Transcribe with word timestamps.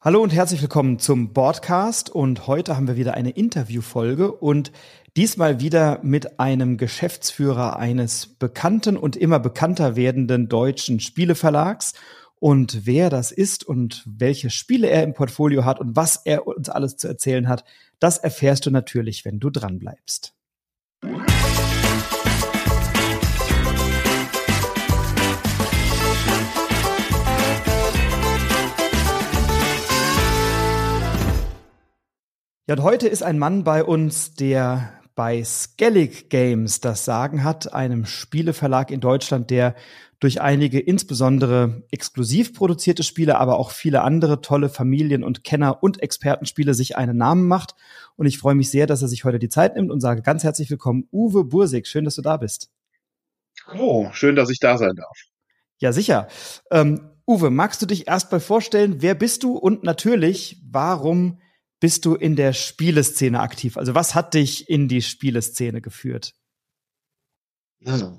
Hallo 0.00 0.22
und 0.22 0.32
herzlich 0.32 0.62
willkommen 0.62 1.00
zum 1.00 1.32
Broadcast 1.32 2.08
und 2.08 2.46
heute 2.46 2.76
haben 2.76 2.86
wir 2.86 2.94
wieder 2.94 3.14
eine 3.14 3.30
Interviewfolge 3.30 4.30
und 4.30 4.70
diesmal 5.16 5.58
wieder 5.58 5.98
mit 6.04 6.38
einem 6.38 6.76
Geschäftsführer 6.76 7.80
eines 7.80 8.28
bekannten 8.28 8.96
und 8.96 9.16
immer 9.16 9.40
bekannter 9.40 9.96
werdenden 9.96 10.48
deutschen 10.48 11.00
Spieleverlags 11.00 11.94
und 12.38 12.86
wer 12.86 13.10
das 13.10 13.32
ist 13.32 13.64
und 13.64 14.04
welche 14.06 14.50
Spiele 14.50 14.88
er 14.88 15.02
im 15.02 15.14
Portfolio 15.14 15.64
hat 15.64 15.80
und 15.80 15.96
was 15.96 16.22
er 16.24 16.46
uns 16.46 16.68
alles 16.68 16.96
zu 16.96 17.08
erzählen 17.08 17.48
hat, 17.48 17.64
das 17.98 18.18
erfährst 18.18 18.66
du 18.66 18.70
natürlich, 18.70 19.24
wenn 19.24 19.40
du 19.40 19.50
dran 19.50 19.80
bleibst. 19.80 20.37
Ja, 32.68 32.74
und 32.74 32.82
heute 32.82 33.08
ist 33.08 33.22
ein 33.22 33.38
Mann 33.38 33.64
bei 33.64 33.82
uns, 33.82 34.34
der 34.34 34.92
bei 35.14 35.42
Skellig 35.42 36.28
Games 36.28 36.80
das 36.80 37.06
Sagen 37.06 37.42
hat, 37.42 37.72
einem 37.72 38.04
Spieleverlag 38.04 38.90
in 38.90 39.00
Deutschland, 39.00 39.48
der 39.48 39.74
durch 40.20 40.42
einige 40.42 40.78
insbesondere 40.78 41.84
exklusiv 41.90 42.52
produzierte 42.52 43.04
Spiele, 43.04 43.38
aber 43.38 43.58
auch 43.58 43.70
viele 43.70 44.02
andere 44.02 44.42
tolle 44.42 44.68
Familien- 44.68 45.24
und 45.24 45.44
Kenner- 45.44 45.82
und 45.82 46.02
Expertenspiele 46.02 46.74
sich 46.74 46.98
einen 46.98 47.16
Namen 47.16 47.48
macht. 47.48 47.74
Und 48.16 48.26
ich 48.26 48.36
freue 48.36 48.54
mich 48.54 48.70
sehr, 48.70 48.86
dass 48.86 49.00
er 49.00 49.08
sich 49.08 49.24
heute 49.24 49.38
die 49.38 49.48
Zeit 49.48 49.74
nimmt 49.74 49.90
und 49.90 50.00
sage 50.00 50.20
ganz 50.20 50.44
herzlich 50.44 50.68
willkommen, 50.68 51.08
Uwe 51.10 51.44
Bursig. 51.44 51.86
Schön, 51.86 52.04
dass 52.04 52.16
du 52.16 52.22
da 52.22 52.36
bist. 52.36 52.68
Oh, 53.78 54.10
schön, 54.12 54.36
dass 54.36 54.50
ich 54.50 54.60
da 54.60 54.76
sein 54.76 54.94
darf. 54.94 55.16
Ja, 55.78 55.92
sicher. 55.92 56.28
Ähm, 56.70 57.12
Uwe, 57.26 57.48
magst 57.48 57.80
du 57.80 57.86
dich 57.86 58.08
erst 58.08 58.30
mal 58.30 58.40
vorstellen, 58.40 58.96
wer 59.00 59.14
bist 59.14 59.42
du 59.42 59.56
und 59.56 59.84
natürlich, 59.84 60.60
warum 60.70 61.38
bist 61.80 62.04
du 62.04 62.14
in 62.14 62.36
der 62.36 62.52
Spieleszene 62.52 63.40
aktiv? 63.40 63.76
Also 63.76 63.94
was 63.94 64.14
hat 64.14 64.34
dich 64.34 64.68
in 64.68 64.88
die 64.88 65.02
Spieleszene 65.02 65.80
geführt? 65.80 66.32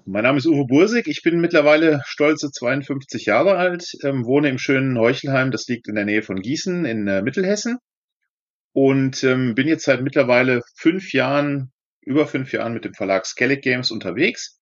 Mein 0.05 0.23
Name 0.23 0.37
ist 0.37 0.45
Uwe 0.45 0.65
Bursig. 0.65 1.07
Ich 1.07 1.21
bin 1.21 1.41
mittlerweile 1.41 2.01
stolze 2.05 2.49
52 2.49 3.25
Jahre 3.25 3.57
alt, 3.57 3.91
ähm, 4.03 4.25
wohne 4.25 4.47
im 4.47 4.57
schönen 4.57 4.97
Heuchelheim. 4.97 5.51
Das 5.51 5.67
liegt 5.67 5.89
in 5.89 5.95
der 5.95 6.05
Nähe 6.05 6.23
von 6.23 6.41
Gießen 6.41 6.85
in 6.85 7.07
äh, 7.07 7.21
Mittelhessen. 7.21 7.77
Und 8.71 9.23
ähm, 9.25 9.55
bin 9.55 9.67
jetzt 9.67 9.83
seit 9.83 10.01
mittlerweile 10.01 10.61
fünf 10.77 11.11
Jahren, 11.11 11.73
über 12.01 12.25
fünf 12.25 12.53
Jahren 12.53 12.73
mit 12.73 12.85
dem 12.85 12.93
Verlag 12.93 13.25
Skellig 13.25 13.61
Games 13.61 13.91
unterwegs. 13.91 14.57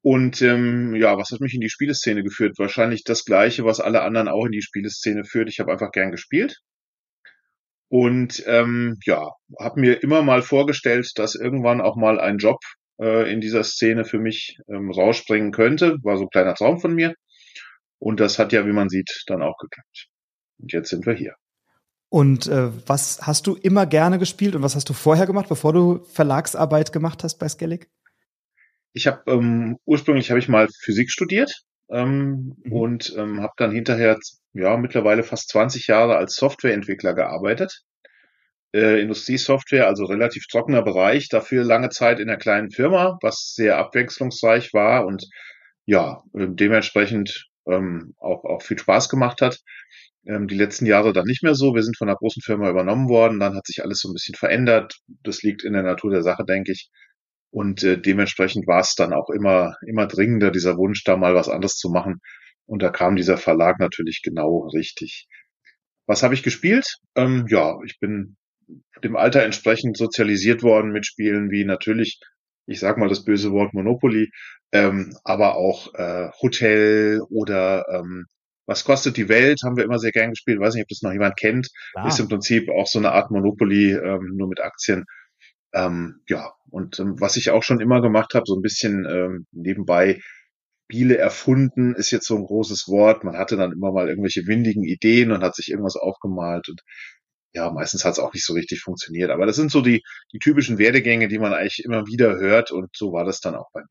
Und 0.00 0.42
ähm, 0.42 0.96
ja, 0.96 1.16
was 1.16 1.30
hat 1.30 1.40
mich 1.40 1.54
in 1.54 1.60
die 1.60 1.68
Spieleszene 1.68 2.24
geführt? 2.24 2.58
Wahrscheinlich 2.58 3.04
das 3.04 3.24
Gleiche, 3.24 3.64
was 3.64 3.78
alle 3.78 4.02
anderen 4.02 4.26
auch 4.26 4.46
in 4.46 4.52
die 4.52 4.62
Spieleszene 4.62 5.24
führt. 5.24 5.48
Ich 5.48 5.60
habe 5.60 5.70
einfach 5.70 5.92
gern 5.92 6.10
gespielt 6.10 6.60
und 7.92 8.42
ähm, 8.46 8.96
ja, 9.04 9.32
habe 9.60 9.78
mir 9.78 10.02
immer 10.02 10.22
mal 10.22 10.40
vorgestellt, 10.40 11.10
dass 11.16 11.34
irgendwann 11.34 11.82
auch 11.82 11.94
mal 11.94 12.18
ein 12.18 12.38
Job 12.38 12.56
äh, 12.98 13.30
in 13.30 13.42
dieser 13.42 13.64
Szene 13.64 14.06
für 14.06 14.18
mich 14.18 14.56
ähm, 14.66 14.90
rausspringen 14.90 15.52
könnte. 15.52 15.98
War 16.02 16.16
so 16.16 16.22
ein 16.22 16.30
kleiner 16.30 16.54
Traum 16.54 16.80
von 16.80 16.94
mir. 16.94 17.14
Und 17.98 18.18
das 18.18 18.38
hat 18.38 18.54
ja, 18.54 18.64
wie 18.66 18.72
man 18.72 18.88
sieht, 18.88 19.24
dann 19.26 19.42
auch 19.42 19.58
geklappt. 19.58 20.08
Und 20.58 20.72
jetzt 20.72 20.88
sind 20.88 21.04
wir 21.04 21.12
hier. 21.12 21.34
Und 22.08 22.46
äh, 22.46 22.70
was 22.86 23.20
hast 23.26 23.46
du 23.46 23.56
immer 23.56 23.84
gerne 23.84 24.18
gespielt 24.18 24.56
und 24.56 24.62
was 24.62 24.74
hast 24.74 24.88
du 24.88 24.94
vorher 24.94 25.26
gemacht, 25.26 25.50
bevor 25.50 25.74
du 25.74 26.02
Verlagsarbeit 26.14 26.94
gemacht 26.94 27.22
hast 27.22 27.38
bei 27.38 27.48
Skellig? 27.50 27.90
Ich 28.94 29.06
habe 29.06 29.30
ähm, 29.30 29.76
ursprünglich 29.84 30.30
habe 30.30 30.38
ich 30.38 30.48
mal 30.48 30.66
Physik 30.82 31.10
studiert 31.10 31.62
ähm, 31.92 32.56
mhm. 32.64 32.72
und 32.72 33.14
ähm, 33.16 33.40
habe 33.40 33.52
dann 33.56 33.70
hinterher 33.72 34.18
ja 34.54 34.76
mittlerweile 34.76 35.22
fast 35.22 35.50
20 35.50 35.86
Jahre 35.86 36.16
als 36.16 36.34
Softwareentwickler 36.36 37.14
gearbeitet. 37.14 37.82
Äh, 38.74 39.00
Industriesoftware, 39.02 39.86
also 39.86 40.06
relativ 40.06 40.46
trockener 40.46 40.82
Bereich, 40.82 41.28
dafür 41.28 41.62
lange 41.64 41.90
Zeit 41.90 42.18
in 42.20 42.28
einer 42.28 42.38
kleinen 42.38 42.70
Firma, 42.70 43.18
was 43.20 43.52
sehr 43.54 43.76
abwechslungsreich 43.78 44.72
war 44.72 45.06
und 45.06 45.28
ja, 45.84 46.22
dementsprechend 46.32 47.48
ähm, 47.66 48.14
auch, 48.18 48.44
auch 48.44 48.62
viel 48.62 48.78
Spaß 48.78 49.08
gemacht 49.08 49.42
hat. 49.42 49.58
Ähm, 50.26 50.48
die 50.48 50.56
letzten 50.56 50.86
Jahre 50.86 51.12
dann 51.12 51.26
nicht 51.26 51.42
mehr 51.42 51.54
so. 51.54 51.74
Wir 51.74 51.82
sind 51.82 51.98
von 51.98 52.08
einer 52.08 52.16
großen 52.16 52.42
Firma 52.42 52.70
übernommen 52.70 53.08
worden, 53.08 53.40
dann 53.40 53.54
hat 53.54 53.66
sich 53.66 53.82
alles 53.82 53.98
so 54.00 54.08
ein 54.08 54.14
bisschen 54.14 54.36
verändert. 54.36 55.00
Das 55.22 55.42
liegt 55.42 55.64
in 55.64 55.72
der 55.72 55.82
Natur 55.82 56.10
der 56.10 56.22
Sache, 56.22 56.44
denke 56.44 56.72
ich. 56.72 56.90
Und 57.52 57.84
äh, 57.84 58.00
dementsprechend 58.00 58.66
war 58.66 58.80
es 58.80 58.94
dann 58.94 59.12
auch 59.12 59.28
immer, 59.28 59.76
immer 59.86 60.06
dringender, 60.06 60.50
dieser 60.50 60.78
Wunsch, 60.78 61.04
da 61.04 61.18
mal 61.18 61.34
was 61.34 61.50
anderes 61.50 61.76
zu 61.76 61.90
machen. 61.90 62.20
Und 62.64 62.82
da 62.82 62.88
kam 62.88 63.14
dieser 63.14 63.36
Verlag 63.36 63.78
natürlich 63.78 64.22
genau 64.22 64.68
richtig. 64.74 65.28
Was 66.06 66.22
habe 66.22 66.32
ich 66.32 66.42
gespielt? 66.42 66.86
Ähm, 67.14 67.44
ja, 67.48 67.76
ich 67.84 68.00
bin 68.00 68.36
dem 69.04 69.16
Alter 69.16 69.42
entsprechend 69.42 69.98
sozialisiert 69.98 70.62
worden 70.62 70.92
mit 70.92 71.04
Spielen 71.04 71.50
wie 71.50 71.66
natürlich, 71.66 72.20
ich 72.66 72.80
sag 72.80 72.96
mal 72.96 73.10
das 73.10 73.24
böse 73.24 73.52
Wort 73.52 73.74
Monopoly, 73.74 74.30
ähm, 74.72 75.14
aber 75.22 75.56
auch 75.56 75.92
äh, 75.94 76.30
Hotel 76.40 77.20
oder 77.28 77.84
ähm, 77.90 78.24
was 78.64 78.84
kostet 78.84 79.18
die 79.18 79.28
Welt, 79.28 79.60
haben 79.62 79.76
wir 79.76 79.84
immer 79.84 79.98
sehr 79.98 80.12
gern 80.12 80.30
gespielt. 80.30 80.58
Weiß 80.58 80.72
nicht, 80.74 80.84
ob 80.84 80.88
das 80.88 81.02
noch 81.02 81.12
jemand 81.12 81.36
kennt. 81.36 81.68
Klar. 81.92 82.08
Ist 82.08 82.20
im 82.20 82.28
Prinzip 82.28 82.70
auch 82.70 82.86
so 82.86 82.98
eine 82.98 83.12
Art 83.12 83.30
Monopoly, 83.30 83.92
ähm, 83.92 84.32
nur 84.36 84.48
mit 84.48 84.60
Aktien. 84.60 85.04
Ähm, 85.72 86.20
ja, 86.28 86.52
und 86.70 86.98
ähm, 87.00 87.20
was 87.20 87.36
ich 87.36 87.50
auch 87.50 87.62
schon 87.62 87.80
immer 87.80 88.00
gemacht 88.02 88.34
habe, 88.34 88.44
so 88.46 88.54
ein 88.56 88.62
bisschen 88.62 89.06
ähm, 89.08 89.46
nebenbei 89.52 90.20
Spiele 90.92 91.16
erfunden, 91.16 91.94
ist 91.94 92.10
jetzt 92.10 92.26
so 92.26 92.36
ein 92.36 92.44
großes 92.44 92.86
Wort. 92.88 93.24
Man 93.24 93.38
hatte 93.38 93.56
dann 93.56 93.72
immer 93.72 93.92
mal 93.92 94.10
irgendwelche 94.10 94.46
windigen 94.46 94.84
Ideen 94.84 95.32
und 95.32 95.42
hat 95.42 95.54
sich 95.54 95.70
irgendwas 95.70 95.96
aufgemalt 95.96 96.68
und 96.68 96.82
ja, 97.54 97.70
meistens 97.70 98.04
hat 98.04 98.12
es 98.12 98.18
auch 98.18 98.34
nicht 98.34 98.44
so 98.44 98.52
richtig 98.52 98.80
funktioniert. 98.80 99.30
Aber 99.30 99.46
das 99.46 99.56
sind 99.56 99.70
so 99.70 99.80
die, 99.80 100.02
die 100.32 100.38
typischen 100.38 100.76
Werdegänge, 100.78 101.28
die 101.28 101.38
man 101.38 101.54
eigentlich 101.54 101.82
immer 101.84 102.06
wieder 102.06 102.36
hört 102.36 102.72
und 102.72 102.90
so 102.94 103.12
war 103.12 103.24
das 103.24 103.40
dann 103.40 103.54
auch 103.54 103.70
bei 103.72 103.80
mir. 103.80 103.88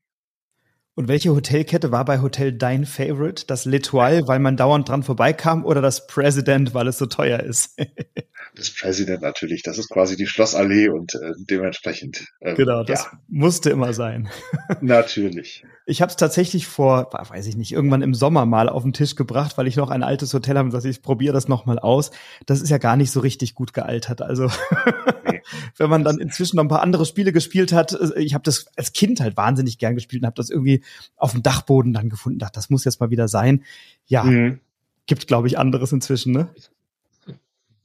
Und 0.94 1.08
welche 1.08 1.34
Hotelkette 1.34 1.90
war 1.90 2.04
bei 2.04 2.20
Hotel 2.20 2.52
dein 2.52 2.84
Favorite? 2.84 3.46
Das 3.46 3.66
L'Etoile, 3.66 4.28
weil 4.28 4.38
man 4.40 4.56
dauernd 4.56 4.88
dran 4.88 5.02
vorbeikam 5.02 5.64
oder 5.64 5.80
das 5.80 6.06
President, 6.06 6.74
weil 6.74 6.86
es 6.86 6.98
so 6.98 7.06
teuer 7.06 7.40
ist? 7.40 7.76
das 8.54 8.70
President 8.70 9.22
natürlich, 9.22 9.62
das 9.62 9.78
ist 9.78 9.88
quasi 9.88 10.16
die 10.16 10.26
Schlossallee 10.26 10.88
und 10.88 11.14
äh, 11.14 11.32
dementsprechend. 11.38 12.26
Ähm, 12.40 12.54
genau, 12.54 12.84
das 12.84 13.04
ja. 13.04 13.18
musste 13.28 13.70
immer 13.70 13.94
sein. 13.94 14.28
natürlich. 14.82 15.64
Ich 15.86 16.02
habe 16.02 16.10
es 16.10 16.16
tatsächlich 16.16 16.66
vor, 16.66 17.10
weiß 17.12 17.46
ich 17.46 17.56
nicht, 17.56 17.72
irgendwann 17.72 18.02
im 18.02 18.14
Sommer 18.14 18.44
mal 18.44 18.68
auf 18.68 18.82
den 18.82 18.92
Tisch 18.92 19.16
gebracht, 19.16 19.56
weil 19.56 19.66
ich 19.66 19.76
noch 19.76 19.90
ein 19.90 20.02
altes 20.02 20.34
Hotel 20.34 20.58
habe 20.58 20.66
und 20.66 20.74
dachte, 20.74 20.88
ich 20.88 21.00
probiere 21.00 21.32
das 21.32 21.48
nochmal 21.48 21.78
aus. 21.78 22.10
Das 22.44 22.60
ist 22.60 22.68
ja 22.68 22.78
gar 22.78 22.96
nicht 22.96 23.10
so 23.10 23.20
richtig 23.20 23.54
gut 23.54 23.72
gealtert. 23.72 24.20
Also 24.20 24.50
nee. 25.30 25.40
wenn 25.78 25.88
man 25.88 26.04
dann 26.04 26.18
inzwischen 26.18 26.56
noch 26.56 26.64
ein 26.64 26.68
paar 26.68 26.82
andere 26.82 27.06
Spiele 27.06 27.32
gespielt 27.32 27.72
hat, 27.72 27.92
äh, 27.92 28.20
ich 28.20 28.34
habe 28.34 28.44
das 28.44 28.66
als 28.76 28.92
Kind 28.92 29.20
halt 29.20 29.36
wahnsinnig 29.38 29.78
gern 29.78 29.94
gespielt 29.94 30.22
und 30.22 30.26
habe 30.26 30.36
das 30.36 30.50
irgendwie 30.50 30.84
auf 31.16 31.32
dem 31.32 31.42
Dachboden 31.42 31.94
dann 31.94 32.10
gefunden, 32.10 32.38
dachte, 32.38 32.56
das 32.56 32.68
muss 32.68 32.84
jetzt 32.84 33.00
mal 33.00 33.10
wieder 33.10 33.28
sein. 33.28 33.64
Ja, 34.06 34.24
mhm. 34.24 34.60
gibt 35.06 35.26
glaube 35.26 35.48
ich 35.48 35.58
anderes 35.58 35.90
inzwischen, 35.90 36.32
ne? 36.32 36.50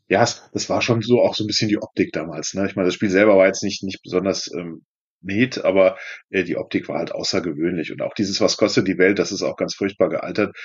Ja, 0.10 0.22
das 0.22 0.70
war 0.70 0.82
schon 0.82 1.02
so 1.02 1.22
auch 1.22 1.36
so 1.36 1.44
ein 1.44 1.48
bisschen 1.48 1.70
die 1.70 1.82
Optik 1.82 2.12
damals. 2.14 2.54
Ne? 2.54 2.66
Ich 2.68 2.76
meine, 2.76 2.88
das 2.88 2.96
Spiel 2.96 3.10
selber 3.10 3.38
war 3.38 3.48
jetzt 3.48 3.64
nicht, 3.64 3.84
nicht 3.84 4.02
besonders 4.04 4.50
ähm, 4.54 4.86
neat, 5.22 5.64
aber 5.66 5.98
äh, 6.30 6.44
die 6.44 6.58
Optik 6.58 6.88
war 6.88 7.00
halt 7.00 7.12
außergewöhnlich. 7.12 7.92
Und 7.92 8.02
auch 8.02 8.14
dieses, 8.14 8.40
was 8.40 8.58
kostet 8.58 8.88
die 8.88 8.98
Welt, 8.98 9.20
das 9.20 9.32
ist 9.32 9.44
auch 9.44 9.58
ganz 9.58 9.76
furchtbar 9.76 10.10
gealtert. 10.10 10.56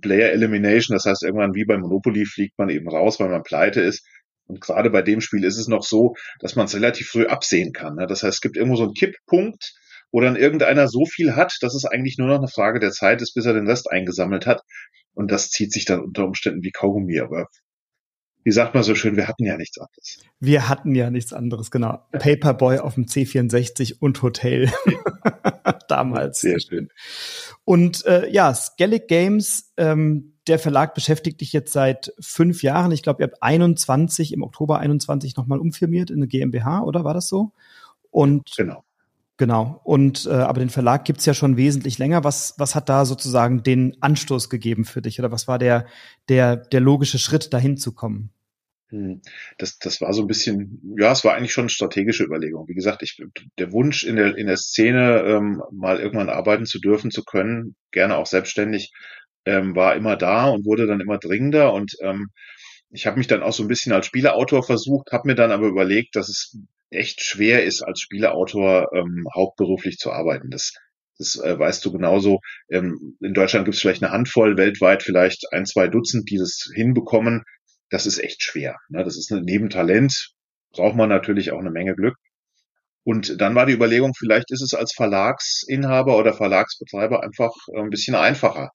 Player 0.00 0.32
Elimination, 0.32 0.94
das 0.94 1.06
heißt, 1.06 1.22
irgendwann 1.22 1.54
wie 1.54 1.64
bei 1.64 1.78
Monopoly 1.78 2.26
fliegt 2.26 2.58
man 2.58 2.68
eben 2.68 2.88
raus, 2.88 3.18
weil 3.20 3.30
man 3.30 3.42
pleite 3.42 3.80
ist. 3.80 4.06
Und 4.46 4.60
gerade 4.60 4.90
bei 4.90 5.02
dem 5.02 5.20
Spiel 5.20 5.44
ist 5.44 5.58
es 5.58 5.68
noch 5.68 5.84
so, 5.84 6.14
dass 6.40 6.56
man 6.56 6.66
es 6.66 6.74
relativ 6.74 7.08
früh 7.08 7.26
absehen 7.26 7.72
kann. 7.72 7.94
Ne? 7.94 8.06
Das 8.06 8.22
heißt, 8.22 8.34
es 8.34 8.40
gibt 8.40 8.56
irgendwo 8.56 8.76
so 8.76 8.84
einen 8.84 8.94
Kipppunkt, 8.94 9.72
wo 10.12 10.20
dann 10.20 10.36
irgendeiner 10.36 10.88
so 10.88 11.06
viel 11.06 11.36
hat, 11.36 11.56
dass 11.60 11.74
es 11.74 11.84
eigentlich 11.84 12.18
nur 12.18 12.26
noch 12.26 12.38
eine 12.38 12.48
Frage 12.48 12.80
der 12.80 12.90
Zeit 12.90 13.22
ist, 13.22 13.32
bis 13.34 13.46
er 13.46 13.54
den 13.54 13.68
Rest 13.68 13.90
eingesammelt 13.90 14.46
hat. 14.46 14.60
Und 15.14 15.30
das 15.30 15.50
zieht 15.50 15.72
sich 15.72 15.84
dann 15.84 16.00
unter 16.00 16.24
Umständen 16.24 16.64
wie 16.64 16.72
Kaugummi. 16.72 17.20
Aber 17.20 17.46
wie 18.42 18.52
sagt 18.52 18.74
man 18.74 18.82
so 18.82 18.94
schön, 18.94 19.16
wir 19.16 19.28
hatten 19.28 19.44
ja 19.44 19.56
nichts 19.56 19.78
anderes. 19.78 20.20
Wir 20.38 20.68
hatten 20.68 20.94
ja 20.94 21.10
nichts 21.10 21.32
anderes, 21.32 21.70
genau. 21.70 21.98
Paperboy 22.12 22.78
auf 22.78 22.94
dem 22.94 23.04
C64 23.04 23.96
und 24.00 24.22
Hotel. 24.22 24.70
Damals. 25.88 26.40
Sehr 26.40 26.60
schön. 26.60 26.88
Und 27.64 28.04
äh, 28.06 28.30
ja, 28.30 28.54
Skellig 28.54 29.08
Games, 29.08 29.72
ähm, 29.76 30.34
der 30.46 30.58
Verlag 30.58 30.94
beschäftigt 30.94 31.40
dich 31.40 31.52
jetzt 31.52 31.72
seit 31.72 32.12
fünf 32.20 32.62
Jahren. 32.62 32.92
Ich 32.92 33.02
glaube, 33.02 33.22
ihr 33.22 33.26
habt 33.26 33.42
21, 33.42 34.32
im 34.32 34.42
Oktober 34.42 34.78
21 34.78 35.36
nochmal 35.36 35.58
umfirmiert 35.58 36.10
in 36.10 36.16
eine 36.16 36.28
GmbH, 36.28 36.82
oder 36.82 37.04
war 37.04 37.14
das 37.14 37.28
so? 37.28 37.52
Und 38.10 38.50
genau. 38.56 38.82
Genau. 39.40 39.80
Und 39.84 40.26
äh, 40.26 40.32
aber 40.32 40.60
den 40.60 40.68
Verlag 40.68 41.06
gibt's 41.06 41.24
ja 41.24 41.32
schon 41.32 41.56
wesentlich 41.56 41.96
länger. 41.96 42.24
Was, 42.24 42.52
was 42.58 42.74
hat 42.74 42.90
da 42.90 43.06
sozusagen 43.06 43.62
den 43.62 43.96
Anstoß 44.02 44.50
gegeben 44.50 44.84
für 44.84 45.00
dich? 45.00 45.18
Oder 45.18 45.32
was 45.32 45.48
war 45.48 45.58
der, 45.58 45.86
der, 46.28 46.56
der 46.56 46.80
logische 46.80 47.18
Schritt, 47.18 47.54
dahin 47.54 47.78
zu 47.78 47.94
kommen? 47.94 48.28
Hm. 48.90 49.22
Das, 49.56 49.78
das 49.78 50.02
war 50.02 50.12
so 50.12 50.20
ein 50.20 50.26
bisschen, 50.26 50.94
ja, 50.98 51.10
es 51.12 51.24
war 51.24 51.32
eigentlich 51.32 51.54
schon 51.54 51.62
eine 51.62 51.70
strategische 51.70 52.22
Überlegung. 52.22 52.68
Wie 52.68 52.74
gesagt, 52.74 53.02
ich, 53.02 53.18
der 53.58 53.72
Wunsch 53.72 54.04
in 54.04 54.16
der, 54.16 54.36
in 54.36 54.46
der 54.46 54.58
Szene, 54.58 55.22
ähm, 55.24 55.62
mal 55.72 56.00
irgendwann 56.00 56.28
arbeiten 56.28 56.66
zu 56.66 56.78
dürfen, 56.78 57.10
zu 57.10 57.24
können, 57.24 57.76
gerne 57.92 58.18
auch 58.18 58.26
selbstständig, 58.26 58.92
ähm, 59.46 59.74
war 59.74 59.96
immer 59.96 60.16
da 60.16 60.50
und 60.50 60.66
wurde 60.66 60.86
dann 60.86 61.00
immer 61.00 61.16
dringender. 61.16 61.72
Und 61.72 61.96
ähm, 62.02 62.28
ich 62.90 63.06
habe 63.06 63.16
mich 63.16 63.26
dann 63.26 63.42
auch 63.42 63.54
so 63.54 63.62
ein 63.62 63.68
bisschen 63.68 63.94
als 63.94 64.04
Spieleautor 64.04 64.64
versucht, 64.64 65.12
habe 65.12 65.28
mir 65.28 65.34
dann 65.34 65.50
aber 65.50 65.66
überlegt, 65.66 66.14
dass 66.14 66.28
es 66.28 66.58
echt 66.90 67.22
schwer 67.22 67.64
ist, 67.64 67.82
als 67.82 68.00
Spieleautor 68.00 68.92
ähm, 68.94 69.26
hauptberuflich 69.34 69.98
zu 69.98 70.12
arbeiten. 70.12 70.50
Das, 70.50 70.72
das 71.18 71.36
äh, 71.36 71.58
weißt 71.58 71.84
du 71.84 71.92
genauso. 71.92 72.40
Ähm, 72.70 73.16
in 73.20 73.34
Deutschland 73.34 73.64
gibt 73.64 73.74
es 73.74 73.80
vielleicht 73.80 74.02
eine 74.02 74.12
Handvoll, 74.12 74.56
weltweit 74.56 75.02
vielleicht 75.02 75.52
ein, 75.52 75.66
zwei 75.66 75.88
Dutzend, 75.88 76.30
die 76.30 76.38
das 76.38 76.68
hinbekommen. 76.74 77.42
Das 77.90 78.06
ist 78.06 78.18
echt 78.18 78.42
schwer. 78.42 78.76
Ne? 78.88 79.04
Das 79.04 79.16
ist 79.16 79.30
ein 79.32 79.44
Nebentalent. 79.44 80.32
Braucht 80.72 80.96
man 80.96 81.08
natürlich 81.08 81.52
auch 81.52 81.58
eine 81.58 81.70
Menge 81.70 81.94
Glück. 81.94 82.16
Und 83.02 83.40
dann 83.40 83.54
war 83.54 83.66
die 83.66 83.72
Überlegung, 83.72 84.12
vielleicht 84.16 84.50
ist 84.50 84.62
es 84.62 84.74
als 84.74 84.92
Verlagsinhaber 84.94 86.18
oder 86.18 86.34
Verlagsbetreiber 86.34 87.22
einfach 87.24 87.50
ein 87.74 87.88
bisschen 87.88 88.14
einfacher 88.14 88.70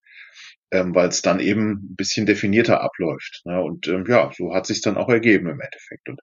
ähm, 0.72 0.96
weil 0.96 1.10
es 1.10 1.22
dann 1.22 1.40
eben 1.40 1.72
ein 1.72 1.96
bisschen 1.96 2.26
definierter 2.26 2.82
abläuft. 2.82 3.42
Ne? 3.46 3.62
Und 3.62 3.88
ähm, 3.88 4.06
ja, 4.08 4.32
so 4.36 4.54
hat 4.54 4.66
sich 4.66 4.82
dann 4.82 4.98
auch 4.98 5.10
ergeben 5.10 5.48
im 5.48 5.60
Endeffekt. 5.60 6.10
Und 6.10 6.20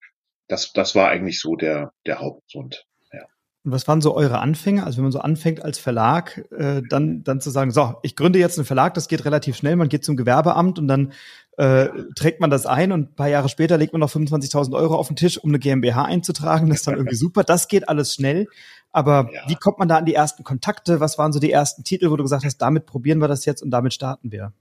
das, 0.48 0.72
das 0.72 0.94
war 0.94 1.08
eigentlich 1.08 1.40
so 1.40 1.56
der, 1.56 1.92
der 2.06 2.20
Hauptgrund. 2.20 2.86
Ja. 3.12 3.20
Und 3.64 3.72
was 3.72 3.86
waren 3.88 4.00
so 4.00 4.14
eure 4.14 4.40
Anfänge? 4.40 4.84
Also 4.84 4.98
wenn 4.98 5.04
man 5.04 5.12
so 5.12 5.20
anfängt 5.20 5.64
als 5.64 5.78
Verlag, 5.78 6.44
äh, 6.50 6.82
dann, 6.88 7.22
dann 7.24 7.40
zu 7.40 7.50
sagen, 7.50 7.70
so, 7.70 7.94
ich 8.02 8.16
gründe 8.16 8.38
jetzt 8.38 8.58
einen 8.58 8.66
Verlag, 8.66 8.94
das 8.94 9.08
geht 9.08 9.24
relativ 9.24 9.56
schnell, 9.56 9.76
man 9.76 9.88
geht 9.88 10.04
zum 10.04 10.16
Gewerbeamt 10.16 10.78
und 10.78 10.88
dann 10.88 11.12
äh, 11.58 11.88
trägt 12.16 12.40
man 12.40 12.50
das 12.50 12.66
ein 12.66 12.92
und 12.92 13.00
ein 13.00 13.14
paar 13.14 13.28
Jahre 13.28 13.48
später 13.48 13.76
legt 13.76 13.92
man 13.92 14.00
noch 14.00 14.10
25.000 14.10 14.74
Euro 14.74 14.96
auf 14.96 15.08
den 15.08 15.16
Tisch, 15.16 15.38
um 15.38 15.50
eine 15.50 15.58
GmbH 15.58 16.04
einzutragen. 16.04 16.68
Das 16.68 16.78
ist 16.78 16.86
dann 16.86 16.96
irgendwie 16.96 17.16
super. 17.16 17.44
Das 17.44 17.68
geht 17.68 17.88
alles 17.88 18.14
schnell. 18.14 18.48
Aber 18.90 19.30
ja. 19.32 19.48
wie 19.48 19.54
kommt 19.54 19.78
man 19.78 19.88
da 19.88 19.98
an 19.98 20.04
die 20.04 20.14
ersten 20.14 20.44
Kontakte? 20.44 21.00
Was 21.00 21.18
waren 21.18 21.32
so 21.32 21.40
die 21.40 21.50
ersten 21.50 21.82
Titel, 21.82 22.10
wo 22.10 22.16
du 22.16 22.24
gesagt 22.24 22.44
hast, 22.44 22.58
damit 22.58 22.86
probieren 22.86 23.20
wir 23.20 23.28
das 23.28 23.44
jetzt 23.44 23.62
und 23.62 23.70
damit 23.70 23.94
starten 23.94 24.32
wir? 24.32 24.52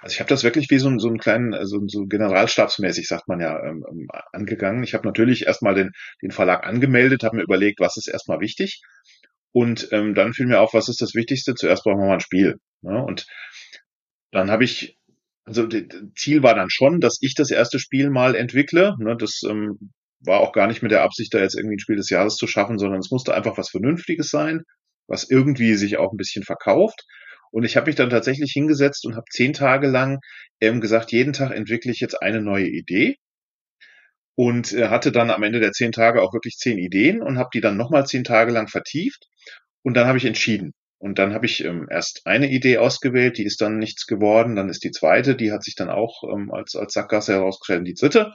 Also 0.00 0.14
ich 0.14 0.20
habe 0.20 0.28
das 0.28 0.44
wirklich 0.44 0.70
wie 0.70 0.78
so, 0.78 0.88
ein, 0.88 0.98
so 0.98 1.08
einen 1.08 1.18
kleinen, 1.18 1.66
so, 1.66 1.80
so 1.86 2.06
generalstabsmäßig, 2.06 3.06
sagt 3.06 3.28
man 3.28 3.40
ja, 3.40 3.58
ähm, 3.62 3.84
ähm, 3.88 4.08
angegangen. 4.32 4.82
Ich 4.82 4.94
habe 4.94 5.06
natürlich 5.06 5.46
erstmal 5.46 5.74
den, 5.74 5.90
den 6.22 6.30
Verlag 6.30 6.66
angemeldet, 6.66 7.22
habe 7.22 7.36
mir 7.36 7.42
überlegt, 7.42 7.80
was 7.80 7.96
ist 7.96 8.08
erstmal 8.08 8.40
wichtig. 8.40 8.82
Und 9.52 9.88
ähm, 9.92 10.14
dann 10.14 10.32
fiel 10.32 10.46
mir 10.46 10.60
auf, 10.60 10.74
was 10.74 10.88
ist 10.88 11.00
das 11.00 11.14
Wichtigste? 11.14 11.54
Zuerst 11.54 11.84
brauchen 11.84 12.00
wir 12.00 12.06
mal 12.06 12.14
ein 12.14 12.20
Spiel. 12.20 12.56
Ne? 12.82 13.02
Und 13.02 13.26
dann 14.32 14.50
habe 14.50 14.64
ich, 14.64 14.98
also 15.44 15.68
Ziel 16.16 16.42
war 16.42 16.54
dann 16.54 16.70
schon, 16.70 17.00
dass 17.00 17.18
ich 17.20 17.34
das 17.34 17.50
erste 17.50 17.78
Spiel 17.78 18.10
mal 18.10 18.34
entwickle. 18.34 18.96
Ne? 18.98 19.16
Das 19.16 19.42
ähm, 19.48 19.92
war 20.20 20.40
auch 20.40 20.52
gar 20.52 20.66
nicht 20.66 20.82
mit 20.82 20.90
der 20.90 21.02
Absicht, 21.02 21.32
da 21.34 21.38
jetzt 21.38 21.56
irgendwie 21.56 21.76
ein 21.76 21.80
Spiel 21.80 21.96
des 21.96 22.10
Jahres 22.10 22.36
zu 22.36 22.46
schaffen, 22.46 22.78
sondern 22.78 22.98
es 22.98 23.10
musste 23.10 23.34
einfach 23.34 23.58
was 23.58 23.70
Vernünftiges 23.70 24.28
sein, 24.28 24.62
was 25.06 25.30
irgendwie 25.30 25.74
sich 25.74 25.98
auch 25.98 26.12
ein 26.12 26.16
bisschen 26.16 26.44
verkauft. 26.44 27.04
Und 27.54 27.62
ich 27.62 27.76
habe 27.76 27.86
mich 27.86 27.94
dann 27.94 28.10
tatsächlich 28.10 28.50
hingesetzt 28.50 29.06
und 29.06 29.14
habe 29.14 29.26
zehn 29.30 29.52
Tage 29.52 29.86
lang 29.86 30.18
ähm, 30.60 30.80
gesagt, 30.80 31.12
jeden 31.12 31.32
Tag 31.32 31.52
entwickle 31.52 31.92
ich 31.92 32.00
jetzt 32.00 32.20
eine 32.20 32.40
neue 32.40 32.66
Idee. 32.66 33.16
Und 34.34 34.72
äh, 34.72 34.88
hatte 34.88 35.12
dann 35.12 35.30
am 35.30 35.44
Ende 35.44 35.60
der 35.60 35.70
zehn 35.70 35.92
Tage 35.92 36.20
auch 36.20 36.32
wirklich 36.32 36.56
zehn 36.56 36.78
Ideen 36.78 37.22
und 37.22 37.38
habe 37.38 37.50
die 37.54 37.60
dann 37.60 37.76
nochmal 37.76 38.06
zehn 38.06 38.24
Tage 38.24 38.50
lang 38.50 38.66
vertieft. 38.66 39.28
Und 39.82 39.94
dann 39.94 40.08
habe 40.08 40.18
ich 40.18 40.24
entschieden. 40.24 40.72
Und 40.98 41.20
dann 41.20 41.32
habe 41.32 41.46
ich 41.46 41.64
ähm, 41.64 41.86
erst 41.88 42.22
eine 42.24 42.50
Idee 42.50 42.78
ausgewählt, 42.78 43.38
die 43.38 43.44
ist 43.44 43.60
dann 43.60 43.78
nichts 43.78 44.06
geworden. 44.06 44.56
Dann 44.56 44.68
ist 44.68 44.82
die 44.82 44.90
zweite, 44.90 45.36
die 45.36 45.52
hat 45.52 45.62
sich 45.62 45.76
dann 45.76 45.90
auch 45.90 46.24
ähm, 46.24 46.50
als, 46.50 46.74
als 46.74 46.92
Sackgasse 46.92 47.34
herausgestellt. 47.34 47.86
Die 47.86 47.94
dritte, 47.94 48.34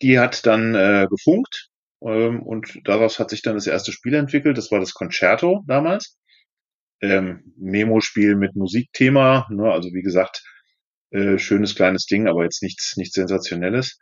die 0.00 0.18
hat 0.18 0.46
dann 0.46 0.74
äh, 0.74 1.06
gefunkt 1.10 1.68
ähm, 2.00 2.42
und 2.42 2.80
daraus 2.84 3.18
hat 3.18 3.28
sich 3.28 3.42
dann 3.42 3.56
das 3.56 3.66
erste 3.66 3.92
Spiel 3.92 4.14
entwickelt. 4.14 4.56
Das 4.56 4.70
war 4.70 4.80
das 4.80 4.94
Concerto 4.94 5.64
damals. 5.66 6.16
Ähm, 7.02 7.52
Memo-Spiel 7.58 8.36
mit 8.36 8.56
Musikthema. 8.56 9.46
Ne? 9.50 9.70
Also 9.70 9.92
wie 9.92 10.02
gesagt, 10.02 10.42
äh, 11.10 11.38
schönes 11.38 11.74
kleines 11.74 12.06
Ding, 12.06 12.26
aber 12.26 12.44
jetzt 12.44 12.62
nichts, 12.62 12.96
nichts 12.96 13.14
Sensationelles. 13.14 13.98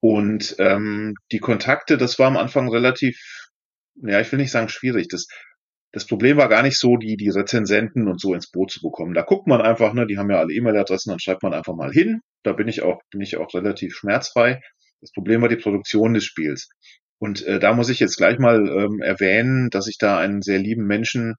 Und 0.00 0.56
ähm, 0.58 1.14
die 1.32 1.38
Kontakte, 1.38 1.96
das 1.96 2.18
war 2.18 2.26
am 2.26 2.36
Anfang 2.36 2.68
relativ, 2.68 3.18
ja, 3.94 4.20
ich 4.20 4.30
will 4.32 4.38
nicht 4.38 4.50
sagen 4.50 4.68
schwierig. 4.68 5.08
Das, 5.08 5.26
das 5.92 6.06
Problem 6.06 6.36
war 6.36 6.48
gar 6.48 6.62
nicht 6.62 6.78
so, 6.78 6.96
die, 6.96 7.16
die 7.16 7.30
Rezensenten 7.30 8.08
und 8.08 8.20
so 8.20 8.34
ins 8.34 8.50
Boot 8.50 8.70
zu 8.70 8.80
bekommen. 8.82 9.14
Da 9.14 9.22
guckt 9.22 9.46
man 9.46 9.62
einfach, 9.62 9.94
ne, 9.94 10.06
die 10.06 10.18
haben 10.18 10.30
ja 10.30 10.38
alle 10.38 10.52
E-Mail-Adressen, 10.52 11.10
dann 11.10 11.20
schreibt 11.20 11.42
man 11.42 11.54
einfach 11.54 11.74
mal 11.74 11.92
hin. 11.92 12.20
Da 12.42 12.52
bin 12.52 12.68
ich 12.68 12.82
auch, 12.82 13.00
bin 13.10 13.20
ich 13.20 13.36
auch 13.36 13.54
relativ 13.54 13.94
schmerzfrei. 13.94 14.60
Das 15.00 15.12
Problem 15.12 15.40
war 15.40 15.48
die 15.48 15.56
Produktion 15.56 16.14
des 16.14 16.24
Spiels. 16.24 16.68
Und 17.18 17.42
äh, 17.46 17.60
da 17.60 17.72
muss 17.72 17.88
ich 17.88 18.00
jetzt 18.00 18.16
gleich 18.16 18.38
mal 18.38 18.68
ähm, 18.68 19.00
erwähnen, 19.00 19.70
dass 19.70 19.86
ich 19.86 19.98
da 19.98 20.18
einen 20.18 20.42
sehr 20.42 20.58
lieben 20.58 20.86
Menschen 20.86 21.36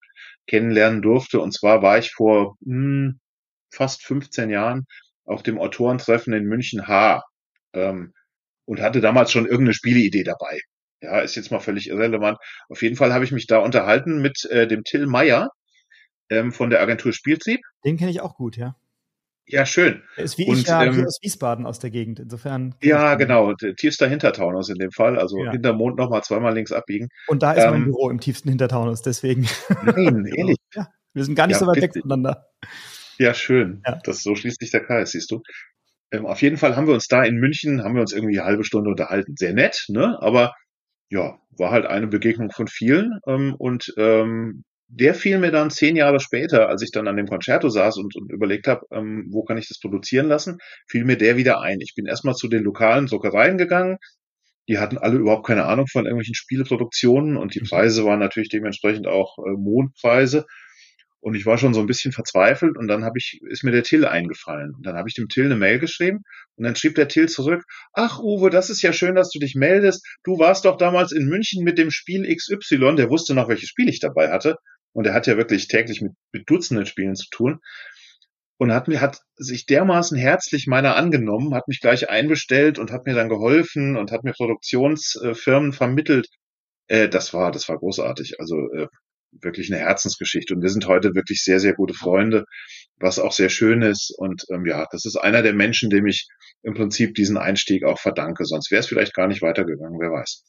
kennenlernen 0.48 1.02
durfte. 1.02 1.40
Und 1.40 1.54
zwar 1.54 1.82
war 1.82 1.98
ich 1.98 2.12
vor 2.12 2.56
mh, 2.62 2.74
hm, 2.74 3.20
fast 3.72 4.04
15 4.04 4.50
Jahren 4.50 4.86
auf 5.26 5.44
dem 5.44 5.60
Autorentreffen 5.60 6.34
in 6.34 6.46
München 6.46 6.88
H 6.88 7.24
ähm, 7.74 8.14
und 8.66 8.82
hatte 8.82 9.02
damals 9.02 9.32
schon 9.32 9.46
irgendeine 9.46 9.74
Spieleidee 9.74 10.24
dabei. 10.24 10.60
Ja, 11.02 11.20
ist 11.20 11.36
jetzt 11.36 11.52
mal 11.52 11.60
völlig 11.60 11.90
irrelevant. 11.90 12.38
Auf 12.70 12.82
jeden 12.82 12.96
Fall 12.96 13.14
habe 13.14 13.26
ich 13.26 13.32
mich 13.32 13.48
da 13.48 13.60
unterhalten 13.60 14.22
mit 14.22 14.46
äh, 14.50 14.68
dem 14.68 14.84
Till 14.84 15.08
Meyer 15.08 15.50
ähm, 16.30 16.52
von 16.52 16.70
der 16.70 16.82
Agentur 16.82 17.14
Spieltrieb. 17.14 17.62
Den 17.84 17.98
kenne 17.98 18.12
ich 18.12 18.22
auch 18.22 18.36
gut, 18.36 18.58
ja. 18.58 18.76
Ja, 19.48 19.66
schön. 19.66 20.02
Ist 20.18 20.38
wie 20.38 20.48
und, 20.48 20.58
ich 20.58 20.68
ja 20.68 20.84
ähm, 20.84 21.06
aus 21.06 21.20
Wiesbaden 21.22 21.68
aus 21.68 21.78
der 21.78 21.92
Gegend. 21.92 22.20
Insofern. 22.20 22.74
Ja, 22.82 23.14
genau. 23.16 23.54
Tiefster 23.54 24.08
Hintertaunus 24.08 24.70
in 24.70 24.80
dem 24.80 24.92
Fall. 24.92 25.20
Also 25.20 25.44
ja. 25.44 25.52
Hintermond 25.52 25.98
nochmal 25.98 26.24
zweimal 26.24 26.54
links 26.54 26.72
abbiegen. 26.72 27.10
Und 27.28 27.44
da 27.44 27.54
ist 27.54 27.64
ähm, 27.64 27.72
mein 27.72 27.84
Büro 27.86 28.10
im 28.10 28.20
tiefsten 28.20 28.50
Hintertaunus, 28.50 29.04
deswegen. 29.04 29.48
Nein, 29.84 30.26
ehrlich. 30.36 30.58
Ja, 30.74 30.88
wir 31.14 31.24
sind 31.24 31.36
gar 31.36 31.46
nicht 31.48 31.56
ja, 31.56 31.60
so 31.60 31.68
weit 31.68 31.82
weg 31.82 31.94
voneinander. 31.94 32.48
Ja, 33.20 33.34
schön. 33.34 33.82
Ja. 33.86 34.00
Das, 34.04 34.24
so 34.24 34.36
schließt 34.36 34.60
sich 34.60 34.72
der 34.72 34.84
Kreis, 34.84 35.12
siehst 35.12 35.30
du. 35.30 35.42
Ähm, 36.12 36.26
auf 36.26 36.42
jeden 36.42 36.58
Fall 36.58 36.76
haben 36.76 36.88
wir 36.88 36.94
uns 36.96 37.08
da 37.08 37.24
in 37.24 37.36
München, 37.36 37.84
haben 37.84 37.94
wir 37.94 38.02
uns 38.02 38.14
irgendwie 38.14 38.40
eine 38.40 38.48
halbe 38.48 38.64
Stunde 38.64 38.90
unterhalten. 38.90 39.36
Sehr 39.38 39.54
nett, 39.54 39.86
ne? 39.90 40.18
Aber 40.22 40.54
ja, 41.10 41.38
war 41.52 41.72
halt 41.72 41.86
eine 41.86 42.08
Begegnung 42.08 42.50
von 42.52 42.68
vielen. 42.68 43.20
Ähm, 43.28 43.56
und 43.58 43.94
ähm, 43.98 44.64
der 44.88 45.16
fiel 45.16 45.40
mir 45.40 45.52
dann 45.52 45.72
zehn 45.72 45.96
Jahre 45.96 46.20
später, 46.20 46.70
als 46.70 46.82
ich 46.82 46.92
dann 46.92 47.08
an 47.08 47.18
dem 47.18 47.28
Concerto 47.28 47.70
saß 47.70 47.98
und, 47.98 48.16
und 48.16 48.32
überlegt 48.32 48.68
habe, 48.68 48.86
ähm, 48.92 49.28
wo 49.32 49.44
kann 49.44 49.58
ich 49.58 49.68
das 49.68 49.80
produzieren 49.80 50.28
lassen, 50.28 50.60
fiel 50.88 51.06
mir 51.06 51.18
der 51.18 51.38
wieder 51.38 51.62
ein. 51.62 51.80
Ich 51.82 51.94
bin 51.96 52.06
erstmal 52.06 52.36
zu 52.36 52.48
den 52.48 52.64
lokalen 52.64 53.08
Druckereien 53.08 53.58
gegangen. 53.58 53.98
Die 54.68 54.80
hatten 54.80 54.98
alle 54.98 55.18
überhaupt 55.18 55.46
keine 55.46 55.66
Ahnung 55.66 55.88
von 55.88 56.06
irgendwelchen 56.06 56.36
Spieleproduktionen 56.36 57.38
und 57.38 57.56
die 57.56 57.62
mhm. 57.62 57.68
Preise 57.68 58.06
waren 58.06 58.20
natürlich 58.20 58.50
dementsprechend 58.50 59.08
auch 59.08 59.38
äh, 59.40 59.52
Mondpreise. 59.58 60.46
Und 61.20 61.34
ich 61.34 61.48
war 61.48 61.58
schon 61.58 61.74
so 61.74 61.80
ein 61.80 61.88
bisschen 61.88 62.12
verzweifelt 62.12 62.78
und 62.78 62.88
dann 62.88 63.04
habe 63.04 63.18
ich, 63.18 63.40
ist 63.50 63.64
mir 63.64 63.72
der 63.72 63.82
Till 63.82 64.06
eingefallen. 64.06 64.76
Und 64.76 64.86
dann 64.86 64.96
habe 64.96 65.10
ich 65.10 65.16
dem 65.16 65.28
Till 65.28 65.46
eine 65.46 65.56
Mail 65.56 65.80
geschrieben 65.80 66.20
und 66.56 66.66
dann 66.66 66.76
schrieb 66.76 66.94
der 66.94 67.08
Till 67.08 67.28
zurück, 67.28 67.64
ach 67.94 68.20
Uwe, 68.20 68.52
das 68.52 68.70
ist 68.70 68.84
ja 68.84 68.94
schön, 68.94 69.16
dass 69.16 69.32
du 69.32 69.40
dich 69.40 69.56
meldest. 69.56 70.06
Du 70.24 70.38
warst 70.38 70.66
doch 70.66 70.78
damals 70.78 71.12
in 71.12 71.26
München 71.26 71.64
mit 71.64 71.80
dem 71.80 71.90
Spiel 71.90 72.32
XY, 72.32 72.96
der 72.96 73.10
wusste 73.10 73.34
noch, 73.34 73.50
welches 73.50 73.70
Spiel 73.70 73.90
ich 73.90 74.00
dabei 74.00 74.30
hatte. 74.30 74.58
Und 74.96 75.06
er 75.06 75.14
hat 75.14 75.28
ja 75.28 75.36
wirklich 75.36 75.68
täglich 75.68 76.02
mit, 76.02 76.14
mit 76.32 76.50
Dutzenden 76.50 76.86
Spielen 76.86 77.16
zu 77.16 77.28
tun. 77.30 77.60
Und 78.58 78.72
hat 78.72 78.88
mir, 78.88 79.02
hat 79.02 79.20
sich 79.36 79.66
dermaßen 79.66 80.18
herzlich 80.18 80.68
meiner 80.68 80.96
angenommen, 80.96 81.54
hat 81.54 81.68
mich 81.68 81.82
gleich 81.82 82.10
einbestellt 82.10 82.80
und 82.80 82.92
hat 82.92 83.06
mir 83.06 83.14
dann 83.14 83.28
geholfen 83.28 83.98
und 83.98 84.14
hat 84.14 84.24
mir 84.24 84.32
Produktionsfirmen 84.32 85.74
vermittelt. 85.74 86.28
Äh, 86.88 87.10
das 87.10 87.34
war, 87.34 87.52
das 87.52 87.68
war 87.68 87.78
großartig. 87.78 88.40
Also 88.40 88.56
äh, 88.72 88.88
wirklich 89.42 89.70
eine 89.70 89.82
Herzensgeschichte. 89.82 90.54
Und 90.54 90.62
wir 90.62 90.70
sind 90.70 90.88
heute 90.88 91.14
wirklich 91.14 91.44
sehr, 91.44 91.60
sehr 91.60 91.74
gute 91.74 91.94
Freunde, 91.94 92.46
was 92.96 93.20
auch 93.20 93.34
sehr 93.34 93.50
schön 93.50 93.82
ist. 93.82 94.16
Und 94.18 94.46
ähm, 94.50 94.66
ja, 94.66 94.86
das 94.92 95.04
ist 95.04 95.18
einer 95.18 95.42
der 95.42 95.54
Menschen, 95.54 95.90
dem 95.90 96.08
ich 96.08 96.26
im 96.64 96.74
Prinzip 96.74 97.16
diesen 97.16 97.36
Einstieg 97.36 97.84
auch 97.84 98.00
verdanke. 98.00 98.46
Sonst 98.46 98.72
wäre 98.72 98.80
es 98.80 98.88
vielleicht 98.88 99.14
gar 99.14 99.28
nicht 99.28 99.42
weitergegangen, 99.42 100.00
wer 100.00 100.12
weiß. 100.12 100.46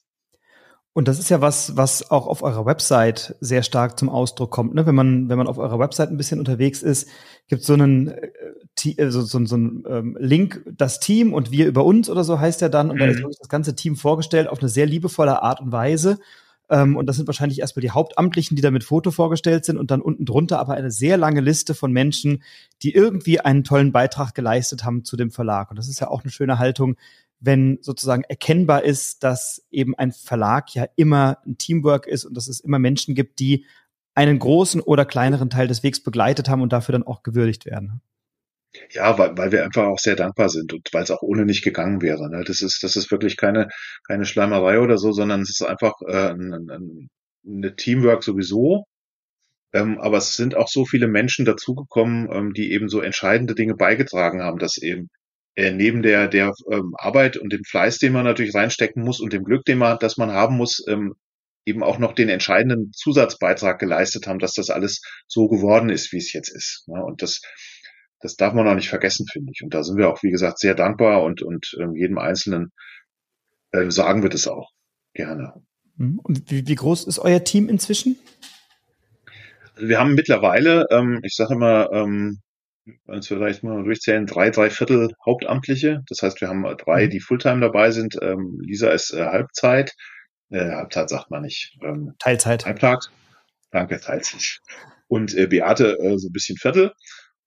Und 0.97 1.09
das 1.09 1.19
ist 1.19 1.29
ja 1.29 1.43
was, 1.43 1.77
was 1.77 2.11
auch 2.11 2.27
auf 2.27 2.43
eurer 2.43 2.65
Website 2.65 3.37
sehr 3.41 3.63
stark 3.63 3.99
zum 3.99 4.09
Ausdruck 4.09 4.51
kommt. 4.51 4.73
Ne? 4.73 4.87
Wenn 4.87 4.95
man, 4.95 5.29
wenn 5.29 5.37
man 5.37 5.47
auf 5.47 5.59
eurer 5.59 5.79
Website 5.79 6.09
ein 6.09 6.17
bisschen 6.17 6.39
unterwegs 6.39 6.83
ist, 6.83 7.07
gibt 7.49 7.65
so 7.65 7.75
einen 7.75 8.09
äh, 8.09 9.11
so, 9.11 9.21
so, 9.21 9.45
so 9.45 9.57
einen 9.57 9.85
ähm, 9.87 10.17
Link, 10.19 10.63
das 10.65 10.99
Team 10.99 11.35
und 11.35 11.51
wir 11.51 11.67
über 11.67 11.85
uns 11.85 12.09
oder 12.09 12.25
so 12.25 12.41
heißt 12.41 12.63
er 12.63 12.71
dann. 12.71 12.89
Und 12.91 12.97
mhm. 12.97 13.21
da 13.21 13.29
ist 13.29 13.41
das 13.41 13.51
ganze 13.51 13.77
Team 13.77 13.97
vorgestellt 13.97 14.49
auf 14.49 14.61
eine 14.61 14.71
sehr 14.71 14.87
liebevolle 14.87 15.43
Art 15.43 15.61
und 15.61 15.71
Weise. 15.71 16.19
Ähm, 16.71 16.97
und 16.97 17.05
das 17.05 17.17
sind 17.17 17.27
wahrscheinlich 17.27 17.61
erstmal 17.61 17.83
die 17.83 17.91
Hauptamtlichen, 17.91 18.57
die 18.57 18.63
da 18.63 18.71
mit 18.71 18.83
Foto 18.83 19.11
vorgestellt 19.11 19.67
sind 19.67 19.77
und 19.77 19.91
dann 19.91 20.01
unten 20.01 20.25
drunter 20.25 20.59
aber 20.59 20.73
eine 20.73 20.91
sehr 20.91 21.19
lange 21.19 21.43
Liste 21.43 21.75
von 21.75 21.93
Menschen, 21.93 22.43
die 22.81 22.95
irgendwie 22.95 23.41
einen 23.41 23.65
tollen 23.65 23.93
Beitrag 23.93 24.35
geleistet 24.35 24.87
haben 24.87 25.05
zu 25.05 25.19
dem 25.19 25.31
Verlag. 25.31 25.69
Und 25.69 25.79
das 25.79 25.89
ist 25.89 26.01
ja 26.01 26.09
auch 26.09 26.23
eine 26.23 26.31
schöne 26.31 26.59
Haltung, 26.59 26.97
wenn 27.39 27.79
sozusagen 27.83 28.25
erkennbar 28.25 28.85
ist, 28.85 29.23
dass 29.23 29.67
eben 29.71 29.95
ein 29.95 30.13
Verlag 30.13 30.75
ja 30.75 30.87
immer 30.97 31.39
ein 31.47 31.59
Teamwork 31.59 32.07
ist 32.07 32.25
und 32.25 32.37
dass 32.37 32.49
es 32.49 32.61
immer 32.61 32.79
Menschen 32.79 33.15
gibt, 33.15 33.39
die 33.41 33.67
einen 34.15 34.39
großen 34.39 34.81
oder 34.81 35.05
kleineren 35.05 35.51
Teil 35.51 35.69
des 35.69 35.83
Wegs 35.83 36.03
begleitet 36.03 36.49
haben 36.49 36.63
und 36.63 36.73
dafür 36.73 36.93
dann 36.93 37.03
auch 37.03 37.23
gewürdigt 37.23 37.67
werden. 37.67 38.01
Ja, 38.91 39.19
weil, 39.19 39.37
weil 39.37 39.53
wir 39.53 39.65
einfach 39.65 39.85
auch 39.85 39.99
sehr 39.99 40.17
dankbar 40.17 40.49
sind 40.49 40.73
und 40.73 40.89
weil 40.93 41.03
es 41.03 41.11
auch 41.11 41.23
ohne 41.23 41.45
nicht 41.45 41.63
gegangen 41.63 42.03
wäre. 42.03 42.29
Ne? 42.31 42.45
Das 42.45 42.61
ist, 42.61 42.83
das 42.83 42.97
ist 42.97 43.11
wirklich 43.11 43.37
keine, 43.37 43.69
keine 44.07 44.25
Schleimerei 44.25 44.81
oder 44.81 44.99
so, 44.99 45.13
sondern 45.13 45.41
es 45.43 45.51
ist 45.51 45.63
einfach 45.63 45.95
äh, 46.07 46.31
ein, 46.31 46.53
ein, 46.71 47.09
eine 47.47 47.77
Teamwork 47.77 48.23
sowieso. 48.23 48.85
Ähm, 49.73 49.99
aber 49.99 50.19
es 50.19 50.37
sind 50.37 50.55
auch 50.55 50.69
so 50.69 50.85
viele 50.85 51.09
Menschen 51.09 51.45
dazugekommen, 51.45 52.29
ähm, 52.33 52.53
die 52.55 52.73
eben 52.73 52.89
so 52.89 53.01
entscheidende 53.01 53.55
Dinge 53.55 53.75
beigetragen 53.75 54.43
haben, 54.43 54.59
dass 54.59 54.79
eben 54.79 55.09
äh, 55.57 55.73
neben 55.73 56.03
der, 56.03 56.29
der 56.29 56.53
ähm, 56.71 56.95
Arbeit 56.99 57.37
und 57.37 57.53
dem 57.53 57.65
Fleiß, 57.65 57.99
den 57.99 58.13
man 58.13 58.25
natürlich 58.25 58.55
reinstecken 58.55 59.03
muss 59.03 59.21
und 59.21 59.33
dem 59.33 59.43
Glück, 59.43 59.65
den 59.65 59.79
man, 59.79 59.99
das 59.99 60.17
man 60.17 60.31
haben 60.31 60.57
muss, 60.57 60.85
ähm, 60.89 61.15
eben 61.65 61.83
auch 61.83 61.99
noch 61.99 62.15
den 62.15 62.29
entscheidenden 62.29 62.93
Zusatzbeitrag 62.93 63.79
geleistet 63.79 64.27
haben, 64.27 64.39
dass 64.39 64.55
das 64.55 64.71
alles 64.71 65.01
so 65.27 65.49
geworden 65.49 65.89
ist, 65.89 66.13
wie 66.13 66.19
es 66.19 66.33
jetzt 66.33 66.51
ist. 66.51 66.85
Ne? 66.87 67.03
Und 67.03 67.23
das, 67.23 67.41
das 68.21 68.37
darf 68.37 68.55
man 68.55 68.69
auch 68.69 68.75
nicht 68.75 68.89
vergessen, 68.89 69.27
finde 69.31 69.51
ich. 69.53 69.63
Und 69.63 69.75
da 69.75 69.83
sind 69.83 69.97
wir 69.97 70.09
auch, 70.09 70.23
wie 70.23 70.31
gesagt, 70.31 70.59
sehr 70.61 70.75
dankbar 70.75 71.25
und, 71.25 71.43
und 71.43 71.77
ähm, 71.81 71.97
jedem 71.97 72.19
Einzelnen 72.19 72.71
äh, 73.73 73.91
sagen 73.91 74.23
wir 74.23 74.31
das 74.31 74.47
auch 74.47 74.71
gerne. 75.15 75.55
Mhm. 75.97 76.21
Und 76.23 76.51
wie, 76.51 76.67
wie 76.69 76.75
groß 76.75 77.07
ist 77.07 77.19
euer 77.19 77.43
Team 77.43 77.69
inzwischen? 77.69 78.19
Also 79.75 79.89
wir 79.89 79.99
haben 79.99 80.15
mittlerweile, 80.15 80.87
ähm, 80.91 81.21
ich 81.25 81.35
sage 81.35 81.55
immer, 81.55 81.91
ähm, 81.93 82.41
als 83.07 83.31
wir 83.31 83.39
vielleicht 83.39 83.63
mal 83.63 83.83
durchzählen, 83.83 84.27
drei, 84.27 84.51
drei 84.51 84.71
Viertel 84.71 85.11
Hauptamtliche. 85.25 86.03
Das 86.09 86.23
heißt, 86.23 86.41
wir 86.41 86.49
haben 86.49 86.65
drei, 86.77 87.07
mhm. 87.07 87.11
die 87.11 87.21
Fulltime 87.21 87.61
dabei 87.61 87.91
sind. 87.91 88.17
Ähm, 88.23 88.59
Lisa 88.63 88.91
ist 88.91 89.13
äh, 89.13 89.25
Halbzeit. 89.25 89.93
Äh, 90.51 90.71
Halbzeit 90.71 91.09
sagt 91.09 91.31
man 91.31 91.43
nicht. 91.43 91.77
Ähm, 91.83 92.15
Teilzeit. 92.19 92.65
Halbtag. 92.65 93.01
Danke, 93.71 94.01
Teilzeit. 94.01 94.61
Und 95.09 95.35
äh, 95.35 95.47
Beate 95.47 95.99
äh, 95.99 96.19
so 96.19 96.29
ein 96.29 96.33
bisschen 96.33 96.57
Viertel. 96.57 96.93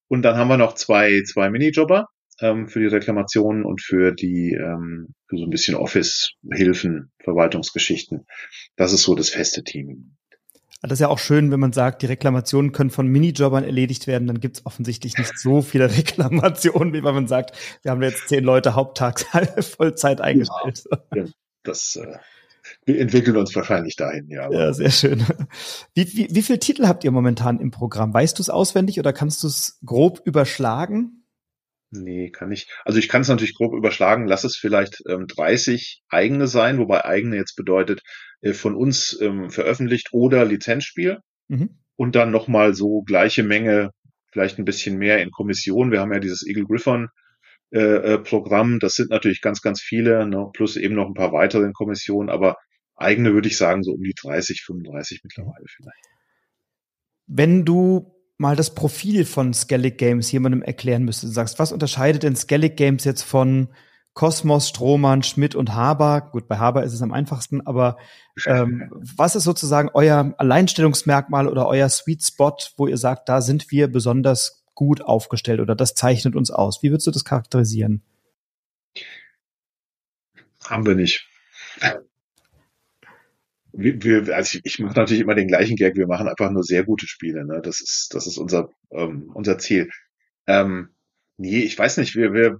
Und 0.08 0.24
dann 0.24 0.38
haben 0.38 0.48
wir 0.48 0.58
noch 0.58 0.75
zwei, 0.75 1.22
zwei 1.24 1.50
Minijobber 1.50 2.08
ähm, 2.41 2.67
für 2.67 2.79
die 2.79 2.88
Reklamationen 2.88 3.63
und 3.63 3.81
für 3.81 4.12
die 4.12 4.53
ähm, 4.53 5.13
für 5.27 5.38
so 5.38 5.43
ein 5.43 5.50
bisschen 5.50 5.75
Office-Hilfen, 5.75 7.12
Verwaltungsgeschichten. 7.24 8.25
Das 8.75 8.93
ist 8.93 9.03
so 9.03 9.15
das 9.15 9.29
feste 9.29 9.63
Team. 9.63 10.17
Das 10.81 10.93
ist 10.93 10.99
ja 10.99 11.09
auch 11.09 11.19
schön, 11.19 11.51
wenn 11.51 11.59
man 11.59 11.73
sagt, 11.73 12.01
die 12.01 12.05
Reklamationen 12.05 12.71
können 12.71 12.89
von 12.89 13.05
Minijobbern 13.07 13.65
erledigt 13.65 14.07
werden, 14.07 14.27
dann 14.27 14.39
gibt 14.39 14.57
es 14.57 14.65
offensichtlich 14.65 15.17
nicht 15.17 15.38
so 15.38 15.61
viele 15.61 15.89
Reklamationen, 15.97 16.93
wie 16.93 17.03
wenn 17.03 17.13
man 17.13 17.27
sagt, 17.27 17.55
wir 17.81 17.91
haben 17.91 18.01
jetzt 18.01 18.29
zehn 18.29 18.43
Leute 18.43 18.75
haupttags 18.75 19.25
Vollzeit 19.77 20.21
eingestellt. 20.21 20.83
Ja, 21.13 21.25
das 21.63 21.97
äh, 21.97 22.17
wir 22.85 22.99
entwickeln 22.99 23.38
uns 23.38 23.55
wahrscheinlich 23.55 23.95
dahin, 23.95 24.29
ja. 24.29 24.49
Ja, 24.51 24.73
sehr 24.73 24.91
schön. 24.91 25.25
Wie, 25.93 26.07
wie, 26.13 26.27
wie 26.31 26.41
viele 26.41 26.59
Titel 26.59 26.88
habt 26.88 27.03
ihr 27.03 27.11
momentan 27.11 27.59
im 27.59 27.71
Programm? 27.71 28.13
Weißt 28.13 28.38
du 28.38 28.43
es 28.43 28.49
auswendig 28.49 28.99
oder 28.99 29.13
kannst 29.13 29.43
du 29.43 29.47
es 29.47 29.79
grob 29.85 30.21
überschlagen? 30.23 31.18
Nee, 31.91 32.29
kann 32.29 32.51
ich. 32.51 32.67
Also 32.86 33.00
ich 33.00 33.10
kann 33.10 33.22
es 33.22 33.27
natürlich 33.29 33.55
grob 33.55 33.74
überschlagen. 33.74 34.27
Lass 34.27 34.43
es 34.43 34.55
vielleicht 34.55 35.01
ähm, 35.08 35.25
30 35.27 36.03
eigene 36.10 36.48
sein, 36.48 36.77
wobei 36.77 37.03
eigene 37.03 37.36
jetzt 37.36 37.55
bedeutet 37.55 38.01
äh, 38.41 38.53
von 38.53 38.75
uns 38.75 39.19
ähm, 39.22 39.50
veröffentlicht 39.50 40.10
oder 40.12 40.46
Lizenzspiel. 40.46 41.19
Mhm. 41.48 41.79
Und 41.96 42.15
dann 42.15 42.31
nochmal 42.31 42.75
so 42.75 43.01
gleiche 43.01 43.43
Menge, 43.43 43.89
vielleicht 44.31 44.60
ein 44.60 44.65
bisschen 44.65 44.98
mehr 44.98 45.22
in 45.22 45.31
Kommission. 45.31 45.91
Wir 45.91 46.00
haben 46.00 46.13
ja 46.13 46.19
dieses 46.19 46.46
Eagle 46.46 46.65
Griffon 46.65 47.10
äh, 47.72 47.79
äh, 47.79 48.19
Programm. 48.19 48.79
Das 48.79 48.93
sind 48.93 49.10
natürlich 49.10 49.41
ganz, 49.41 49.62
ganz 49.62 49.81
viele, 49.81 50.27
ne? 50.27 50.50
plus 50.53 50.77
eben 50.77 50.96
noch 50.96 51.08
ein 51.08 51.15
paar 51.15 51.34
weitere 51.34 51.63
in 51.63 51.74
Kommission. 51.74 52.29
Aber 52.29 52.58
eigene 52.96 53.34
würde 53.34 53.48
ich 53.48 53.58
sagen 53.58 53.84
so 53.84 53.93
um 53.93 54.03
die 54.03 54.13
30, 54.13 54.62
35 54.62 55.22
mittlerweile 55.24 55.65
vielleicht. 55.67 56.05
Wenn 57.25 57.65
du 57.65 58.18
mal 58.39 58.55
das 58.55 58.74
Profil 58.74 59.25
von 59.25 59.53
Skellig 59.53 59.98
Games 59.98 60.31
jemandem 60.31 60.62
erklären 60.62 61.03
müsste. 61.03 61.27
Du 61.27 61.34
sagst, 61.34 61.60
was 61.60 61.72
unterscheidet 61.72 62.24
denn 62.24 62.36
Skellig 62.36 62.77
Games 62.77 63.03
jetzt 63.03 63.24
von 63.24 63.67
Kosmos, 64.13 64.69
Strohmann, 64.69 65.24
Schmidt 65.24 65.55
und 65.55 65.74
Haber? 65.74 66.29
Gut, 66.31 66.48
bei 66.48 66.58
Haber 66.58 66.84
ist 66.84 66.93
es 66.93 67.01
am 67.01 67.12
einfachsten, 67.12 67.65
aber 67.67 67.98
ähm, 68.48 68.89
was 69.15 69.36
ist 69.36 69.43
sozusagen 69.43 69.89
euer 69.93 70.34
Alleinstellungsmerkmal 70.38 71.48
oder 71.48 71.67
euer 71.67 71.89
Sweet 71.89 72.24
Spot, 72.24 72.55
wo 72.77 72.88
ihr 72.88 72.98
sagt, 72.98 73.27
da 73.27 73.41
sind 73.41 73.72
wir 73.72 73.91
besonders 73.91 74.63
gut 74.74 75.01
aufgestellt 75.01 75.60
oder 75.60 75.75
das 75.75 75.93
zeichnet 75.93 76.36
uns 76.36 76.50
aus? 76.50 76.81
Wie 76.81 76.91
würdest 76.91 77.08
du 77.08 77.12
das 77.12 77.25
charakterisieren? 77.25 78.01
Haben 80.63 80.86
wir 80.86 80.96
nicht 80.96 81.27
wir, 83.71 84.35
also 84.35 84.57
ich, 84.57 84.61
ich 84.65 84.79
mache 84.79 84.97
natürlich 84.97 85.21
immer 85.21 85.35
den 85.35 85.47
gleichen 85.47 85.75
Gag, 85.75 85.95
wir 85.95 86.07
machen 86.07 86.27
einfach 86.27 86.49
nur 86.51 86.63
sehr 86.63 86.83
gute 86.83 87.07
Spiele. 87.07 87.45
Ne? 87.45 87.61
Das 87.63 87.81
ist, 87.81 88.09
das 88.13 88.27
ist 88.27 88.38
unser, 88.38 88.69
ähm, 88.91 89.31
unser 89.33 89.57
Ziel. 89.57 89.89
Ähm, 90.47 90.89
nee, 91.38 91.59
ich 91.59 91.77
weiß 91.77 91.97
nicht, 91.97 92.15
wir, 92.15 92.33
wir, 92.33 92.57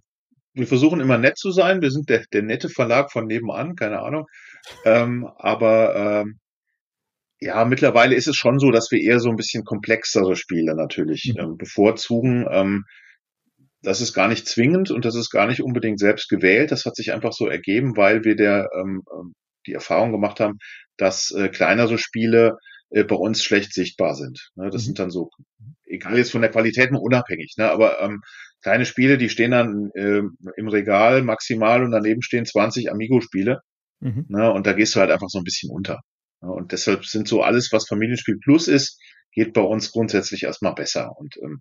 wir 0.54 0.68
versuchen 0.68 1.00
immer 1.00 1.18
nett 1.18 1.38
zu 1.38 1.52
sein. 1.52 1.82
Wir 1.82 1.92
sind 1.92 2.10
der, 2.10 2.26
der 2.32 2.44
nette 2.44 2.70
Verlag 2.70 3.12
von 3.12 3.26
nebenan, 3.26 3.76
keine 3.76 4.02
Ahnung. 4.02 4.26
Ähm, 4.86 5.28
aber 5.38 5.96
ähm, 5.96 6.40
ja, 7.40 7.64
mittlerweile 7.66 8.16
ist 8.16 8.28
es 8.28 8.36
schon 8.36 8.60
so, 8.60 8.70
dass 8.70 8.92
wir 8.92 9.02
eher 9.02 9.20
so 9.20 9.30
ein 9.30 9.38
bisschen 9.38 9.64
komplexere 9.64 10.36
Spiele 10.36 10.76
natürlich 10.76 11.34
mhm. 11.36 11.42
ähm, 11.42 11.58
bevorzugen. 11.58 12.46
Ähm, 12.52 12.86
das 13.82 14.02
ist 14.02 14.14
gar 14.14 14.28
nicht 14.28 14.46
zwingend 14.46 14.92
und 14.92 15.06
das 15.06 15.16
ist 15.16 15.30
gar 15.30 15.48
nicht 15.48 15.64
unbedingt 15.64 16.00
selbst 16.00 16.28
gewählt. 16.28 16.72
Das 16.72 16.86
hat 16.86 16.98
sich 16.98 17.14
einfach 17.14 17.32
so 17.32 17.48
ergeben, 17.48 17.96
weil 17.96 18.26
wir 18.26 18.36
der 18.36 18.70
ähm, 18.78 19.04
ähm 19.14 19.34
die 19.70 19.76
Erfahrung 19.76 20.12
gemacht 20.12 20.40
haben, 20.40 20.58
dass 20.98 21.32
äh, 21.32 21.50
kleinere 21.50 21.98
Spiele 21.98 22.58
äh, 22.90 23.04
bei 23.04 23.16
uns 23.16 23.44
schlecht 23.44 23.74
sichtbar 23.74 24.16
sind. 24.16 24.50
Ne? 24.56 24.70
Das 24.70 24.82
mhm. 24.82 24.86
sind 24.88 25.00
dann 25.00 25.12
so, 25.12 25.30
egal 25.86 26.18
jetzt 26.18 26.32
von 26.32 26.42
der 26.42 26.52
Qualität 26.52 26.92
mal 26.92 27.00
unabhängig, 27.00 27.56
ne? 27.58 27.72
aber 27.72 28.02
ähm, 28.02 28.22
kleine 28.62 28.86
Spiele, 28.86 29.18
die 29.18 29.30
stehen 29.30 29.52
dann 29.52 29.92
äh, 29.94 30.22
im 30.58 30.68
Regal 30.68 31.22
maximal 31.22 31.84
und 31.84 31.92
daneben 31.92 32.22
stehen 32.22 32.46
20 32.46 32.92
Amigo-Spiele. 32.92 33.60
Mhm. 34.02 34.26
Ne? 34.30 34.52
Und 34.52 34.68
da 34.68 34.74
gehst 34.74 34.96
du 34.96 35.00
halt 35.00 35.12
einfach 35.12 35.30
so 35.30 35.38
ein 35.38 35.44
bisschen 35.44 35.72
unter. 35.72 36.00
Ne? 36.42 36.52
Und 36.52 36.72
deshalb 36.72 37.06
sind 37.06 37.28
so 37.28 37.42
alles, 37.42 37.72
was 37.72 37.88
Familienspiel 37.88 38.38
Plus 38.44 38.68
ist, 38.68 39.00
geht 39.32 39.54
bei 39.54 39.62
uns 39.62 39.92
grundsätzlich 39.92 40.44
erstmal 40.44 40.74
besser. 40.74 41.12
Und 41.18 41.38
ähm, 41.44 41.60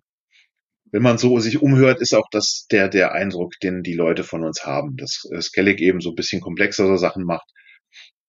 wenn 0.91 1.03
man 1.03 1.19
so 1.19 1.39
sich 1.39 1.61
umhört, 1.61 2.01
ist 2.01 2.15
auch 2.15 2.27
das 2.31 2.65
der, 2.71 2.89
der 2.89 3.11
Eindruck, 3.11 3.53
den 3.61 3.83
die 3.83 3.93
Leute 3.93 4.23
von 4.23 4.43
uns 4.43 4.65
haben, 4.65 4.97
dass 4.97 5.23
äh, 5.31 5.41
Skellig 5.41 5.79
eben 5.79 6.01
so 6.01 6.09
ein 6.09 6.15
bisschen 6.15 6.41
komplexere 6.41 6.97
Sachen 6.97 7.23
macht 7.23 7.47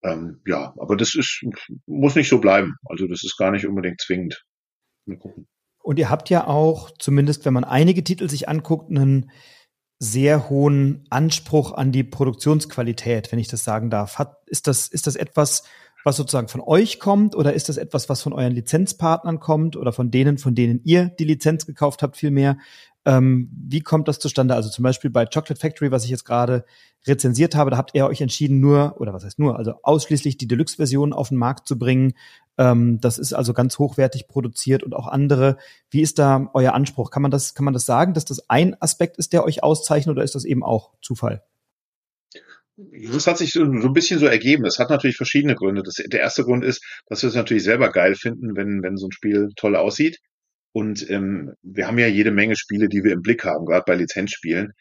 ähm, 0.02 0.40
ja, 0.46 0.74
aber 0.78 0.96
das 0.96 1.14
ist, 1.14 1.44
muss 1.86 2.14
nicht 2.14 2.28
so 2.28 2.38
bleiben. 2.38 2.76
Also 2.84 3.06
das 3.06 3.22
ist 3.24 3.36
gar 3.36 3.50
nicht 3.50 3.66
unbedingt 3.66 4.00
zwingend. 4.00 4.44
Und 5.82 5.98
ihr 5.98 6.10
habt 6.10 6.30
ja 6.30 6.46
auch, 6.46 6.90
zumindest 6.98 7.44
wenn 7.44 7.54
man 7.54 7.64
einige 7.64 8.04
Titel 8.04 8.28
sich 8.28 8.48
anguckt, 8.48 8.90
einen 8.90 9.30
sehr 9.98 10.48
hohen 10.48 11.06
Anspruch 11.10 11.72
an 11.72 11.92
die 11.92 12.04
Produktionsqualität, 12.04 13.30
wenn 13.32 13.38
ich 13.38 13.48
das 13.48 13.64
sagen 13.64 13.90
darf. 13.90 14.18
Hat, 14.18 14.36
ist 14.46 14.66
das, 14.66 14.88
ist 14.88 15.06
das 15.06 15.16
etwas, 15.16 15.64
was 16.04 16.16
sozusagen 16.16 16.48
von 16.48 16.62
euch 16.62 16.98
kommt 16.98 17.34
oder 17.34 17.52
ist 17.52 17.68
das 17.68 17.76
etwas, 17.76 18.08
was 18.08 18.22
von 18.22 18.32
euren 18.32 18.54
Lizenzpartnern 18.54 19.40
kommt 19.40 19.76
oder 19.76 19.92
von 19.92 20.10
denen, 20.10 20.38
von 20.38 20.54
denen 20.54 20.80
ihr 20.84 21.10
die 21.18 21.24
Lizenz 21.24 21.66
gekauft 21.66 22.02
habt, 22.02 22.16
vielmehr? 22.16 22.56
Ähm, 23.06 23.50
wie 23.52 23.80
kommt 23.80 24.08
das 24.08 24.18
zustande? 24.18 24.54
Also 24.54 24.68
zum 24.68 24.82
Beispiel 24.82 25.10
bei 25.10 25.24
Chocolate 25.24 25.56
Factory, 25.56 25.90
was 25.90 26.04
ich 26.04 26.10
jetzt 26.10 26.24
gerade 26.24 26.64
rezensiert 27.06 27.54
habe, 27.54 27.70
da 27.70 27.78
habt 27.78 27.94
ihr 27.94 28.06
euch 28.06 28.20
entschieden, 28.20 28.60
nur, 28.60 29.00
oder 29.00 29.14
was 29.14 29.24
heißt 29.24 29.38
nur, 29.38 29.56
also 29.56 29.74
ausschließlich 29.82 30.36
die 30.36 30.48
Deluxe-Version 30.48 31.12
auf 31.14 31.30
den 31.30 31.38
Markt 31.38 31.66
zu 31.66 31.78
bringen. 31.78 32.12
Ähm, 32.58 33.00
das 33.00 33.18
ist 33.18 33.32
also 33.32 33.54
ganz 33.54 33.78
hochwertig 33.78 34.28
produziert 34.28 34.82
und 34.82 34.94
auch 34.94 35.06
andere. 35.08 35.56
Wie 35.90 36.02
ist 36.02 36.18
da 36.18 36.50
euer 36.52 36.74
Anspruch? 36.74 37.10
Kann 37.10 37.22
man 37.22 37.30
das, 37.30 37.54
kann 37.54 37.64
man 37.64 37.74
das 37.74 37.86
sagen, 37.86 38.12
dass 38.12 38.26
das 38.26 38.50
ein 38.50 38.76
Aspekt 38.80 39.16
ist, 39.16 39.32
der 39.32 39.44
euch 39.44 39.62
auszeichnet 39.62 40.14
oder 40.14 40.24
ist 40.24 40.34
das 40.34 40.44
eben 40.44 40.62
auch 40.62 40.92
Zufall? 41.00 41.42
Das 42.76 43.26
hat 43.26 43.38
sich 43.38 43.52
so, 43.52 43.62
ein 43.62 43.92
bisschen 43.92 44.18
so 44.18 44.26
ergeben. 44.26 44.64
Das 44.64 44.78
hat 44.78 44.90
natürlich 44.90 45.16
verschiedene 45.16 45.54
Gründe. 45.54 45.82
Das, 45.82 45.94
der 45.94 46.20
erste 46.20 46.44
Grund 46.44 46.64
ist, 46.64 46.82
dass 47.06 47.22
wir 47.22 47.28
es 47.28 47.34
natürlich 47.34 47.64
selber 47.64 47.90
geil 47.90 48.14
finden, 48.14 48.56
wenn, 48.56 48.82
wenn 48.82 48.96
so 48.96 49.06
ein 49.06 49.12
Spiel 49.12 49.50
toll 49.56 49.76
aussieht. 49.76 50.18
Und 50.72 51.08
ähm, 51.10 51.54
wir 51.62 51.86
haben 51.86 51.98
ja 51.98 52.06
jede 52.06 52.30
Menge 52.30 52.56
Spiele, 52.56 52.88
die 52.88 53.02
wir 53.02 53.12
im 53.12 53.22
Blick 53.22 53.44
haben, 53.44 53.66
gerade 53.66 53.84
bei 53.86 53.96
Lizenzspielen. 53.96 54.72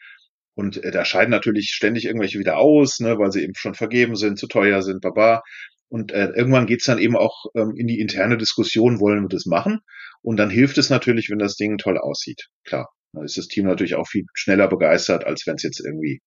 Und 0.54 0.82
äh, 0.82 0.90
da 0.90 1.04
scheiden 1.04 1.30
natürlich 1.30 1.70
ständig 1.70 2.04
irgendwelche 2.04 2.38
wieder 2.38 2.58
aus, 2.58 3.00
ne, 3.00 3.18
weil 3.18 3.32
sie 3.32 3.42
eben 3.42 3.54
schon 3.56 3.74
vergeben 3.74 4.14
sind, 4.14 4.38
zu 4.38 4.46
teuer 4.46 4.82
sind, 4.82 5.00
baba. 5.00 5.42
Und 5.88 6.12
äh, 6.12 6.28
irgendwann 6.36 6.66
geht's 6.66 6.84
dann 6.84 6.98
eben 6.98 7.16
auch 7.16 7.46
ähm, 7.56 7.74
in 7.76 7.86
die 7.86 7.98
interne 7.98 8.36
Diskussion, 8.38 9.00
wollen 9.00 9.22
wir 9.22 9.28
das 9.28 9.46
machen? 9.46 9.80
Und 10.22 10.36
dann 10.36 10.50
hilft 10.50 10.78
es 10.78 10.90
natürlich, 10.90 11.30
wenn 11.30 11.38
das 11.38 11.56
Ding 11.56 11.78
toll 11.78 11.98
aussieht. 11.98 12.48
Klar. 12.64 12.88
Dann 13.12 13.24
ist 13.24 13.36
das 13.36 13.48
Team 13.48 13.66
natürlich 13.66 13.96
auch 13.96 14.06
viel 14.06 14.24
schneller 14.34 14.68
begeistert, 14.68 15.24
als 15.24 15.44
wenn 15.46 15.56
es 15.56 15.64
jetzt 15.64 15.80
irgendwie 15.80 16.20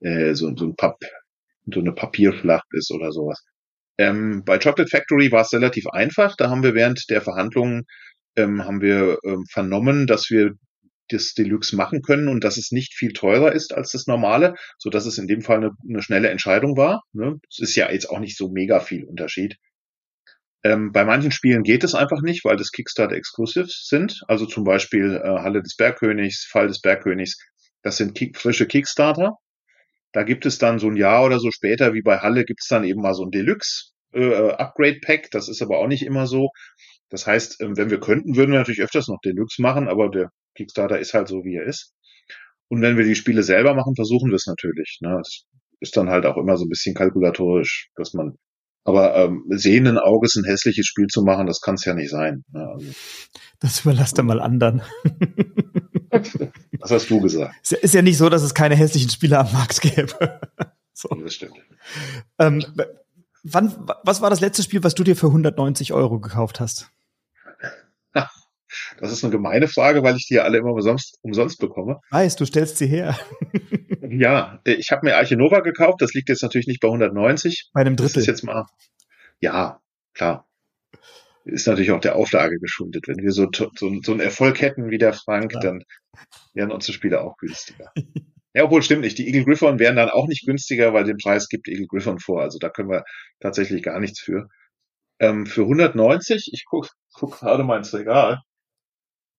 äh, 0.00 0.34
so, 0.34 0.54
so 0.54 0.66
ein 0.66 0.76
Pap 0.76 0.96
so 1.72 1.80
eine 1.80 1.92
Papierschlacht 1.92 2.66
ist 2.72 2.90
oder 2.90 3.12
sowas. 3.12 3.42
Ähm, 3.98 4.42
bei 4.44 4.58
Chocolate 4.58 4.90
Factory 4.90 5.30
war 5.30 5.42
es 5.42 5.52
relativ 5.52 5.86
einfach. 5.86 6.34
Da 6.36 6.50
haben 6.50 6.62
wir 6.62 6.74
während 6.74 7.08
der 7.10 7.20
Verhandlungen 7.20 7.84
ähm, 8.36 8.64
haben 8.64 8.80
wir 8.80 9.18
ähm, 9.24 9.44
vernommen, 9.50 10.06
dass 10.06 10.30
wir 10.30 10.52
das 11.08 11.34
Deluxe 11.34 11.76
machen 11.76 12.02
können 12.02 12.28
und 12.28 12.42
dass 12.44 12.56
es 12.56 12.72
nicht 12.72 12.94
viel 12.94 13.12
teurer 13.12 13.52
ist 13.52 13.74
als 13.74 13.92
das 13.92 14.06
normale, 14.06 14.54
so 14.78 14.90
dass 14.90 15.06
es 15.06 15.18
in 15.18 15.26
dem 15.26 15.42
Fall 15.42 15.58
eine, 15.58 15.70
eine 15.88 16.02
schnelle 16.02 16.30
Entscheidung 16.30 16.76
war. 16.76 17.02
Ne? 17.12 17.38
Es 17.50 17.58
ist 17.58 17.76
ja 17.76 17.90
jetzt 17.90 18.08
auch 18.08 18.18
nicht 18.18 18.36
so 18.36 18.48
mega 18.50 18.80
viel 18.80 19.04
Unterschied. 19.04 19.56
Ähm, 20.64 20.92
bei 20.92 21.04
manchen 21.04 21.32
Spielen 21.32 21.64
geht 21.64 21.82
es 21.82 21.94
einfach 21.94 22.22
nicht, 22.22 22.44
weil 22.44 22.56
das 22.56 22.70
Kickstarter 22.70 23.16
Exclusives 23.16 23.86
sind. 23.88 24.22
Also 24.28 24.46
zum 24.46 24.64
Beispiel 24.64 25.20
äh, 25.22 25.28
Halle 25.40 25.62
des 25.62 25.76
Bergkönigs, 25.76 26.46
Fall 26.48 26.68
des 26.68 26.80
Bergkönigs. 26.80 27.38
Das 27.82 27.96
sind 27.96 28.14
kick 28.14 28.38
frische 28.38 28.66
Kickstarter. 28.66 29.32
Da 30.12 30.22
gibt 30.22 30.46
es 30.46 30.58
dann 30.58 30.78
so 30.78 30.88
ein 30.88 30.96
Jahr 30.96 31.24
oder 31.24 31.40
so 31.40 31.50
später, 31.50 31.94
wie 31.94 32.02
bei 32.02 32.18
Halle, 32.18 32.44
gibt 32.44 32.60
es 32.62 32.68
dann 32.68 32.84
eben 32.84 33.00
mal 33.00 33.14
so 33.14 33.24
ein 33.24 33.30
Deluxe 33.30 33.92
äh, 34.12 34.50
Upgrade 34.52 35.00
Pack. 35.04 35.30
Das 35.32 35.48
ist 35.48 35.62
aber 35.62 35.78
auch 35.78 35.88
nicht 35.88 36.04
immer 36.04 36.26
so. 36.26 36.50
Das 37.12 37.26
heißt, 37.26 37.60
ähm, 37.60 37.76
wenn 37.76 37.90
wir 37.90 38.00
könnten, 38.00 38.36
würden 38.36 38.52
wir 38.52 38.58
natürlich 38.58 38.80
öfters 38.80 39.06
noch 39.06 39.20
Deluxe 39.22 39.60
machen, 39.60 39.86
aber 39.86 40.08
der 40.08 40.30
Kickstarter 40.56 40.98
ist 40.98 41.12
halt 41.12 41.28
so, 41.28 41.44
wie 41.44 41.56
er 41.56 41.66
ist. 41.66 41.92
Und 42.68 42.80
wenn 42.80 42.96
wir 42.96 43.04
die 43.04 43.14
Spiele 43.14 43.42
selber 43.42 43.74
machen, 43.74 43.94
versuchen 43.94 44.30
wir 44.30 44.36
es 44.36 44.46
natürlich. 44.46 44.98
Ne? 45.02 45.18
Das 45.18 45.44
ist 45.80 45.94
dann 45.94 46.08
halt 46.08 46.24
auch 46.24 46.38
immer 46.38 46.56
so 46.56 46.64
ein 46.64 46.70
bisschen 46.70 46.94
kalkulatorisch, 46.94 47.90
dass 47.96 48.14
man 48.14 48.38
aber 48.84 49.14
ähm, 49.14 49.44
sehenden 49.50 49.98
Auges 49.98 50.36
ein 50.36 50.44
hässliches 50.44 50.86
Spiel 50.86 51.06
zu 51.06 51.22
machen, 51.22 51.46
das 51.46 51.60
kann 51.60 51.74
es 51.74 51.84
ja 51.84 51.92
nicht 51.92 52.10
sein. 52.10 52.44
Ne? 52.50 52.66
Also, 52.66 52.86
das 53.60 53.80
überlasst 53.80 54.16
er 54.16 54.24
mal 54.24 54.40
anderen. 54.40 54.80
das 56.80 56.90
hast 56.90 57.10
du 57.10 57.20
gesagt. 57.20 57.54
Es 57.62 57.72
ist 57.72 57.94
ja 57.94 58.00
nicht 58.00 58.16
so, 58.16 58.30
dass 58.30 58.42
es 58.42 58.54
keine 58.54 58.74
hässlichen 58.74 59.10
Spiele 59.10 59.38
am 59.38 59.52
Markt 59.52 59.82
gäbe. 59.82 60.40
so. 60.94 61.08
Das 61.08 61.34
stimmt. 61.34 61.58
Ähm, 62.38 62.64
wann, 63.42 63.86
was 64.02 64.22
war 64.22 64.30
das 64.30 64.40
letzte 64.40 64.62
Spiel, 64.62 64.82
was 64.82 64.94
du 64.94 65.04
dir 65.04 65.14
für 65.14 65.26
190 65.26 65.92
Euro 65.92 66.18
gekauft 66.18 66.58
hast? 66.58 66.90
Das 68.98 69.12
ist 69.12 69.22
eine 69.22 69.30
gemeine 69.30 69.68
Frage, 69.68 70.02
weil 70.02 70.16
ich 70.16 70.26
die 70.28 70.34
ja 70.34 70.44
alle 70.44 70.56
immer 70.56 70.72
umsonst, 70.72 71.18
umsonst 71.20 71.58
bekomme. 71.58 72.00
Weiß, 72.10 72.36
du 72.36 72.46
stellst 72.46 72.78
sie 72.78 72.86
her. 72.86 73.18
ja, 74.08 74.60
ich 74.64 74.90
habe 74.90 75.04
mir 75.04 75.16
Arche 75.16 75.36
Nova 75.36 75.60
gekauft. 75.60 76.00
Das 76.00 76.14
liegt 76.14 76.30
jetzt 76.30 76.42
natürlich 76.42 76.66
nicht 76.66 76.80
bei 76.80 76.88
190. 76.88 77.70
Bei 77.74 77.82
einem 77.82 77.96
Drittel. 77.96 78.14
Das 78.14 78.22
ist 78.22 78.28
jetzt 78.28 78.44
mal, 78.44 78.64
ja, 79.40 79.80
klar. 80.14 80.48
Ist 81.44 81.66
natürlich 81.66 81.90
auch 81.90 82.00
der 82.00 82.16
Auflage 82.16 82.58
geschuldet. 82.58 83.08
Wenn 83.08 83.18
wir 83.18 83.32
so, 83.32 83.48
so, 83.52 83.70
so 83.74 84.12
einen 84.12 84.20
Erfolg 84.20 84.60
hätten 84.60 84.90
wie 84.90 84.98
der 84.98 85.12
Frank, 85.12 85.52
ja. 85.52 85.60
dann 85.60 85.84
wären 86.54 86.70
unsere 86.70 86.92
Spiele 86.92 87.20
auch 87.20 87.36
günstiger. 87.36 87.92
Ja, 88.54 88.64
obwohl 88.64 88.82
stimmt 88.82 89.00
nicht. 89.02 89.18
Die 89.18 89.26
Eagle 89.26 89.44
Griffon 89.44 89.78
wären 89.78 89.96
dann 89.96 90.10
auch 90.10 90.28
nicht 90.28 90.44
günstiger, 90.44 90.92
weil 90.92 91.04
den 91.04 91.16
Preis 91.16 91.48
gibt 91.48 91.68
Eagle 91.68 91.86
Griffon 91.86 92.18
vor. 92.18 92.42
Also 92.42 92.58
da 92.58 92.68
können 92.68 92.90
wir 92.90 93.04
tatsächlich 93.40 93.82
gar 93.82 93.98
nichts 93.98 94.20
für. 94.20 94.48
Ähm, 95.20 95.46
für 95.46 95.62
190, 95.62 96.50
ich 96.52 96.64
guck, 96.66 96.90
guck 97.22 97.38
gerade 97.38 97.62
mal 97.62 97.78
ins 97.78 97.94
Regal. 97.94 98.42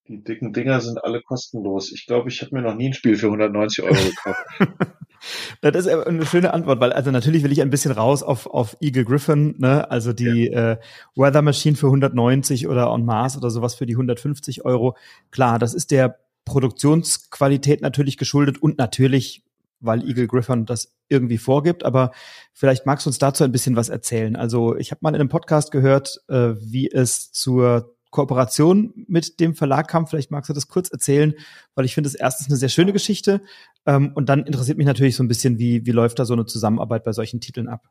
Die 0.07 0.23
dicken 0.23 0.53
Dinger 0.53 0.79
sind 0.79 1.03
alle 1.03 1.21
kostenlos. 1.21 1.91
Ich 1.91 2.05
glaube, 2.05 2.29
ich 2.29 2.41
habe 2.41 2.55
mir 2.55 2.61
noch 2.61 2.75
nie 2.75 2.87
ein 2.87 2.93
Spiel 2.93 3.17
für 3.17 3.25
190 3.27 3.83
Euro 3.83 3.93
gekauft. 3.93 4.45
das 5.61 5.85
ist 5.85 5.87
eine 5.89 6.25
schöne 6.25 6.53
Antwort, 6.53 6.79
weil 6.79 6.93
also 6.93 7.11
natürlich 7.11 7.43
will 7.43 7.51
ich 7.51 7.61
ein 7.61 7.69
bisschen 7.69 7.91
raus 7.91 8.23
auf, 8.23 8.47
auf 8.47 8.77
Eagle 8.79 9.03
Griffin, 9.03 9.55
ne? 9.57 9.89
also 9.91 10.13
die 10.13 10.49
ja. 10.49 10.71
äh, 10.71 10.77
Weather 11.15 11.41
Machine 11.41 11.75
für 11.75 11.87
190 11.87 12.69
oder 12.69 12.89
On 12.89 13.03
Mars 13.03 13.35
oder 13.35 13.49
sowas 13.49 13.75
für 13.75 13.85
die 13.85 13.95
150 13.95 14.63
Euro. 14.63 14.95
Klar, 15.31 15.59
das 15.59 15.73
ist 15.73 15.91
der 15.91 16.19
Produktionsqualität 16.45 17.81
natürlich 17.81 18.17
geschuldet 18.17 18.61
und 18.61 18.77
natürlich, 18.77 19.43
weil 19.83 20.07
Eagle 20.07 20.27
Griffin 20.27 20.65
das 20.65 20.95
irgendwie 21.07 21.37
vorgibt. 21.37 21.83
Aber 21.83 22.11
vielleicht 22.53 22.85
magst 22.85 23.05
du 23.05 23.09
uns 23.09 23.19
dazu 23.19 23.43
ein 23.43 23.51
bisschen 23.51 23.75
was 23.75 23.89
erzählen. 23.89 24.35
Also 24.35 24.75
ich 24.75 24.91
habe 24.91 24.99
mal 25.01 25.09
in 25.09 25.15
einem 25.15 25.29
Podcast 25.29 25.71
gehört, 25.71 26.21
äh, 26.27 26.53
wie 26.59 26.89
es 26.91 27.31
zur 27.31 27.95
Kooperation 28.13 28.93
mit 29.07 29.39
dem 29.39 29.55
Verlag 29.55 29.87
kam. 29.87 30.07
Vielleicht 30.07 30.31
magst 30.31 30.49
du 30.49 30.53
das 30.53 30.67
kurz 30.67 30.89
erzählen, 30.89 31.33
weil 31.75 31.85
ich 31.85 31.95
finde 31.95 32.07
es 32.07 32.15
erstens 32.15 32.47
eine 32.47 32.57
sehr 32.57 32.69
schöne 32.69 32.93
Geschichte 32.93 33.41
ähm, 33.85 34.11
und 34.13 34.29
dann 34.29 34.45
interessiert 34.45 34.77
mich 34.77 34.87
natürlich 34.87 35.15
so 35.15 35.23
ein 35.23 35.27
bisschen, 35.27 35.59
wie, 35.59 35.85
wie 35.85 35.91
läuft 35.91 36.19
da 36.19 36.25
so 36.25 36.33
eine 36.33 36.45
Zusammenarbeit 36.45 37.03
bei 37.03 37.11
solchen 37.11 37.41
Titeln 37.41 37.67
ab? 37.67 37.89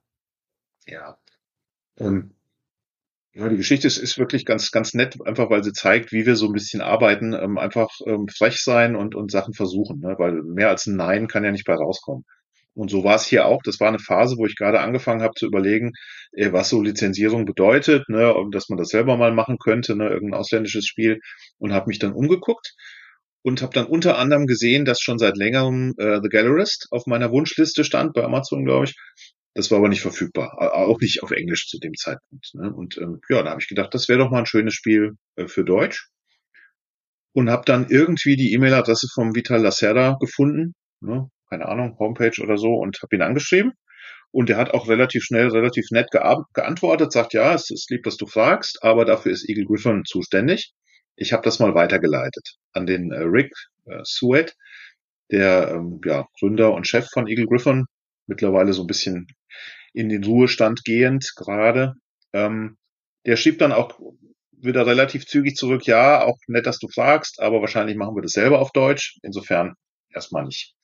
Ja. 0.87 1.19
Ähm, 1.99 2.35
ja, 3.35 3.49
die 3.49 3.57
Geschichte 3.57 3.87
ist, 3.87 3.97
ist 3.97 4.19
wirklich 4.19 4.45
ganz, 4.45 4.71
ganz 4.71 4.93
nett, 4.93 5.17
einfach 5.25 5.49
weil 5.49 5.65
sie 5.65 5.73
zeigt, 5.73 6.13
wie 6.13 6.27
wir 6.27 6.37
so 6.37 6.47
ein 6.47 6.53
bisschen 6.53 6.83
arbeiten, 6.83 7.33
ähm, 7.33 7.57
einfach 7.57 7.89
ähm, 8.07 8.29
frech 8.29 8.63
sein 8.63 8.95
und, 8.95 9.15
und 9.15 9.31
Sachen 9.31 9.55
versuchen, 9.55 10.01
ne? 10.01 10.17
weil 10.19 10.43
mehr 10.43 10.69
als 10.69 10.87
ein 10.87 10.97
Nein 10.97 11.29
kann 11.29 11.45
ja 11.45 11.51
nicht 11.51 11.65
bei 11.65 11.75
rauskommen. 11.75 12.25
Und 12.75 12.91
so 12.91 13.05
war 13.05 13.17
es 13.17 13.27
hier 13.27 13.47
auch. 13.47 13.61
Das 13.63 13.81
war 13.81 13.89
eine 13.89 13.99
Phase, 13.99 14.37
wo 14.39 14.47
ich 14.47 14.57
gerade 14.57 14.81
angefangen 14.81 15.23
habe 15.23 15.35
zu 15.35 15.47
überlegen, 15.47 15.93
äh, 16.33 16.53
was 16.53 16.69
so 16.69 16.83
Lizenzierung 16.83 17.45
bedeutet, 17.45 18.09
ne, 18.09 18.35
dass 18.51 18.69
man 18.69 18.79
das 18.79 18.89
selber 18.89 19.17
mal 19.17 19.33
machen 19.33 19.59
könnte, 19.59 19.97
ne, 19.97 20.09
irgendein 20.09 20.41
ausländisches 20.41 20.87
Spiel. 20.87 21.21
Und 21.59 21.73
habe 21.73 21.89
mich 21.89 21.99
dann 21.99 22.13
umgeguckt 22.13 22.75
und 23.43 23.63
habe 23.63 23.75
dann 23.75 23.87
unter 23.87 24.19
anderem 24.19 24.47
gesehen, 24.47 24.85
dass 24.85 25.01
schon 25.01 25.19
seit 25.19 25.37
längerem 25.37 25.95
äh, 25.99 26.21
The 26.23 26.29
Gallerist 26.29 26.89
auf 26.91 27.07
meiner 27.07 27.31
Wunschliste 27.31 27.85
stand, 27.85 28.15
bei 28.15 28.25
Amazon, 28.25 28.65
glaube 28.65 28.87
ich. 28.87 28.95
Das 29.55 29.71
war 29.71 29.79
aber 29.79 29.89
nicht 29.89 30.01
verfügbar, 30.01 30.57
auch 30.75 30.99
nicht 31.01 31.23
auf 31.23 31.31
Englisch 31.31 31.69
zu 31.69 31.79
dem 31.79 31.93
Zeitpunkt. 31.95 32.55
Ne? 32.55 32.73
Und 32.73 32.97
ähm, 32.97 33.21
ja, 33.29 33.43
da 33.43 33.51
habe 33.51 33.61
ich 33.61 33.69
gedacht, 33.69 33.93
das 33.93 34.09
wäre 34.09 34.19
doch 34.19 34.31
mal 34.31 34.41
ein 34.41 34.47
schönes 34.47 34.75
Spiel 34.75 35.13
äh, 35.37 35.47
für 35.47 35.65
Deutsch. 35.65 36.09
Und 37.35 37.51
habe 37.51 37.65
dann 37.65 37.89
irgendwie 37.89 38.37
die 38.37 38.53
E-Mail-Adresse 38.53 39.09
vom 39.15 39.35
Vital 39.35 39.63
Lacerda 39.63 40.17
gefunden, 40.21 40.75
ne? 41.01 41.29
keine 41.49 41.67
Ahnung, 41.67 41.97
Homepage 41.99 42.43
oder 42.43 42.57
so 42.57 42.75
und 42.75 42.99
habe 43.03 43.17
ihn 43.17 43.23
angeschrieben. 43.23 43.73
Und 44.31 44.49
er 44.49 44.57
hat 44.57 44.73
auch 44.73 44.89
relativ 44.89 45.25
schnell, 45.25 45.49
relativ 45.49 45.91
nett 45.91 46.09
geantwortet, 46.11 47.13
sagt, 47.13 47.35
ja, 47.35 47.55
es 47.55 47.71
ist 47.71 47.91
lieb, 47.91 48.03
dass 48.05 48.17
du 48.17 48.27
fragst, 48.27 48.83
aber 48.83 49.05
dafür 49.05 49.33
ist 49.33 49.47
Eagle 49.49 49.67
Griffin 49.67 50.05
zuständig. 50.07 50.73
Ich 51.17 51.35
habe 51.35 51.43
das 51.43 51.59
mal 51.59 51.75
weitergeleitet 51.75 52.57
an 52.73 52.87
den 52.87 53.13
äh, 53.13 53.21
Rick 53.21 53.53
äh, 53.85 54.03
Sweat, 54.05 54.55
der 55.31 55.73
ähm, 55.75 56.01
ja, 56.05 56.27
Gründer 56.39 56.73
und 56.73 56.87
Chef 56.87 57.09
von 57.13 57.27
Eagle 57.27 57.47
Griffin, 57.47 57.85
mittlerweile 58.27 58.73
so 58.73 58.83
ein 58.85 58.87
bisschen 58.87 59.27
in 59.93 60.09
den 60.09 60.25
Ruhestand 60.25 60.85
gehend 60.85 61.33
gerade. 61.37 61.95
Ähm, 62.33 62.77
der 63.27 63.37
schrieb 63.37 63.59
dann 63.59 63.73
auch 63.73 63.99
wieder 64.53 64.87
relativ 64.87 65.27
zügig 65.27 65.57
zurück, 65.57 65.87
ja, 65.87 66.25
auch 66.25 66.39
nett, 66.47 66.67
dass 66.67 66.79
du 66.79 66.89
fragst, 66.89 67.41
aber 67.41 67.61
wahrscheinlich 67.61 67.97
machen 67.97 68.15
wir 68.15 68.23
das 68.23 68.33
selber 68.33 68.61
auf 68.61 68.73
Deutsch. 68.73 69.19
Insofern 69.23 69.75
erstmal 70.11 70.45
nicht. 70.45 70.75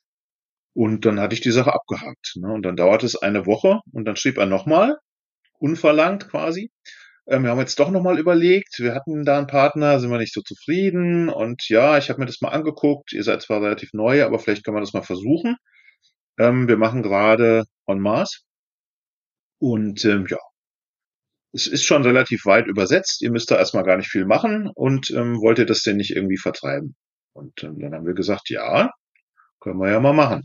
Und 0.74 1.04
dann 1.04 1.20
hatte 1.20 1.34
ich 1.34 1.40
die 1.40 1.50
Sache 1.50 1.72
abgehakt. 1.72 2.34
Ne? 2.36 2.52
Und 2.52 2.62
dann 2.62 2.76
dauerte 2.76 3.06
es 3.06 3.16
eine 3.16 3.46
Woche 3.46 3.80
und 3.92 4.04
dann 4.04 4.16
schrieb 4.16 4.38
er 4.38 4.46
nochmal, 4.46 4.96
unverlangt 5.58 6.28
quasi. 6.28 6.70
Ähm, 7.26 7.44
wir 7.44 7.50
haben 7.50 7.60
jetzt 7.60 7.78
doch 7.78 7.90
nochmal 7.90 8.18
überlegt, 8.18 8.78
wir 8.78 8.94
hatten 8.94 9.24
da 9.24 9.38
einen 9.38 9.46
Partner, 9.46 10.00
sind 10.00 10.10
wir 10.10 10.18
nicht 10.18 10.34
so 10.34 10.40
zufrieden 10.40 11.28
und 11.28 11.68
ja, 11.68 11.98
ich 11.98 12.10
habe 12.10 12.20
mir 12.20 12.26
das 12.26 12.40
mal 12.40 12.50
angeguckt, 12.50 13.12
ihr 13.12 13.24
seid 13.24 13.42
zwar 13.42 13.62
relativ 13.62 13.92
neu, 13.92 14.24
aber 14.24 14.38
vielleicht 14.38 14.64
können 14.64 14.76
wir 14.76 14.80
das 14.80 14.92
mal 14.92 15.02
versuchen. 15.02 15.56
Ähm, 16.38 16.68
wir 16.68 16.76
machen 16.76 17.02
gerade 17.02 17.64
On 17.86 18.00
Mars 18.00 18.44
und 19.58 20.04
ähm, 20.04 20.26
ja, 20.28 20.38
es 21.52 21.66
ist 21.66 21.84
schon 21.84 22.02
relativ 22.02 22.44
weit 22.44 22.66
übersetzt, 22.66 23.22
ihr 23.22 23.30
müsst 23.30 23.50
da 23.50 23.56
erstmal 23.56 23.84
gar 23.84 23.96
nicht 23.96 24.10
viel 24.10 24.26
machen 24.26 24.70
und 24.74 25.10
ähm, 25.10 25.40
wollt 25.40 25.58
ihr 25.58 25.66
das 25.66 25.82
denn 25.82 25.96
nicht 25.96 26.14
irgendwie 26.14 26.36
vertreiben? 26.36 26.94
Und 27.32 27.62
ähm, 27.62 27.78
dann 27.78 27.94
haben 27.94 28.06
wir 28.06 28.14
gesagt, 28.14 28.50
ja, 28.50 28.90
können 29.60 29.78
wir 29.78 29.90
ja 29.90 30.00
mal 30.00 30.12
machen. 30.12 30.44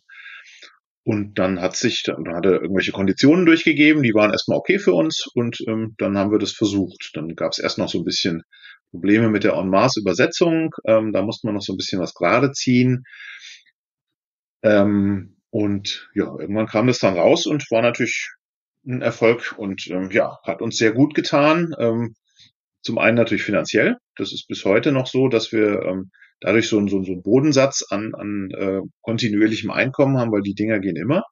Und 1.05 1.37
dann 1.37 1.59
hat 1.59 1.75
sich, 1.75 2.03
dann 2.03 2.33
hat 2.33 2.45
er 2.45 2.61
irgendwelche 2.61 2.93
Konditionen 2.93 3.45
durchgegeben, 3.45 4.03
die 4.03 4.13
waren 4.13 4.31
erstmal 4.31 4.57
okay 4.57 4.79
für 4.79 4.93
uns 4.93 5.27
und 5.33 5.59
ähm, 5.67 5.95
dann 5.97 6.17
haben 6.17 6.31
wir 6.31 6.39
das 6.39 6.53
versucht. 6.53 7.11
Dann 7.13 7.35
gab 7.35 7.51
es 7.51 7.59
erst 7.59 7.77
noch 7.77 7.89
so 7.89 7.99
ein 7.99 8.05
bisschen 8.05 8.43
Probleme 8.91 9.29
mit 9.29 9.43
der 9.43 9.53
En-Masse-Übersetzung, 9.53 10.69
ähm, 10.85 11.11
da 11.11 11.21
musste 11.21 11.47
man 11.47 11.55
noch 11.55 11.61
so 11.61 11.73
ein 11.73 11.77
bisschen 11.77 11.99
was 11.99 12.13
gerade 12.13 12.51
ziehen. 12.53 13.03
Ähm, 14.61 15.35
und 15.49 16.09
ja, 16.15 16.25
irgendwann 16.39 16.67
kam 16.67 16.87
das 16.87 16.99
dann 16.99 17.17
raus 17.17 17.47
und 17.47 17.69
war 17.69 17.81
natürlich 17.81 18.29
ein 18.85 19.01
Erfolg 19.01 19.55
und 19.57 19.87
ähm, 19.87 20.09
ja, 20.11 20.39
hat 20.43 20.61
uns 20.61 20.77
sehr 20.77 20.91
gut 20.91 21.15
getan. 21.15 21.73
Ähm, 21.77 22.15
zum 22.81 22.97
einen 22.97 23.15
natürlich 23.15 23.43
finanziell. 23.43 23.97
Das 24.15 24.33
ist 24.33 24.47
bis 24.47 24.65
heute 24.65 24.91
noch 24.91 25.07
so, 25.07 25.29
dass 25.29 25.51
wir 25.51 25.83
ähm, 25.83 26.11
dadurch 26.41 26.67
so, 26.67 26.85
so, 26.87 27.03
so 27.03 27.11
einen 27.13 27.23
Bodensatz 27.23 27.85
an, 27.89 28.13
an 28.13 28.49
äh, 28.51 28.81
kontinuierlichem 29.01 29.71
Einkommen 29.71 30.17
haben, 30.17 30.31
weil 30.31 30.41
die 30.41 30.55
Dinger 30.55 30.79
gehen 30.79 30.97
immer. 30.97 31.23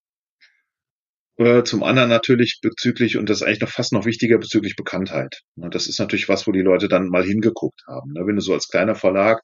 Äh, 1.37 1.63
zum 1.63 1.83
anderen 1.83 2.09
natürlich 2.09 2.59
bezüglich, 2.61 3.17
und 3.17 3.29
das 3.29 3.41
ist 3.41 3.43
eigentlich 3.43 3.61
noch 3.61 3.69
fast 3.69 3.93
noch 3.93 4.05
wichtiger, 4.05 4.37
bezüglich 4.37 4.75
Bekanntheit. 4.75 5.41
Das 5.55 5.87
ist 5.87 5.99
natürlich 5.99 6.29
was, 6.29 6.47
wo 6.47 6.51
die 6.51 6.61
Leute 6.61 6.87
dann 6.87 7.07
mal 7.07 7.23
hingeguckt 7.23 7.81
haben. 7.87 8.13
Ne? 8.13 8.25
Wenn 8.25 8.35
du 8.35 8.41
so 8.41 8.53
als 8.53 8.67
kleiner 8.67 8.95
Verlag 8.95 9.41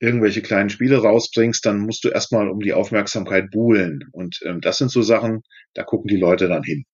irgendwelche 0.00 0.42
kleinen 0.42 0.68
Spiele 0.68 0.98
rausbringst, 0.98 1.64
dann 1.64 1.78
musst 1.78 2.02
du 2.04 2.08
erstmal 2.08 2.48
um 2.48 2.58
die 2.58 2.72
Aufmerksamkeit 2.72 3.50
buhlen. 3.50 4.08
Und 4.10 4.40
ähm, 4.44 4.60
das 4.60 4.78
sind 4.78 4.90
so 4.90 5.00
Sachen, 5.00 5.42
da 5.74 5.84
gucken 5.84 6.08
die 6.08 6.16
Leute 6.16 6.48
dann 6.48 6.64
hin. 6.64 6.84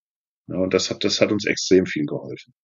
Und 0.49 0.75
das 0.75 0.91
hat, 0.91 1.05
das 1.05 1.21
hat 1.21 1.33
uns 1.33 1.47
extrem 1.47 1.87
viel 1.87 2.07
geholfen. 2.07 2.55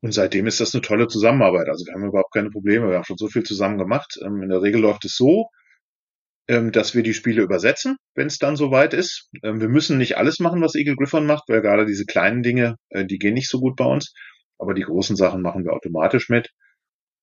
Und 0.00 0.12
seitdem 0.12 0.46
ist 0.46 0.60
das 0.60 0.74
eine 0.74 0.82
tolle 0.82 1.06
Zusammenarbeit. 1.06 1.68
Also 1.68 1.86
wir 1.86 1.94
haben 1.94 2.06
überhaupt 2.06 2.34
keine 2.34 2.50
Probleme. 2.50 2.88
Wir 2.88 2.96
haben 2.96 3.04
schon 3.04 3.18
so 3.18 3.28
viel 3.28 3.44
zusammen 3.44 3.78
gemacht. 3.78 4.18
Ähm, 4.24 4.42
in 4.42 4.48
der 4.48 4.62
Regel 4.62 4.80
läuft 4.80 5.04
es 5.04 5.16
so, 5.16 5.46
ähm, 6.48 6.72
dass 6.72 6.94
wir 6.94 7.04
die 7.04 7.14
Spiele 7.14 7.42
übersetzen, 7.42 7.96
wenn 8.14 8.26
es 8.26 8.38
dann 8.38 8.56
soweit 8.56 8.94
ist. 8.94 9.30
Ähm, 9.44 9.60
wir 9.60 9.68
müssen 9.68 9.98
nicht 9.98 10.16
alles 10.16 10.40
machen, 10.40 10.60
was 10.60 10.74
Eagle 10.74 10.96
Griffon 10.96 11.24
macht, 11.24 11.44
weil 11.48 11.62
gerade 11.62 11.86
diese 11.86 12.04
kleinen 12.04 12.42
Dinge, 12.42 12.76
äh, 12.88 13.04
die 13.04 13.18
gehen 13.18 13.34
nicht 13.34 13.48
so 13.48 13.60
gut 13.60 13.76
bei 13.76 13.84
uns. 13.84 14.12
Aber 14.58 14.74
die 14.74 14.82
großen 14.82 15.16
Sachen 15.16 15.40
machen 15.40 15.64
wir 15.64 15.72
automatisch 15.72 16.28
mit. 16.28 16.50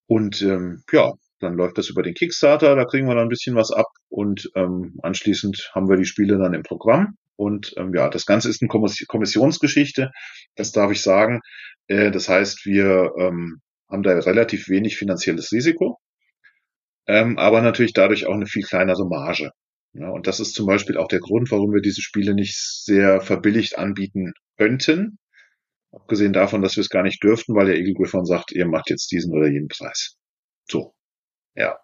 Und 0.07 0.41
ähm, 0.41 0.83
ja, 0.91 1.11
dann 1.39 1.53
läuft 1.53 1.77
das 1.77 1.89
über 1.89 2.03
den 2.03 2.13
Kickstarter, 2.13 2.75
da 2.75 2.85
kriegen 2.85 3.07
wir 3.07 3.15
dann 3.15 3.27
ein 3.27 3.29
bisschen 3.29 3.55
was 3.55 3.71
ab 3.71 3.87
und 4.09 4.49
ähm, 4.55 4.99
anschließend 5.01 5.71
haben 5.73 5.89
wir 5.89 5.97
die 5.97 6.05
Spiele 6.05 6.37
dann 6.37 6.53
im 6.53 6.63
Programm. 6.63 7.15
Und 7.39 7.73
ähm, 7.77 7.93
ja, 7.95 8.09
das 8.09 8.25
Ganze 8.25 8.49
ist 8.49 8.61
eine 8.61 8.67
Kommissionsgeschichte, 8.67 10.11
das 10.55 10.73
darf 10.73 10.91
ich 10.91 11.01
sagen. 11.01 11.39
Äh, 11.87 12.11
das 12.11 12.27
heißt, 12.27 12.65
wir 12.65 13.13
ähm, 13.17 13.61
haben 13.89 14.03
da 14.03 14.11
relativ 14.19 14.67
wenig 14.67 14.97
finanzielles 14.97 15.53
Risiko, 15.53 15.99
ähm, 17.07 17.37
aber 17.39 17.61
natürlich 17.61 17.93
dadurch 17.93 18.27
auch 18.27 18.33
eine 18.33 18.45
viel 18.45 18.63
kleinere 18.63 19.07
Marge. 19.07 19.51
Ja, 19.93 20.09
und 20.09 20.27
das 20.27 20.41
ist 20.41 20.53
zum 20.53 20.65
Beispiel 20.65 20.97
auch 20.97 21.07
der 21.07 21.21
Grund, 21.21 21.49
warum 21.49 21.73
wir 21.73 21.79
diese 21.81 22.01
Spiele 22.01 22.35
nicht 22.35 22.57
sehr 22.57 23.21
verbilligt 23.21 23.77
anbieten 23.77 24.33
könnten. 24.57 25.17
Abgesehen 25.93 26.33
davon, 26.33 26.61
dass 26.61 26.75
wir 26.75 26.81
es 26.81 26.89
gar 26.89 27.03
nicht 27.03 27.23
dürften, 27.23 27.55
weil 27.55 27.67
der 27.67 27.77
Eagle 27.77 27.93
Griffon 27.93 28.25
sagt, 28.25 28.51
ihr 28.51 28.67
macht 28.67 28.89
jetzt 28.89 29.13
diesen 29.13 29.33
oder 29.33 29.47
jenen 29.47 29.69
Preis. 29.69 30.17
So. 30.69 30.93
Ja. 31.55 31.79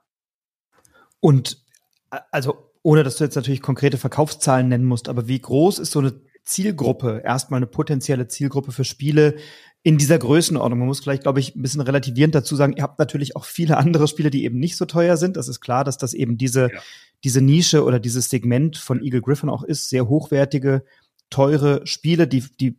Und 1.21 1.63
also 2.09 2.64
Ohne 2.85 3.03
dass 3.03 3.15
du 3.15 3.23
jetzt 3.23 3.33
natürlich 3.33 3.63
konkrete 3.63 3.97
Verkaufszahlen 3.97 4.69
nennen 4.69 4.85
musst, 4.85 5.09
aber 5.09 5.27
wie 5.27 5.39
groß 5.39 5.79
ist 5.79 5.91
so 5.91 5.97
eine 5.97 6.13
Zielgruppe, 6.43 7.23
erstmal 7.25 7.57
eine 7.57 7.65
potenzielle 7.65 8.27
Zielgruppe 8.27 8.71
für 8.71 8.83
Spiele 8.83 9.37
in 9.81 9.97
dieser 9.97 10.19
Größenordnung? 10.19 10.77
Man 10.77 10.87
muss 10.87 11.01
gleich, 11.01 11.21
glaube 11.21 11.39
ich, 11.39 11.55
ein 11.55 11.63
bisschen 11.63 11.81
relativierend 11.81 12.35
dazu 12.35 12.55
sagen, 12.55 12.73
ihr 12.77 12.83
habt 12.83 12.99
natürlich 12.99 13.35
auch 13.35 13.45
viele 13.45 13.77
andere 13.77 14.07
Spiele, 14.07 14.29
die 14.29 14.43
eben 14.43 14.59
nicht 14.59 14.77
so 14.77 14.85
teuer 14.85 15.17
sind. 15.17 15.35
Das 15.35 15.47
ist 15.47 15.61
klar, 15.61 15.83
dass 15.83 15.97
das 15.97 16.13
eben 16.13 16.37
diese, 16.37 16.69
ja. 16.71 16.79
diese 17.23 17.41
Nische 17.41 17.83
oder 17.83 17.99
dieses 17.99 18.29
Segment 18.29 18.77
von 18.77 19.03
Eagle 19.03 19.21
Griffin 19.21 19.49
auch 19.49 19.63
ist, 19.63 19.89
sehr 19.89 20.07
hochwertige 20.07 20.83
teure 21.29 21.85
Spiele, 21.85 22.27
die, 22.27 22.43
die, 22.59 22.77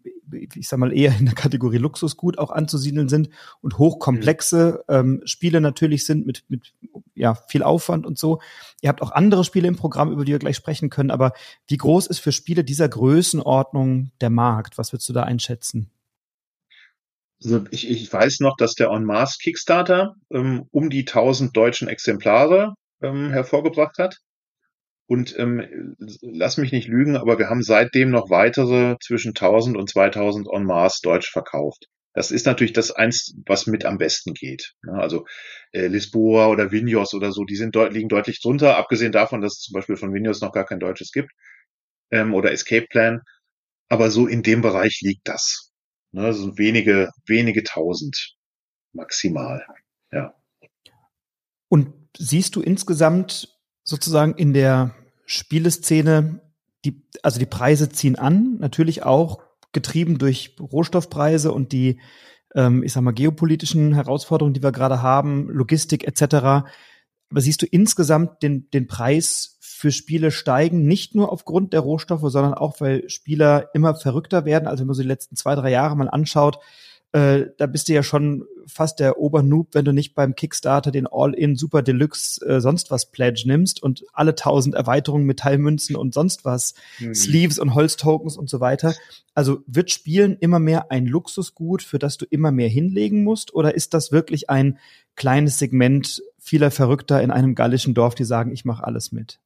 ich 0.54 0.68
sag 0.68 0.78
mal, 0.78 0.92
eher 0.92 1.16
in 1.18 1.26
der 1.26 1.34
Kategorie 1.34 1.78
Luxusgut 1.78 2.38
auch 2.38 2.50
anzusiedeln 2.50 3.08
sind 3.08 3.30
und 3.60 3.78
hochkomplexe 3.78 4.84
ähm, 4.88 5.20
Spiele 5.24 5.60
natürlich 5.60 6.06
sind 6.06 6.26
mit, 6.26 6.44
mit 6.48 6.74
ja, 7.14 7.34
viel 7.34 7.62
Aufwand 7.62 8.06
und 8.06 8.18
so. 8.18 8.40
Ihr 8.80 8.88
habt 8.88 9.02
auch 9.02 9.12
andere 9.12 9.44
Spiele 9.44 9.68
im 9.68 9.76
Programm, 9.76 10.12
über 10.12 10.24
die 10.24 10.32
wir 10.32 10.38
gleich 10.38 10.56
sprechen 10.56 10.90
können, 10.90 11.10
aber 11.10 11.32
wie 11.66 11.76
groß 11.76 12.06
ist 12.06 12.20
für 12.20 12.32
Spiele 12.32 12.64
dieser 12.64 12.88
Größenordnung 12.88 14.10
der 14.20 14.30
Markt? 14.30 14.78
Was 14.78 14.92
würdest 14.92 15.08
du 15.08 15.12
da 15.12 15.22
einschätzen? 15.22 15.90
Also 17.42 17.64
ich, 17.70 17.88
ich 17.90 18.10
weiß 18.10 18.40
noch, 18.40 18.56
dass 18.56 18.74
der 18.74 18.88
En 18.88 19.04
masse 19.04 19.38
Kickstarter 19.42 20.14
ähm, 20.30 20.66
um 20.70 20.88
die 20.88 21.06
1000 21.06 21.54
deutschen 21.56 21.88
Exemplare 21.88 22.74
ähm, 23.02 23.30
hervorgebracht 23.30 23.98
hat. 23.98 24.18
Und 25.08 25.38
ähm, 25.38 25.96
lass 26.20 26.56
mich 26.56 26.72
nicht 26.72 26.88
lügen, 26.88 27.16
aber 27.16 27.38
wir 27.38 27.48
haben 27.48 27.62
seitdem 27.62 28.10
noch 28.10 28.28
weitere 28.28 28.96
zwischen 29.00 29.30
1000 29.30 29.76
und 29.76 29.88
2000 29.88 30.48
en 30.52 30.64
masse 30.64 31.00
Deutsch 31.02 31.30
verkauft. 31.30 31.86
Das 32.12 32.30
ist 32.30 32.46
natürlich 32.46 32.72
das 32.72 32.90
eins, 32.90 33.34
was 33.46 33.66
mit 33.66 33.84
am 33.84 33.98
besten 33.98 34.32
geht. 34.32 34.72
Also 34.88 35.26
äh, 35.72 35.86
Lisboa 35.86 36.48
oder 36.48 36.72
Vinyos 36.72 37.14
oder 37.14 37.30
so, 37.30 37.44
die 37.44 37.56
sind 37.56 37.76
deut 37.76 37.92
liegen 37.92 38.08
deutlich 38.08 38.40
drunter, 38.40 38.78
abgesehen 38.78 39.12
davon, 39.12 39.42
dass 39.42 39.58
es 39.58 39.60
zum 39.60 39.74
Beispiel 39.74 39.96
von 39.96 40.14
Vinyos 40.14 40.40
noch 40.40 40.52
gar 40.52 40.64
kein 40.64 40.80
Deutsches 40.80 41.12
gibt 41.12 41.30
ähm, 42.10 42.34
oder 42.34 42.52
Escape 42.52 42.86
Plan. 42.88 43.20
Aber 43.88 44.10
so 44.10 44.26
in 44.26 44.42
dem 44.42 44.62
Bereich 44.62 45.00
liegt 45.02 45.28
das. 45.28 45.72
Ne, 46.12 46.24
also 46.24 46.56
wenige, 46.56 47.10
wenige 47.26 47.62
tausend 47.62 48.34
maximal. 48.92 49.64
Ja. 50.10 50.34
Und 51.68 51.92
siehst 52.16 52.56
du 52.56 52.62
insgesamt 52.62 53.55
sozusagen 53.86 54.34
in 54.34 54.52
der 54.52 54.94
Spieleszene, 55.24 56.40
die, 56.84 57.02
also 57.22 57.38
die 57.38 57.46
Preise 57.46 57.88
ziehen 57.88 58.16
an, 58.16 58.58
natürlich 58.58 59.04
auch 59.04 59.40
getrieben 59.72 60.18
durch 60.18 60.56
Rohstoffpreise 60.60 61.52
und 61.52 61.72
die, 61.72 62.00
ähm, 62.54 62.82
ich 62.82 62.92
sag 62.92 63.02
mal, 63.02 63.12
geopolitischen 63.12 63.94
Herausforderungen, 63.94 64.54
die 64.54 64.62
wir 64.62 64.72
gerade 64.72 65.02
haben, 65.02 65.48
Logistik 65.48 66.06
etc. 66.06 66.34
Aber 66.34 67.40
siehst 67.40 67.62
du 67.62 67.66
insgesamt 67.66 68.42
den, 68.42 68.68
den 68.70 68.86
Preis 68.86 69.56
für 69.60 69.92
Spiele 69.92 70.30
steigen, 70.30 70.86
nicht 70.86 71.14
nur 71.14 71.30
aufgrund 71.30 71.72
der 71.72 71.80
Rohstoffe, 71.80 72.24
sondern 72.24 72.54
auch, 72.54 72.80
weil 72.80 73.08
Spieler 73.08 73.70
immer 73.74 73.94
verrückter 73.94 74.44
werden. 74.44 74.66
Also 74.66 74.80
wenn 74.80 74.86
man 74.88 74.96
so 74.96 75.02
die 75.02 75.08
letzten 75.08 75.36
zwei, 75.36 75.54
drei 75.54 75.70
Jahre 75.70 75.96
mal 75.96 76.08
anschaut, 76.08 76.58
äh, 77.16 77.46
da 77.56 77.66
bist 77.66 77.88
du 77.88 77.94
ja 77.94 78.02
schon 78.02 78.44
fast 78.66 79.00
der 79.00 79.18
Obernoob, 79.18 79.68
wenn 79.72 79.86
du 79.86 79.92
nicht 79.92 80.14
beim 80.14 80.34
Kickstarter 80.34 80.90
den 80.90 81.06
All-in 81.06 81.56
Super 81.56 81.80
Deluxe 81.80 82.44
äh, 82.44 82.60
sonst 82.60 82.90
was 82.90 83.10
Pledge 83.10 83.44
nimmst 83.46 83.82
und 83.82 84.04
alle 84.12 84.34
tausend 84.34 84.74
Erweiterungen, 84.74 85.24
Metallmünzen 85.24 85.96
und 85.96 86.12
sonst 86.12 86.44
was, 86.44 86.74
mhm. 86.98 87.14
Sleeves 87.14 87.58
und 87.58 87.74
Holztokens 87.74 88.36
und 88.36 88.50
so 88.50 88.60
weiter. 88.60 88.94
Also 89.32 89.62
wird 89.66 89.90
Spielen 89.90 90.36
immer 90.40 90.58
mehr 90.58 90.90
ein 90.90 91.06
Luxusgut, 91.06 91.82
für 91.82 91.98
das 91.98 92.18
du 92.18 92.26
immer 92.28 92.50
mehr 92.50 92.68
hinlegen 92.68 93.24
musst? 93.24 93.54
Oder 93.54 93.74
ist 93.74 93.94
das 93.94 94.12
wirklich 94.12 94.50
ein 94.50 94.78
kleines 95.14 95.58
Segment 95.58 96.22
vieler 96.38 96.70
Verrückter 96.70 97.22
in 97.22 97.30
einem 97.30 97.54
gallischen 97.54 97.94
Dorf, 97.94 98.14
die 98.14 98.24
sagen, 98.24 98.52
ich 98.52 98.66
mache 98.66 98.84
alles 98.84 99.10
mit? 99.10 99.40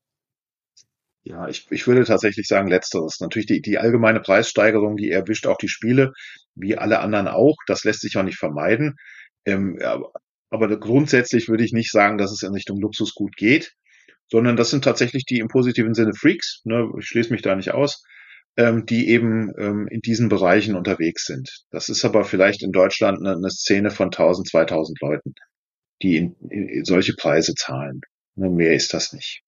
Ja, 1.23 1.49
ich, 1.49 1.67
ich 1.71 1.87
würde 1.87 2.05
tatsächlich 2.05 2.47
sagen 2.47 2.69
letzteres. 2.69 3.21
Natürlich 3.21 3.47
die, 3.47 3.61
die 3.61 3.79
allgemeine 3.79 4.21
Preissteigerung, 4.21 4.97
die 4.97 5.11
erwischt 5.11 5.47
auch 5.47 5.59
die 5.59 5.69
Spiele, 5.69 6.13
wie 6.55 6.79
alle 6.79 7.01
anderen 7.01 7.29
auch. 7.29 7.57
Das 7.67 7.85
lässt 7.85 8.01
sich 8.01 8.17
auch 8.17 8.23
nicht 8.23 8.39
vermeiden. 8.39 8.97
Ähm, 9.45 9.79
aber, 9.83 10.13
aber 10.51 10.81
grundsätzlich 10.81 11.49
würde 11.49 11.65
ich 11.65 11.73
nicht 11.73 11.93
sagen, 11.93 12.19
dass 12.19 12.33
es 12.33 12.43
in 12.43 12.53
Richtung 12.53 12.81
Luxusgut 12.81 13.37
geht, 13.37 13.73
sondern 14.31 14.57
das 14.57 14.71
sind 14.71 14.85
tatsächlich 14.85 15.25
die 15.25 15.41
im 15.41 15.49
positiven 15.49 15.95
Sinne 15.95 16.15
Freaks. 16.15 16.63
Ne? 16.65 16.91
Ich 16.99 17.07
schließe 17.07 17.33
mich 17.33 17.43
da 17.43 17.55
nicht 17.55 17.73
aus 17.73 18.03
ähm, 18.57 18.87
die 18.87 19.09
eben 19.09 19.53
ähm, 19.59 19.89
in 19.89 20.01
diesen 20.01 20.29
Bereichen 20.29 20.75
unterwegs 20.75 21.25
sind. 21.25 21.65
Das 21.71 21.89
ist 21.89 22.05
aber 22.05 22.25
vielleicht 22.25 22.63
in 22.63 22.73
Deutschland 22.73 23.19
eine, 23.19 23.37
eine 23.37 23.51
Szene 23.51 23.91
von 23.91 24.07
1000, 24.07 24.49
2000 24.49 25.01
Leuten, 25.01 25.35
die 26.03 26.17
in, 26.17 26.37
in 26.51 26.85
solche 26.85 27.15
Preise 27.15 27.55
zahlen. 27.55 28.01
Ne, 28.35 28.51
mehr 28.51 28.75
ist 28.75 28.93
das 28.95 29.13
nicht. 29.13 29.43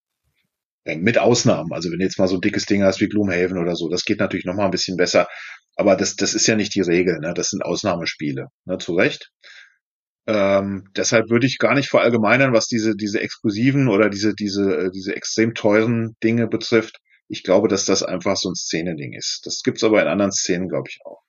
Äh, 0.84 0.96
mit 0.96 1.18
Ausnahmen. 1.18 1.72
Also 1.72 1.90
wenn 1.90 1.98
du 1.98 2.04
jetzt 2.04 2.18
mal 2.18 2.28
so 2.28 2.36
ein 2.36 2.40
dickes 2.40 2.66
Ding 2.66 2.82
hast 2.82 3.00
wie 3.00 3.08
Gloomhaven 3.08 3.58
oder 3.58 3.76
so, 3.76 3.88
das 3.88 4.04
geht 4.04 4.18
natürlich 4.20 4.44
noch 4.44 4.54
mal 4.54 4.66
ein 4.66 4.70
bisschen 4.70 4.96
besser. 4.96 5.28
Aber 5.76 5.96
das, 5.96 6.16
das 6.16 6.34
ist 6.34 6.46
ja 6.46 6.56
nicht 6.56 6.74
die 6.74 6.80
Regel. 6.80 7.18
Ne? 7.20 7.32
Das 7.34 7.48
sind 7.48 7.62
Ausnahmespiele. 7.62 8.48
Ne? 8.64 8.78
Zu 8.78 8.94
Recht. 8.94 9.30
Ähm, 10.26 10.88
deshalb 10.96 11.30
würde 11.30 11.46
ich 11.46 11.58
gar 11.58 11.74
nicht 11.74 11.88
verallgemeinern, 11.88 12.52
was 12.52 12.66
diese, 12.66 12.94
diese 12.94 13.20
exklusiven 13.20 13.88
oder 13.88 14.08
diese, 14.08 14.34
diese, 14.34 14.86
äh, 14.86 14.90
diese 14.90 15.16
extrem 15.16 15.54
teuren 15.54 16.16
Dinge 16.22 16.46
betrifft. 16.46 16.98
Ich 17.28 17.42
glaube, 17.42 17.68
dass 17.68 17.84
das 17.84 18.02
einfach 18.02 18.36
so 18.36 18.50
ein 18.50 18.54
Szenending 18.54 19.14
ist. 19.14 19.40
Das 19.44 19.62
gibt's 19.62 19.82
aber 19.82 20.02
in 20.02 20.08
anderen 20.08 20.32
Szenen, 20.32 20.68
glaube 20.68 20.88
ich, 20.88 21.00
auch. 21.04 21.22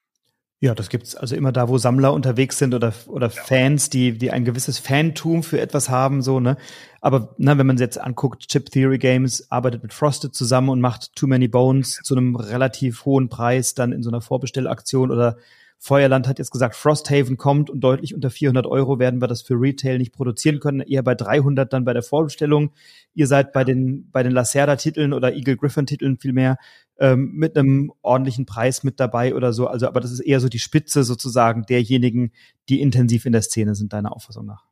Ja, 0.64 0.74
das 0.74 0.88
gibt's 0.88 1.14
also 1.14 1.36
immer 1.36 1.52
da, 1.52 1.68
wo 1.68 1.76
Sammler 1.76 2.14
unterwegs 2.14 2.56
sind 2.56 2.72
oder, 2.72 2.94
oder 3.08 3.26
ja. 3.26 3.42
Fans, 3.42 3.90
die, 3.90 4.16
die 4.16 4.30
ein 4.30 4.46
gewisses 4.46 4.78
Fantum 4.78 5.42
für 5.42 5.60
etwas 5.60 5.90
haben, 5.90 6.22
so, 6.22 6.40
ne. 6.40 6.56
Aber, 7.02 7.34
na, 7.36 7.58
wenn 7.58 7.66
man 7.66 7.76
jetzt 7.76 8.00
anguckt, 8.00 8.48
Chip 8.48 8.70
Theory 8.70 8.96
Games 8.96 9.46
arbeitet 9.50 9.82
mit 9.82 9.92
Frosted 9.92 10.34
zusammen 10.34 10.70
und 10.70 10.80
macht 10.80 11.14
Too 11.16 11.26
Many 11.26 11.48
Bones 11.48 12.00
zu 12.02 12.16
einem 12.16 12.34
relativ 12.34 13.04
hohen 13.04 13.28
Preis 13.28 13.74
dann 13.74 13.92
in 13.92 14.02
so 14.02 14.08
einer 14.08 14.22
Vorbestellaktion 14.22 15.10
oder 15.10 15.36
Feuerland 15.84 16.26
hat 16.26 16.38
jetzt 16.38 16.50
gesagt, 16.50 16.76
Frosthaven 16.76 17.36
kommt 17.36 17.68
und 17.68 17.80
deutlich 17.80 18.14
unter 18.14 18.30
400 18.30 18.66
Euro 18.66 18.98
werden 18.98 19.20
wir 19.20 19.28
das 19.28 19.42
für 19.42 19.60
Retail 19.60 19.98
nicht 19.98 20.14
produzieren 20.14 20.58
können, 20.58 20.80
eher 20.80 21.02
bei 21.02 21.14
300 21.14 21.70
dann 21.70 21.84
bei 21.84 21.92
der 21.92 22.02
Vorbestellung. 22.02 22.72
Ihr 23.12 23.26
seid 23.26 23.52
bei 23.52 23.64
den, 23.64 24.10
bei 24.10 24.22
den 24.22 24.32
Lacerda-Titeln 24.32 25.12
oder 25.12 25.34
Eagle 25.34 25.58
Griffin-Titeln 25.58 26.16
vielmehr 26.16 26.56
ähm, 26.98 27.32
mit 27.34 27.54
einem 27.54 27.92
ordentlichen 28.00 28.46
Preis 28.46 28.82
mit 28.82 28.98
dabei 28.98 29.34
oder 29.34 29.52
so. 29.52 29.66
Also, 29.66 29.86
aber 29.86 30.00
das 30.00 30.10
ist 30.10 30.20
eher 30.20 30.40
so 30.40 30.48
die 30.48 30.58
Spitze 30.58 31.04
sozusagen 31.04 31.66
derjenigen, 31.66 32.32
die 32.70 32.80
intensiv 32.80 33.26
in 33.26 33.32
der 33.32 33.42
Szene 33.42 33.74
sind, 33.74 33.92
deiner 33.92 34.16
Auffassung 34.16 34.46
nach. 34.46 34.64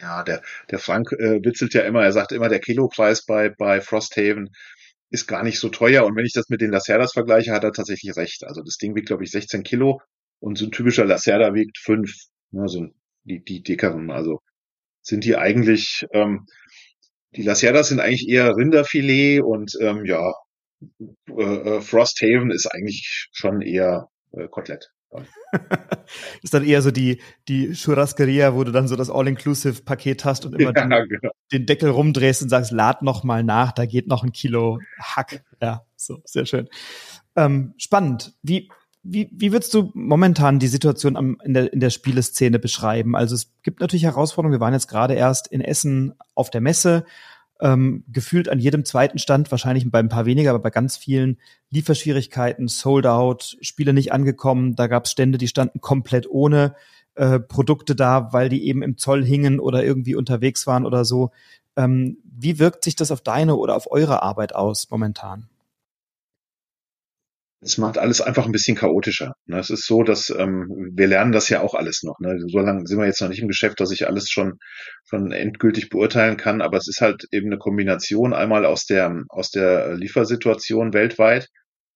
Ja, 0.00 0.24
der, 0.24 0.42
der 0.72 0.80
Frank 0.80 1.12
äh, 1.12 1.38
witzelt 1.44 1.72
ja 1.72 1.82
immer, 1.82 2.02
er 2.02 2.10
sagt 2.10 2.32
immer, 2.32 2.48
der 2.48 2.58
Kilopreis 2.58 3.24
bei, 3.24 3.48
bei 3.48 3.80
Frosthaven 3.80 4.50
ist 5.08 5.28
gar 5.28 5.44
nicht 5.44 5.60
so 5.60 5.68
teuer. 5.68 6.04
Und 6.04 6.16
wenn 6.16 6.26
ich 6.26 6.32
das 6.32 6.48
mit 6.48 6.60
den 6.60 6.72
Lacerdas 6.72 7.12
vergleiche, 7.12 7.52
hat 7.52 7.62
er 7.62 7.72
tatsächlich 7.72 8.16
recht. 8.16 8.42
Also 8.42 8.64
das 8.64 8.76
Ding 8.76 8.96
wiegt, 8.96 9.06
glaube 9.06 9.22
ich, 9.22 9.30
16 9.30 9.62
Kilo 9.62 10.00
und 10.40 10.58
so 10.58 10.66
ein 10.66 10.70
typischer 10.70 11.04
Lacerda 11.04 11.54
wiegt 11.54 11.78
5. 11.78 12.12
Ne, 12.52 12.68
so 12.68 12.86
die, 13.24 13.42
die 13.44 13.62
dickeren. 13.62 14.10
Also 14.10 14.40
sind 15.02 15.24
die 15.24 15.36
eigentlich, 15.36 16.06
ähm, 16.12 16.46
die 17.34 17.42
Lacerdas 17.42 17.88
sind 17.88 18.00
eigentlich 18.00 18.28
eher 18.28 18.56
Rinderfilet 18.56 19.40
und 19.40 19.76
ähm, 19.80 20.04
ja, 20.04 20.32
äh, 21.28 21.42
äh 21.42 21.80
Frosthaven 21.80 22.50
ist 22.50 22.66
eigentlich 22.66 23.28
schon 23.32 23.62
eher 23.62 24.08
äh, 24.32 24.48
Kotelett. 24.48 24.90
ist 26.42 26.52
dann 26.52 26.64
eher 26.64 26.82
so 26.82 26.90
die, 26.90 27.20
die 27.48 27.72
Churrasqueria, 27.72 28.54
wo 28.54 28.64
du 28.64 28.72
dann 28.72 28.88
so 28.88 28.96
das 28.96 29.08
All-Inclusive-Paket 29.08 30.24
hast 30.24 30.44
und 30.44 30.54
immer 30.54 30.74
ja, 30.76 30.84
den, 30.84 31.08
genau. 31.08 31.32
den, 31.52 31.66
Deckel 31.66 31.90
rumdrehst 31.90 32.42
und 32.42 32.48
sagst, 32.48 32.72
lad 32.72 33.02
noch 33.02 33.24
mal 33.24 33.42
nach, 33.42 33.72
da 33.72 33.86
geht 33.86 34.08
noch 34.08 34.24
ein 34.24 34.32
Kilo 34.32 34.80
Hack. 35.00 35.44
Ja, 35.62 35.86
so, 35.96 36.20
sehr 36.24 36.44
schön. 36.44 36.68
Ähm, 37.36 37.74
spannend. 37.78 38.34
Wie, 38.42 38.68
wie, 39.08 39.28
wie 39.32 39.52
würdest 39.52 39.72
du 39.74 39.90
momentan 39.94 40.58
die 40.58 40.66
Situation 40.66 41.16
am, 41.16 41.38
in, 41.44 41.54
der, 41.54 41.72
in 41.72 41.80
der 41.80 41.90
Spieleszene 41.90 42.58
beschreiben? 42.58 43.16
Also 43.16 43.34
es 43.34 43.52
gibt 43.62 43.80
natürlich 43.80 44.04
Herausforderungen. 44.04 44.58
Wir 44.58 44.64
waren 44.64 44.72
jetzt 44.72 44.88
gerade 44.88 45.14
erst 45.14 45.48
in 45.48 45.60
Essen 45.60 46.14
auf 46.34 46.50
der 46.50 46.60
Messe 46.60 47.04
ähm, 47.60 48.04
gefühlt 48.08 48.48
an 48.48 48.58
jedem 48.58 48.84
zweiten 48.84 49.18
Stand, 49.18 49.50
wahrscheinlich 49.50 49.90
bei 49.90 49.98
ein 49.98 50.08
paar 50.08 50.26
weniger, 50.26 50.50
aber 50.50 50.58
bei 50.58 50.70
ganz 50.70 50.96
vielen 50.96 51.38
Lieferschwierigkeiten, 51.70 52.68
sold 52.68 53.06
out, 53.06 53.56
Spiele 53.60 53.92
nicht 53.92 54.12
angekommen. 54.12 54.76
Da 54.76 54.88
gab 54.88 55.06
es 55.06 55.12
Stände, 55.12 55.38
die 55.38 55.48
standen 55.48 55.80
komplett 55.80 56.28
ohne 56.28 56.74
äh, 57.14 57.38
Produkte 57.40 57.94
da, 57.94 58.32
weil 58.32 58.48
die 58.48 58.66
eben 58.66 58.82
im 58.82 58.98
Zoll 58.98 59.24
hingen 59.24 59.58
oder 59.58 59.84
irgendwie 59.84 60.14
unterwegs 60.14 60.66
waren 60.66 60.84
oder 60.84 61.04
so. 61.04 61.30
Ähm, 61.76 62.18
wie 62.24 62.58
wirkt 62.58 62.84
sich 62.84 62.96
das 62.96 63.10
auf 63.10 63.22
deine 63.22 63.56
oder 63.56 63.76
auf 63.76 63.90
eure 63.90 64.22
Arbeit 64.22 64.54
aus 64.54 64.90
momentan? 64.90 65.48
Es 67.60 67.78
macht 67.78 67.98
alles 67.98 68.20
einfach 68.20 68.44
ein 68.46 68.52
bisschen 68.52 68.76
chaotischer. 68.76 69.34
Ne? 69.46 69.58
Es 69.58 69.70
ist 69.70 69.86
so, 69.86 70.02
dass 70.02 70.30
ähm, 70.30 70.90
wir 70.94 71.06
lernen 71.06 71.32
das 71.32 71.48
ja 71.48 71.62
auch 71.62 71.74
alles 71.74 72.02
noch. 72.02 72.18
Ne? 72.20 72.38
So 72.46 72.58
lange 72.58 72.86
sind 72.86 72.98
wir 72.98 73.06
jetzt 73.06 73.20
noch 73.20 73.28
nicht 73.28 73.40
im 73.40 73.48
Geschäft, 73.48 73.80
dass 73.80 73.90
ich 73.90 74.06
alles 74.06 74.28
schon 74.30 74.58
schon 75.08 75.32
endgültig 75.32 75.88
beurteilen 75.88 76.36
kann. 76.36 76.60
Aber 76.60 76.76
es 76.76 76.88
ist 76.88 77.00
halt 77.00 77.24
eben 77.32 77.46
eine 77.46 77.58
Kombination 77.58 78.34
einmal 78.34 78.66
aus 78.66 78.84
der 78.84 79.22
aus 79.28 79.50
der 79.50 79.94
Liefersituation 79.94 80.92
weltweit. 80.92 81.48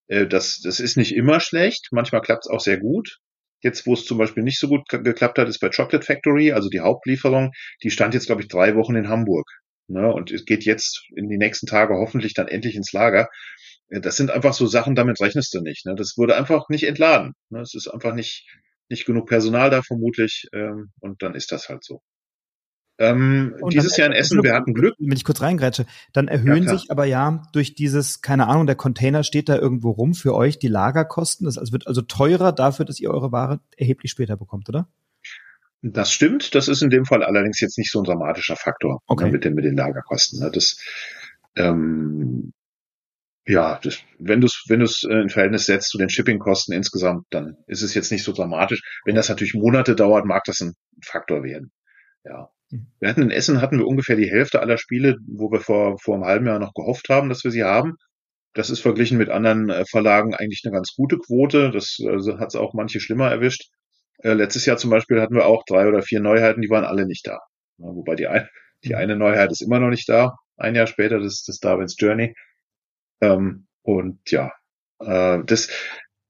Äh, 0.07 0.27
das 0.27 0.61
das 0.63 0.79
ist 0.79 0.97
nicht 0.97 1.15
immer 1.15 1.39
schlecht. 1.39 1.89
Manchmal 1.91 2.21
klappt 2.21 2.45
es 2.45 2.51
auch 2.51 2.61
sehr 2.61 2.79
gut. 2.79 3.19
Jetzt, 3.63 3.85
wo 3.85 3.93
es 3.93 4.05
zum 4.05 4.17
Beispiel 4.17 4.41
nicht 4.43 4.59
so 4.59 4.67
gut 4.67 4.89
geklappt 4.89 5.37
hat, 5.37 5.47
ist 5.47 5.59
bei 5.59 5.69
Chocolate 5.69 6.03
Factory, 6.03 6.51
also 6.51 6.69
die 6.69 6.79
Hauptlieferung. 6.79 7.51
Die 7.83 7.91
stand 7.91 8.15
jetzt 8.15 8.25
glaube 8.25 8.41
ich 8.41 8.47
drei 8.47 8.75
Wochen 8.75 8.95
in 8.95 9.09
Hamburg. 9.09 9.45
Ne? 9.87 10.11
Und 10.11 10.31
es 10.31 10.45
geht 10.45 10.63
jetzt 10.63 11.05
in 11.15 11.29
die 11.29 11.37
nächsten 11.37 11.67
Tage 11.67 11.95
hoffentlich 11.95 12.33
dann 12.33 12.47
endlich 12.47 12.75
ins 12.75 12.91
Lager. 12.93 13.29
Das 13.99 14.15
sind 14.15 14.31
einfach 14.31 14.53
so 14.53 14.67
Sachen, 14.67 14.95
damit 14.95 15.19
rechnest 15.19 15.53
du 15.53 15.61
nicht. 15.61 15.85
Ne? 15.85 15.95
Das 15.95 16.17
wurde 16.17 16.37
einfach 16.37 16.69
nicht 16.69 16.83
entladen. 16.83 17.33
Ne? 17.49 17.59
Es 17.59 17.73
ist 17.73 17.87
einfach 17.87 18.13
nicht, 18.13 18.47
nicht 18.89 19.05
genug 19.05 19.27
Personal 19.27 19.69
da 19.69 19.81
vermutlich. 19.81 20.47
Ähm, 20.53 20.91
und 21.01 21.21
dann 21.21 21.35
ist 21.35 21.51
das 21.51 21.67
halt 21.67 21.83
so. 21.83 22.01
Ähm, 22.99 23.55
dieses 23.71 23.97
Jahr 23.97 24.07
in 24.07 24.13
Essen, 24.13 24.43
wir 24.43 24.53
hatten 24.53 24.73
Glück. 24.73 24.93
Wenn 24.99 25.17
ich 25.17 25.25
kurz 25.25 25.41
reingrätsche, 25.41 25.87
dann 26.13 26.27
erhöhen 26.27 26.63
ja, 26.63 26.77
sich 26.77 26.91
aber 26.91 27.05
ja 27.05 27.43
durch 27.51 27.73
dieses, 27.73 28.21
keine 28.21 28.47
Ahnung, 28.47 28.67
der 28.67 28.75
Container 28.75 29.23
steht 29.23 29.49
da 29.49 29.57
irgendwo 29.57 29.89
rum 29.91 30.13
für 30.13 30.35
euch, 30.35 30.59
die 30.59 30.67
Lagerkosten. 30.67 31.45
Das 31.45 31.71
wird 31.71 31.87
also 31.87 32.01
teurer 32.01 32.51
dafür, 32.51 32.85
dass 32.85 32.99
ihr 32.99 33.09
eure 33.09 33.31
Ware 33.31 33.59
erheblich 33.75 34.11
später 34.11 34.37
bekommt, 34.37 34.69
oder? 34.69 34.87
Das 35.81 36.13
stimmt. 36.13 36.53
Das 36.53 36.67
ist 36.67 36.83
in 36.83 36.91
dem 36.91 37.05
Fall 37.05 37.23
allerdings 37.23 37.59
jetzt 37.59 37.77
nicht 37.77 37.91
so 37.91 37.99
ein 37.99 38.03
dramatischer 38.03 38.55
Faktor 38.55 38.93
ne, 38.93 38.99
okay. 39.07 39.25
ne, 39.25 39.31
mit, 39.31 39.45
den, 39.45 39.55
mit 39.55 39.65
den 39.65 39.75
Lagerkosten. 39.75 40.39
Ne. 40.39 40.51
Das, 40.51 40.77
ähm, 41.55 42.53
ja, 43.45 43.79
das, 43.81 43.99
wenn 44.19 44.39
du 44.39 44.47
es 44.47 44.63
wenn 44.67 44.79
du's 44.81 45.03
äh, 45.03 45.21
in 45.21 45.29
Verhältnis 45.29 45.65
setzt 45.65 45.89
zu 45.89 45.97
den 45.97 46.09
Shippingkosten 46.09 46.75
insgesamt, 46.75 47.25
dann 47.31 47.57
ist 47.67 47.81
es 47.81 47.93
jetzt 47.93 48.11
nicht 48.11 48.23
so 48.23 48.33
dramatisch. 48.33 48.81
Wenn 49.05 49.15
das 49.15 49.29
natürlich 49.29 49.55
Monate 49.55 49.95
dauert, 49.95 50.25
mag 50.25 50.43
das 50.45 50.61
ein 50.61 50.73
Faktor 51.03 51.43
werden. 51.43 51.71
Ja. 52.23 52.49
Mhm. 52.69 52.87
Wir 52.99 53.09
hatten 53.09 53.23
in 53.23 53.31
Essen 53.31 53.61
hatten 53.61 53.79
wir 53.79 53.87
ungefähr 53.87 54.15
die 54.15 54.29
Hälfte 54.29 54.59
aller 54.61 54.77
Spiele, 54.77 55.17
wo 55.27 55.51
wir 55.51 55.59
vor, 55.59 55.97
vor 55.99 56.15
einem 56.15 56.25
halben 56.25 56.45
Jahr 56.47 56.59
noch 56.59 56.73
gehofft 56.73 57.09
haben, 57.09 57.29
dass 57.29 57.43
wir 57.43 57.51
sie 57.51 57.63
haben. 57.63 57.95
Das 58.53 58.69
ist 58.69 58.81
verglichen 58.81 59.17
mit 59.17 59.29
anderen 59.29 59.69
äh, 59.69 59.85
Verlagen 59.89 60.35
eigentlich 60.35 60.61
eine 60.63 60.73
ganz 60.73 60.93
gute 60.95 61.17
Quote. 61.17 61.71
Das 61.71 61.97
also 62.05 62.37
hat 62.39 62.49
es 62.49 62.55
auch 62.55 62.73
manche 62.73 62.99
schlimmer 62.99 63.31
erwischt. 63.31 63.69
Äh, 64.19 64.33
letztes 64.33 64.65
Jahr 64.65 64.77
zum 64.77 64.91
Beispiel 64.91 65.21
hatten 65.21 65.35
wir 65.35 65.45
auch 65.45 65.63
drei 65.65 65.87
oder 65.87 66.03
vier 66.03 66.19
Neuheiten, 66.19 66.61
die 66.61 66.69
waren 66.69 66.85
alle 66.85 67.07
nicht 67.07 67.25
da. 67.25 67.39
Ja, 67.77 67.85
wobei 67.85 68.15
die, 68.15 68.27
ein, 68.27 68.47
die 68.83 68.95
eine 68.95 69.15
Neuheit 69.15 69.51
ist 69.51 69.61
immer 69.61 69.79
noch 69.79 69.89
nicht 69.89 70.07
da. 70.09 70.35
Ein 70.57 70.75
Jahr 70.75 70.87
später, 70.87 71.19
das, 71.19 71.43
das 71.43 71.57
Darwin's 71.57 71.95
Journey. 71.97 72.35
Ähm, 73.21 73.67
und 73.83 74.19
ja, 74.29 74.51
äh, 74.99 75.39
das, 75.45 75.69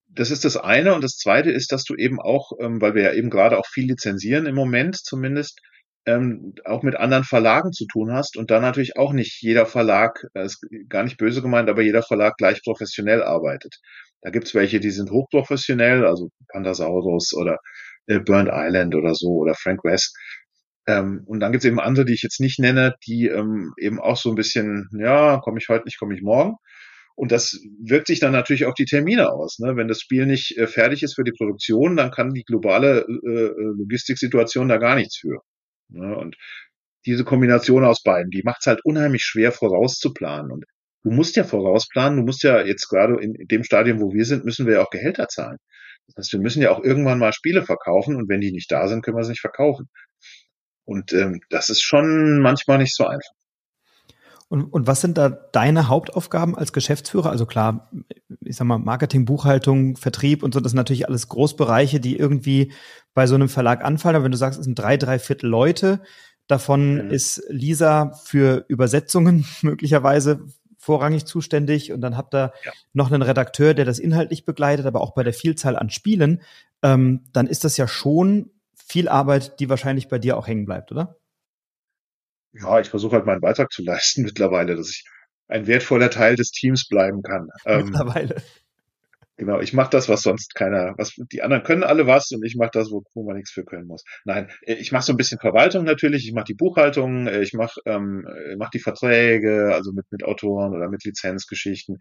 das 0.08 0.32
ist 0.32 0.46
das 0.46 0.58
eine. 0.58 0.94
Und 0.94 1.04
das 1.04 1.18
zweite 1.18 1.52
ist, 1.52 1.72
dass 1.72 1.84
du 1.84 1.96
eben 1.96 2.20
auch, 2.20 2.52
ähm, 2.60 2.82
weil 2.82 2.96
wir 2.96 3.04
ja 3.04 3.14
eben 3.14 3.30
gerade 3.30 3.58
auch 3.58 3.68
viel 3.68 3.88
lizenzieren 3.88 4.46
im 4.46 4.56
Moment 4.56 4.98
zumindest, 4.98 5.60
ähm, 6.06 6.56
auch 6.66 6.84
mit 6.84 6.96
anderen 6.96 7.24
Verlagen 7.24 7.72
zu 7.74 7.86
tun 7.86 8.12
hast 8.12 8.36
und 8.38 8.50
da 8.50 8.60
natürlich 8.60 8.98
auch 8.98 9.14
nicht 9.14 9.42
jeder 9.42 9.66
Verlag, 9.68 10.26
äh, 10.34 10.46
ist 10.46 10.66
gar 10.90 11.04
nicht 11.04 11.18
böse 11.18 11.42
gemeint, 11.42 11.70
aber 11.70 11.82
jeder 11.84 12.02
Verlag 12.04 12.38
gleich 12.38 12.62
professionell 12.64 13.22
arbeitet. 13.24 13.76
Da 14.22 14.32
gibt's 14.32 14.54
welche, 14.56 14.80
die 14.80 14.92
sind 14.92 15.12
hochprofessionell, 15.12 16.06
also 16.06 16.30
Pandasaurus 16.52 17.34
oder 17.34 17.58
äh, 18.08 18.20
Burnt 18.20 18.50
Island 18.52 18.96
oder 18.96 19.14
so 19.16 19.30
oder 19.30 19.56
Frank 19.56 19.84
West. 19.84 20.16
Ähm, 20.88 21.24
und 21.26 21.40
dann 21.40 21.52
gibt's 21.52 21.66
eben 21.66 21.80
andere, 21.80 22.06
die 22.06 22.14
ich 22.14 22.24
jetzt 22.24 22.40
nicht 22.40 22.60
nenne, 22.60 22.96
die 23.06 23.28
ähm, 23.28 23.74
eben 23.78 24.00
auch 24.00 24.18
so 24.18 24.30
ein 24.30 24.36
bisschen, 24.36 24.90
ja, 24.98 25.40
komme 25.40 25.60
ich 25.60 25.70
heute 25.70 25.86
nicht, 25.86 26.00
komme 26.00 26.16
ich 26.16 26.22
morgen. 26.22 26.56
Und 27.16 27.32
das 27.32 27.60
wirkt 27.84 28.08
sich 28.08 28.20
dann 28.20 28.32
natürlich 28.32 28.66
auf 28.66 28.74
die 28.74 28.86
Termine 28.86 29.32
aus. 29.32 29.60
Ne? 29.60 29.76
Wenn 29.76 29.88
das 29.88 30.00
Spiel 30.00 30.26
nicht 30.26 30.58
äh, 30.58 30.68
fertig 30.68 31.04
ist 31.04 31.16
für 31.16 31.24
die 31.24 31.34
Produktion, 31.34 31.96
dann 31.96 32.12
kann 32.12 32.34
die 32.34 32.44
globale 32.44 33.02
äh, 33.02 33.30
äh 33.30 33.74
Logistiksituation 33.78 34.70
da 34.70 34.78
gar 34.78 34.96
nichts 34.96 35.18
für. 35.18 35.40
Ne? 35.90 36.18
Und 36.18 36.36
diese 37.06 37.24
Kombination 37.24 37.84
aus 37.84 38.02
beiden, 38.04 38.32
die 38.32 38.44
macht 38.44 38.62
es 38.62 38.68
halt 38.68 38.84
unheimlich 38.84 39.24
schwer 39.24 39.52
vorauszuplanen. 39.52 40.52
Und 40.52 40.66
du 41.04 41.12
musst 41.12 41.36
ja 41.36 41.44
vorausplanen, 41.44 42.18
du 42.18 42.26
musst 42.26 42.44
ja 42.44 42.62
jetzt 42.66 42.88
gerade 42.88 43.22
in 43.22 43.34
dem 43.48 43.64
Stadium, 43.64 44.02
wo 44.02 44.14
wir 44.14 44.26
sind, 44.26 44.46
müssen 44.46 44.66
wir 44.66 44.76
ja 44.76 44.82
auch 44.84 44.90
Gehälter 44.90 45.28
zahlen. 45.28 45.58
Das 46.08 46.26
heißt, 46.26 46.34
wir 46.34 46.40
müssen 46.40 46.62
ja 46.62 46.72
auch 46.72 46.84
irgendwann 46.84 47.20
mal 47.20 47.34
Spiele 47.34 47.64
verkaufen 47.64 48.16
und 48.16 48.30
wenn 48.30 48.42
die 48.42 48.52
nicht 48.52 48.72
da 48.72 48.88
sind, 48.88 49.04
können 49.04 49.18
wir 49.18 49.24
sie 49.24 49.32
nicht 49.32 49.42
verkaufen. 49.42 49.88
Und 50.86 51.14
ähm, 51.14 51.42
das 51.50 51.70
ist 51.70 51.82
schon 51.82 52.40
manchmal 52.40 52.80
nicht 52.80 52.96
so 52.96 53.06
einfach. 53.06 53.32
Und, 54.52 54.66
und 54.66 54.86
was 54.86 55.00
sind 55.00 55.18
da 55.18 55.30
deine 55.30 55.88
Hauptaufgaben 55.88 56.58
als 56.58 56.74
Geschäftsführer? 56.74 57.30
Also 57.30 57.46
klar, 57.46 57.90
ich 58.42 58.58
sag 58.58 58.66
mal, 58.66 58.80
Marketing, 58.80 59.24
Buchhaltung, 59.24 59.96
Vertrieb 59.96 60.44
und 60.44 60.54
so, 60.54 60.60
das 60.60 60.74
sind 60.74 60.78
natürlich 60.78 61.08
alles 61.08 61.30
Großbereiche, 61.30 62.02
die 62.02 62.18
irgendwie 62.18 62.74
bei 63.14 63.28
so 63.28 63.36
einem 63.36 63.48
Verlag 63.48 63.82
anfallen. 63.82 64.18
Aber 64.18 64.26
wenn 64.26 64.34
du 64.34 64.38
sagst, 64.38 64.60
es 64.60 64.66
sind 64.66 64.78
drei, 64.78 64.98
drei 64.98 65.20
Viertel 65.20 65.50
Leute, 65.50 66.02
davon 66.48 67.06
mhm. 67.06 67.12
ist 67.12 67.42
Lisa 67.48 68.12
für 68.26 68.66
Übersetzungen 68.68 69.46
möglicherweise 69.62 70.42
vorrangig 70.78 71.26
zuständig 71.26 71.94
und 71.94 72.02
dann 72.02 72.18
habt 72.18 72.36
ihr 72.36 72.52
ja. 72.66 72.72
noch 72.92 73.10
einen 73.10 73.22
Redakteur, 73.22 73.74
der 73.74 73.86
das 73.86 74.00
inhaltlich 74.00 74.44
begleitet, 74.44 74.86
aber 74.86 75.00
auch 75.00 75.14
bei 75.14 75.24
der 75.24 75.34
Vielzahl 75.34 75.78
an 75.78 75.92
Spielen, 75.92 76.42
ähm, 76.82 77.24
dann 77.32 77.48
ist 77.48 77.64
das 77.64 77.78
ja 77.78 77.88
schon 77.88 78.50
viel 78.92 79.10
Arbeit, 79.10 79.60
die 79.60 79.70
wahrscheinlich 79.70 80.08
bei 80.08 80.20
dir 80.20 80.38
auch 80.38 80.48
hängen 80.48 80.66
bleibt, 80.66 80.92
oder? 80.92 81.16
ja, 82.54 82.80
ich 82.80 82.90
versuche 82.90 83.16
halt 83.16 83.26
meinen 83.26 83.42
Beitrag 83.42 83.72
zu 83.72 83.84
leisten 83.84 84.24
mittlerweile, 84.24 84.76
dass 84.76 84.90
ich 84.90 85.06
ein 85.48 85.68
wertvoller 85.68 86.10
Teil 86.10 86.36
des 86.36 86.52
Teams 86.52 86.88
bleiben 86.88 87.22
kann. 87.24 87.50
Ähm, 87.66 87.88
mittlerweile. 87.88 88.36
Ähm, 88.36 88.42
genau, 89.38 89.60
ich 89.60 89.74
mache 89.74 89.90
das, 89.90 90.08
was 90.08 90.22
sonst 90.22 90.56
keiner, 90.56 90.94
was 90.98 91.16
die 91.32 91.42
anderen 91.42 91.64
können 91.64 91.84
alle 91.84 92.08
was 92.08 92.32
und 92.32 92.46
ich 92.46 92.56
mache 92.56 92.72
das, 92.74 92.92
wo, 92.92 93.04
wo 93.14 93.24
man 93.24 93.36
nichts 93.36 93.52
für 93.52 93.66
können 93.66 93.88
muss. 93.88 94.04
Nein, 94.24 94.50
äh, 94.62 94.76
ich 94.76 94.92
mache 94.92 95.04
so 95.04 95.14
ein 95.14 95.18
bisschen 95.18 95.40
Verwaltung 95.40 95.84
natürlich, 95.84 96.26
ich 96.26 96.34
mache 96.34 96.46
die 96.46 96.54
Buchhaltung, 96.54 97.28
äh, 97.28 97.42
ich 97.42 97.54
mache 97.54 97.80
ähm, 97.86 98.26
äh, 98.28 98.56
mach 98.56 98.70
die 98.70 98.80
Verträge, 98.80 99.74
also 99.74 99.92
mit, 99.92 100.06
mit 100.12 100.24
Autoren 100.24 100.74
oder 100.74 100.90
mit 100.90 101.04
Lizenzgeschichten. 101.04 102.00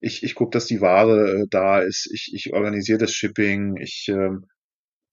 Ich, 0.00 0.22
ich 0.22 0.34
gucke, 0.34 0.50
dass 0.50 0.66
die 0.66 0.80
Ware 0.80 1.42
äh, 1.42 1.46
da 1.50 1.80
ist, 1.80 2.08
ich, 2.12 2.32
ich 2.34 2.52
organisiere 2.52 2.98
das 2.98 3.12
Shipping, 3.12 3.76
ich 3.78 4.06
ähm, 4.08 4.46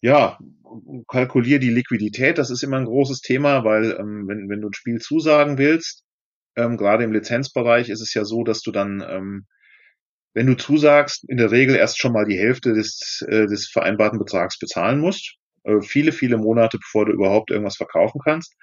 ja, 0.01 0.39
kalkulier 1.07 1.59
die 1.59 1.69
Liquidität, 1.69 2.37
das 2.37 2.49
ist 2.49 2.63
immer 2.63 2.77
ein 2.77 2.85
großes 2.85 3.21
Thema, 3.21 3.63
weil 3.63 3.97
ähm, 3.99 4.27
wenn, 4.27 4.49
wenn 4.49 4.61
du 4.61 4.69
ein 4.69 4.73
Spiel 4.73 4.99
zusagen 4.99 5.57
willst, 5.57 6.03
ähm, 6.55 6.77
gerade 6.77 7.03
im 7.03 7.13
Lizenzbereich 7.13 7.89
ist 7.89 8.01
es 8.01 8.13
ja 8.13 8.25
so, 8.25 8.43
dass 8.43 8.61
du 8.61 8.71
dann, 8.71 9.03
ähm, 9.07 9.45
wenn 10.33 10.47
du 10.47 10.55
zusagst, 10.55 11.27
in 11.29 11.37
der 11.37 11.51
Regel 11.51 11.75
erst 11.75 11.99
schon 11.99 12.13
mal 12.13 12.25
die 12.25 12.37
Hälfte 12.37 12.73
des, 12.73 13.23
äh, 13.27 13.47
des 13.47 13.69
vereinbarten 13.69 14.19
Betrags 14.19 14.57
bezahlen 14.59 14.99
musst. 14.99 15.35
Äh, 15.63 15.81
viele, 15.81 16.11
viele 16.11 16.37
Monate, 16.37 16.77
bevor 16.77 17.05
du 17.05 17.13
überhaupt 17.13 17.51
irgendwas 17.51 17.77
verkaufen 17.77 18.19
kannst. 18.23 18.55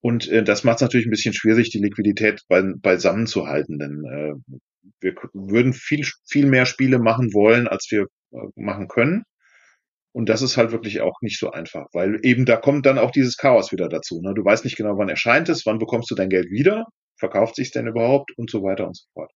Und 0.00 0.28
äh, 0.28 0.44
das 0.44 0.64
macht 0.64 0.76
es 0.76 0.82
natürlich 0.82 1.06
ein 1.06 1.10
bisschen 1.10 1.34
schwierig, 1.34 1.70
die 1.70 1.78
Liquidität 1.78 2.42
bei, 2.48 2.62
beisammen 2.62 3.26
zu 3.26 3.46
halten, 3.46 3.78
denn 3.78 4.04
äh, 4.04 4.54
wir 5.00 5.14
würden 5.32 5.72
viel, 5.72 6.06
viel 6.28 6.46
mehr 6.46 6.66
Spiele 6.66 6.98
machen 6.98 7.32
wollen, 7.32 7.66
als 7.66 7.88
wir 7.90 8.06
äh, 8.32 8.36
machen 8.54 8.88
können. 8.88 9.24
Und 10.16 10.30
das 10.30 10.40
ist 10.40 10.56
halt 10.56 10.72
wirklich 10.72 11.02
auch 11.02 11.20
nicht 11.20 11.38
so 11.38 11.50
einfach, 11.50 11.88
weil 11.92 12.20
eben 12.22 12.46
da 12.46 12.56
kommt 12.56 12.86
dann 12.86 12.96
auch 12.96 13.10
dieses 13.10 13.36
Chaos 13.36 13.70
wieder 13.70 13.90
dazu. 13.90 14.22
Ne? 14.22 14.32
Du 14.34 14.42
weißt 14.42 14.64
nicht 14.64 14.78
genau, 14.78 14.96
wann 14.96 15.10
erscheint 15.10 15.50
es, 15.50 15.66
wann 15.66 15.78
bekommst 15.78 16.10
du 16.10 16.14
dein 16.14 16.30
Geld 16.30 16.50
wieder, 16.50 16.86
verkauft 17.18 17.54
sich 17.54 17.70
denn 17.70 17.86
überhaupt 17.86 18.30
und 18.38 18.50
so 18.50 18.62
weiter 18.62 18.86
und 18.86 18.96
so 18.96 19.04
fort. 19.12 19.30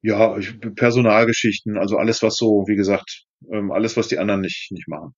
Ja, 0.00 0.38
Personalgeschichten, 0.76 1.76
also 1.76 1.96
alles, 1.96 2.22
was 2.22 2.36
so, 2.36 2.66
wie 2.68 2.76
gesagt, 2.76 3.24
ähm, 3.52 3.72
alles, 3.72 3.96
was 3.96 4.06
die 4.06 4.20
anderen 4.20 4.42
nicht, 4.42 4.70
nicht 4.70 4.86
machen. 4.86 5.16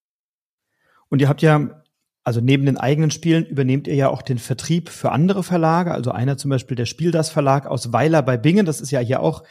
Und 1.11 1.21
ihr 1.21 1.29
habt 1.29 1.43
ja, 1.43 1.83
also 2.25 2.41
neben 2.41 2.65
den 2.65 2.79
eigenen 2.79 3.11
Spielen 3.11 3.45
übernehmt 3.45 3.89
ihr 3.89 3.95
ja 3.95 4.09
auch 4.09 4.23
den 4.23 4.39
Vertrieb 4.39 4.89
für 4.89 5.13
andere 5.13 5.43
Verlage. 5.43 5.93
Also 5.93 6.13
einer 6.13 6.39
zum 6.39 6.49
Beispiel 6.49 6.79
der 6.79 6.87
Spiel 6.87 7.11
das 7.11 7.29
Verlag 7.29 7.67
aus 7.67 7.93
Weiler 7.93 8.23
bei 8.23 8.39
Bingen. 8.39 8.65
Das 8.65 8.81
ist 8.81 8.91
ja 8.91 9.01
hier 9.01 9.21
auch 9.21 9.43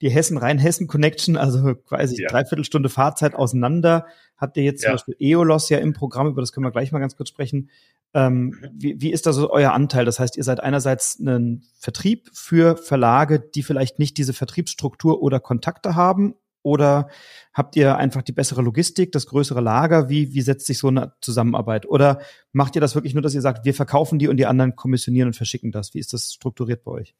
die 0.00 0.10
Hessen-Rhein-Hessen-Connection, 0.10 1.36
also 1.36 1.74
quasi 1.74 2.22
ja. 2.22 2.28
dreiviertel 2.28 2.88
Fahrzeit 2.88 3.34
auseinander. 3.34 4.06
Habt 4.36 4.56
ihr 4.56 4.62
jetzt 4.62 4.82
ja. 4.82 4.90
zum 4.90 4.94
Beispiel 4.94 5.16
EOLOS 5.18 5.68
ja 5.68 5.78
im 5.78 5.92
Programm, 5.92 6.28
über 6.28 6.40
das 6.40 6.52
können 6.52 6.64
wir 6.64 6.70
gleich 6.70 6.92
mal 6.92 7.00
ganz 7.00 7.16
kurz 7.16 7.28
sprechen. 7.28 7.70
Ähm, 8.14 8.46
mhm. 8.46 8.70
wie, 8.72 9.00
wie 9.00 9.12
ist 9.12 9.26
da 9.26 9.32
so 9.32 9.50
euer 9.50 9.72
Anteil? 9.72 10.04
Das 10.04 10.18
heißt, 10.18 10.36
ihr 10.36 10.44
seid 10.44 10.60
einerseits 10.60 11.18
ein 11.18 11.64
Vertrieb 11.78 12.30
für 12.32 12.76
Verlage, 12.76 13.40
die 13.40 13.62
vielleicht 13.62 13.98
nicht 13.98 14.16
diese 14.16 14.32
Vertriebsstruktur 14.32 15.22
oder 15.22 15.40
Kontakte 15.40 15.94
haben 15.94 16.34
oder 16.62 17.08
habt 17.52 17.76
ihr 17.76 17.96
einfach 17.96 18.22
die 18.22 18.32
bessere 18.32 18.62
Logistik, 18.62 19.12
das 19.12 19.26
größere 19.26 19.60
Lager? 19.60 20.08
Wie, 20.08 20.32
wie 20.32 20.42
setzt 20.42 20.66
sich 20.66 20.78
so 20.78 20.88
eine 20.88 21.12
Zusammenarbeit? 21.20 21.86
Oder 21.86 22.20
macht 22.52 22.74
ihr 22.74 22.80
das 22.80 22.94
wirklich 22.94 23.14
nur, 23.14 23.22
dass 23.22 23.34
ihr 23.34 23.40
sagt, 23.40 23.64
wir 23.64 23.74
verkaufen 23.74 24.18
die 24.18 24.28
und 24.28 24.36
die 24.36 24.46
anderen 24.46 24.76
kommissionieren 24.76 25.28
und 25.28 25.34
verschicken 25.34 25.72
das? 25.72 25.94
Wie 25.94 25.98
ist 25.98 26.12
das 26.12 26.32
strukturiert 26.32 26.84
bei 26.84 26.92
euch? 26.92 27.14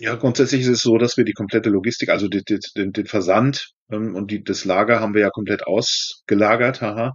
Ja, 0.00 0.14
grundsätzlich 0.14 0.62
ist 0.62 0.68
es 0.68 0.82
so, 0.82 0.96
dass 0.96 1.18
wir 1.18 1.24
die 1.24 1.34
komplette 1.34 1.68
Logistik, 1.68 2.08
also 2.08 2.26
die, 2.26 2.42
die, 2.42 2.58
den, 2.74 2.92
den 2.92 3.06
Versand 3.06 3.72
ähm, 3.92 4.14
und 4.14 4.30
die, 4.30 4.42
das 4.42 4.64
Lager 4.64 4.98
haben 4.98 5.12
wir 5.12 5.20
ja 5.20 5.30
komplett 5.30 5.66
ausgelagert, 5.66 6.80
haha, 6.80 7.12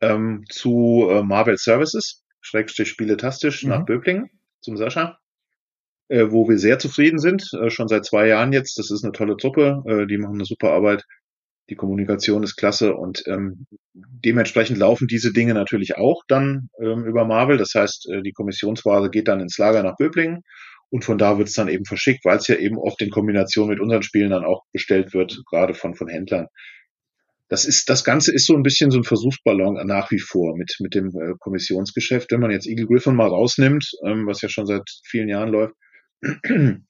ähm, 0.00 0.44
zu 0.48 1.08
äh, 1.10 1.24
Marvel 1.24 1.58
Services, 1.58 2.22
Schrägstrich 2.40 2.90
Spieletastisch 2.90 3.64
mhm. 3.64 3.70
nach 3.70 3.84
Böblingen 3.84 4.30
zum 4.60 4.76
Sascha, 4.76 5.18
äh, 6.06 6.26
wo 6.30 6.48
wir 6.48 6.58
sehr 6.58 6.78
zufrieden 6.78 7.18
sind, 7.18 7.42
äh, 7.60 7.70
schon 7.70 7.88
seit 7.88 8.04
zwei 8.04 8.28
Jahren 8.28 8.52
jetzt. 8.52 8.78
Das 8.78 8.92
ist 8.92 9.02
eine 9.02 9.12
tolle 9.12 9.36
Truppe, 9.36 9.82
äh, 9.86 10.06
die 10.06 10.18
machen 10.18 10.34
eine 10.34 10.44
super 10.44 10.70
Arbeit. 10.70 11.04
Die 11.70 11.76
Kommunikation 11.76 12.44
ist 12.44 12.54
klasse 12.54 12.94
und 12.94 13.24
ähm, 13.26 13.66
dementsprechend 13.92 14.78
laufen 14.78 15.08
diese 15.08 15.32
Dinge 15.32 15.54
natürlich 15.54 15.96
auch 15.96 16.22
dann 16.28 16.70
ähm, 16.80 17.04
über 17.04 17.24
Marvel. 17.24 17.58
Das 17.58 17.74
heißt, 17.74 18.08
äh, 18.10 18.22
die 18.22 18.32
Kommissionsware 18.32 19.10
geht 19.10 19.26
dann 19.26 19.40
ins 19.40 19.58
Lager 19.58 19.82
nach 19.82 19.96
Böblingen 19.96 20.44
und 20.90 21.04
von 21.04 21.18
da 21.18 21.38
wird 21.38 21.48
es 21.48 21.54
dann 21.54 21.68
eben 21.68 21.84
verschickt, 21.84 22.24
weil 22.24 22.38
es 22.38 22.48
ja 22.48 22.56
eben 22.56 22.78
oft 22.78 23.00
in 23.02 23.10
Kombination 23.10 23.68
mit 23.68 23.80
unseren 23.80 24.02
Spielen 24.02 24.30
dann 24.30 24.44
auch 24.44 24.64
bestellt 24.72 25.12
wird, 25.12 25.42
gerade 25.50 25.74
von, 25.74 25.94
von 25.94 26.08
Händlern. 26.08 26.46
das 27.48 27.64
ist, 27.64 27.88
das 27.90 28.04
Ganze 28.04 28.32
ist 28.32 28.46
so 28.46 28.54
ein 28.54 28.62
bisschen 28.62 28.90
so 28.90 28.98
ein 28.98 29.04
Versuchsballon 29.04 29.86
nach 29.86 30.10
wie 30.10 30.18
vor 30.18 30.56
mit, 30.56 30.76
mit 30.80 30.94
dem 30.94 31.08
äh, 31.08 31.34
Kommissionsgeschäft. 31.38 32.30
Wenn 32.30 32.40
man 32.40 32.50
jetzt 32.50 32.66
Eagle 32.66 32.86
Griffin 32.86 33.14
mal 33.14 33.28
rausnimmt, 33.28 33.90
ähm, 34.04 34.26
was 34.26 34.42
ja 34.42 34.48
schon 34.48 34.66
seit 34.66 34.88
vielen 35.04 35.28
Jahren 35.28 35.50
läuft, 35.50 35.74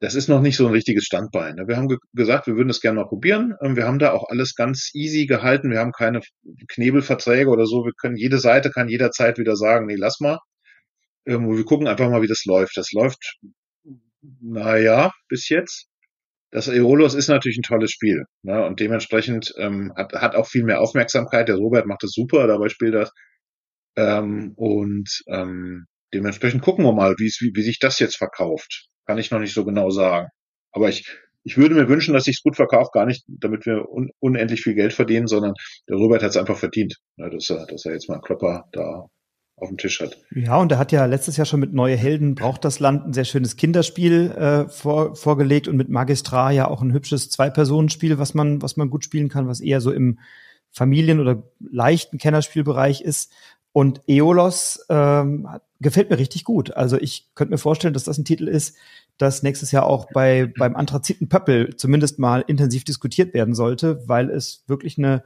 das 0.00 0.14
ist 0.14 0.28
noch 0.28 0.40
nicht 0.40 0.56
so 0.56 0.66
ein 0.66 0.72
richtiges 0.72 1.04
Standbein. 1.04 1.56
Ne? 1.56 1.68
Wir 1.68 1.76
haben 1.76 1.88
ge 1.88 1.98
gesagt, 2.12 2.46
wir 2.46 2.56
würden 2.56 2.68
das 2.68 2.80
gerne 2.80 3.00
mal 3.00 3.08
probieren. 3.08 3.54
Ähm, 3.62 3.76
wir 3.76 3.86
haben 3.86 3.98
da 3.98 4.12
auch 4.12 4.28
alles 4.28 4.54
ganz 4.54 4.90
easy 4.94 5.26
gehalten. 5.26 5.70
Wir 5.70 5.78
haben 5.78 5.92
keine 5.92 6.20
Knebelverträge 6.68 7.48
oder 7.50 7.66
so. 7.66 7.84
Wir 7.84 7.92
können, 7.98 8.16
jede 8.16 8.38
Seite 8.38 8.70
kann 8.70 8.88
jederzeit 8.88 9.38
wieder 9.38 9.56
sagen, 9.56 9.86
nee, 9.86 9.96
lass 9.96 10.20
mal. 10.20 10.38
Ähm, 11.26 11.56
wir 11.56 11.64
gucken 11.64 11.88
einfach 11.88 12.10
mal, 12.10 12.22
wie 12.22 12.28
das 12.28 12.44
läuft. 12.44 12.76
Das 12.76 12.92
läuft, 12.92 13.38
naja, 14.40 15.12
bis 15.28 15.48
jetzt 15.48 15.88
das 16.50 16.68
Aeolus 16.68 17.14
ist 17.14 17.28
natürlich 17.28 17.58
ein 17.58 17.62
tolles 17.62 17.90
Spiel. 17.90 18.24
Ne? 18.42 18.64
Und 18.64 18.80
dementsprechend 18.80 19.52
ähm, 19.58 19.92
hat, 19.96 20.12
hat 20.14 20.34
auch 20.34 20.46
viel 20.46 20.64
mehr 20.64 20.80
Aufmerksamkeit. 20.80 21.48
Der 21.48 21.56
Robert 21.56 21.86
macht 21.86 22.02
das 22.02 22.12
super, 22.12 22.46
dabei 22.46 22.68
spielt 22.68 22.94
das. 22.94 23.12
Ähm, 23.96 24.52
und 24.56 25.22
ähm, 25.28 25.86
dementsprechend 26.14 26.62
gucken 26.62 26.84
wir 26.84 26.92
mal, 26.92 27.14
wie, 27.18 27.30
wie 27.54 27.62
sich 27.62 27.78
das 27.78 27.98
jetzt 27.98 28.16
verkauft. 28.16 28.88
Kann 29.06 29.18
ich 29.18 29.30
noch 29.30 29.40
nicht 29.40 29.54
so 29.54 29.64
genau 29.64 29.90
sagen. 29.90 30.28
Aber 30.72 30.88
ich, 30.88 31.06
ich 31.42 31.56
würde 31.56 31.74
mir 31.74 31.88
wünschen, 31.88 32.14
dass 32.14 32.24
sich's 32.24 32.42
gut 32.42 32.56
verkauft, 32.56 32.92
gar 32.92 33.06
nicht, 33.06 33.24
damit 33.26 33.66
wir 33.66 33.88
un, 33.90 34.10
unendlich 34.18 34.62
viel 34.62 34.74
Geld 34.74 34.92
verdienen, 34.92 35.26
sondern 35.26 35.54
der 35.88 35.96
Robert 35.96 36.22
hat 36.22 36.30
es 36.30 36.36
einfach 36.36 36.58
verdient, 36.58 36.96
ne, 37.16 37.30
dass, 37.30 37.50
er, 37.50 37.66
dass 37.66 37.84
er 37.84 37.92
jetzt 37.92 38.08
mal 38.08 38.14
einen 38.14 38.22
Klopper 38.22 38.64
da 38.72 39.06
auf 39.56 39.68
dem 39.68 39.78
Tisch 39.78 40.00
hat. 40.00 40.18
Ja, 40.34 40.58
und 40.58 40.70
er 40.70 40.78
hat 40.78 40.92
ja 40.92 41.06
letztes 41.06 41.36
Jahr 41.38 41.46
schon 41.46 41.60
mit 41.60 41.72
Neue 41.72 41.96
Helden 41.96 42.34
braucht 42.34 42.64
das 42.64 42.78
Land 42.78 43.06
ein 43.06 43.12
sehr 43.14 43.24
schönes 43.24 43.56
Kinderspiel 43.56 44.30
äh, 44.32 44.68
vor, 44.68 45.16
vorgelegt 45.16 45.66
und 45.66 45.76
mit 45.76 45.88
Magistrar 45.88 46.52
ja 46.52 46.68
auch 46.68 46.82
ein 46.82 46.92
hübsches 46.92 47.30
Zwei-Personen-Spiel, 47.30 48.18
was 48.18 48.34
man, 48.34 48.60
was 48.60 48.76
man 48.76 48.90
gut 48.90 49.04
spielen 49.04 49.30
kann, 49.30 49.48
was 49.48 49.60
eher 49.60 49.80
so 49.80 49.92
im 49.92 50.18
Familien- 50.70 51.20
oder 51.20 51.42
leichten 51.58 52.18
Kennerspielbereich 52.18 53.00
ist. 53.00 53.32
Und 53.72 54.00
Eolos 54.06 54.84
ähm, 54.88 55.48
gefällt 55.80 56.10
mir 56.10 56.18
richtig 56.18 56.44
gut. 56.44 56.74
Also 56.76 56.98
ich 56.98 57.30
könnte 57.34 57.52
mir 57.52 57.58
vorstellen, 57.58 57.94
dass 57.94 58.04
das 58.04 58.18
ein 58.18 58.24
Titel 58.24 58.48
ist, 58.48 58.76
das 59.18 59.42
nächstes 59.42 59.72
Jahr 59.72 59.86
auch 59.86 60.08
bei 60.12 60.52
beim 60.58 60.76
Anthraziten 60.76 61.28
Pöppel 61.28 61.76
zumindest 61.76 62.18
mal 62.18 62.44
intensiv 62.46 62.84
diskutiert 62.84 63.32
werden 63.32 63.54
sollte, 63.54 64.06
weil 64.06 64.30
es 64.30 64.64
wirklich 64.66 64.98
eine 64.98 65.24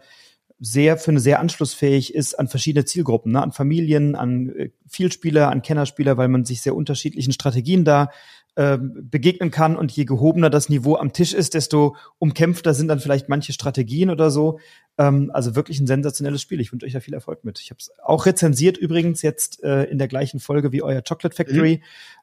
sehr 0.61 0.99
für 0.99 1.11
eine 1.11 1.21
sehr 1.21 1.41
anschlussfähig 1.41 2.15
ist 2.15 2.39
an 2.39 2.47
verschiedene 2.47 2.85
Zielgruppen, 2.85 3.33
ne? 3.33 3.43
an 3.43 3.53
Familien, 3.53 4.15
an 4.15 4.51
äh, 4.51 4.71
Vielspieler, 4.87 5.51
an 5.51 5.63
Kennerspieler, 5.63 6.19
weil 6.19 6.29
man 6.29 6.45
sich 6.45 6.61
sehr 6.61 6.77
unterschiedlichen 6.77 7.33
Strategien 7.33 7.85
da 7.85 8.11
äh, 8.57 8.79
begegnen 8.81 9.51
kann. 9.51 9.77
Und 9.77 9.91
je 9.93 10.05
gehobener 10.05 10.51
das 10.51 10.69
Niveau 10.69 10.97
am 10.97 11.15
Tisch 11.15 11.33
ist, 11.33 11.55
desto 11.55 11.97
umkämpfter 12.19 12.75
sind 12.75 12.89
dann 12.89 13.01
vielleicht 13.01 13.29
manche 13.29 13.55
Strategien 13.55 14.11
oder 14.11 14.31
so. 14.31 14.59
Ähm, 14.99 15.31
also 15.33 15.55
wirklich 15.57 15.81
ein 15.81 15.87
sensationelles 15.87 16.43
Spiel. 16.43 16.61
Ich 16.61 16.73
wünsche 16.73 16.85
euch 16.85 16.93
da 16.93 17.01
viel 17.01 17.15
Erfolg 17.15 17.43
mit. 17.45 17.59
Ich 17.61 17.71
habe 17.71 17.79
es 17.79 17.91
auch 18.03 18.27
rezensiert 18.27 18.77
übrigens 18.77 19.23
jetzt 19.23 19.63
äh, 19.63 19.85
in 19.85 19.97
der 19.97 20.09
gleichen 20.09 20.41
Folge 20.41 20.73
wie 20.73 20.83
euer 20.83 21.01
Chocolate 21.01 21.35
Factory. 21.35 21.77
Mhm. 21.77 21.83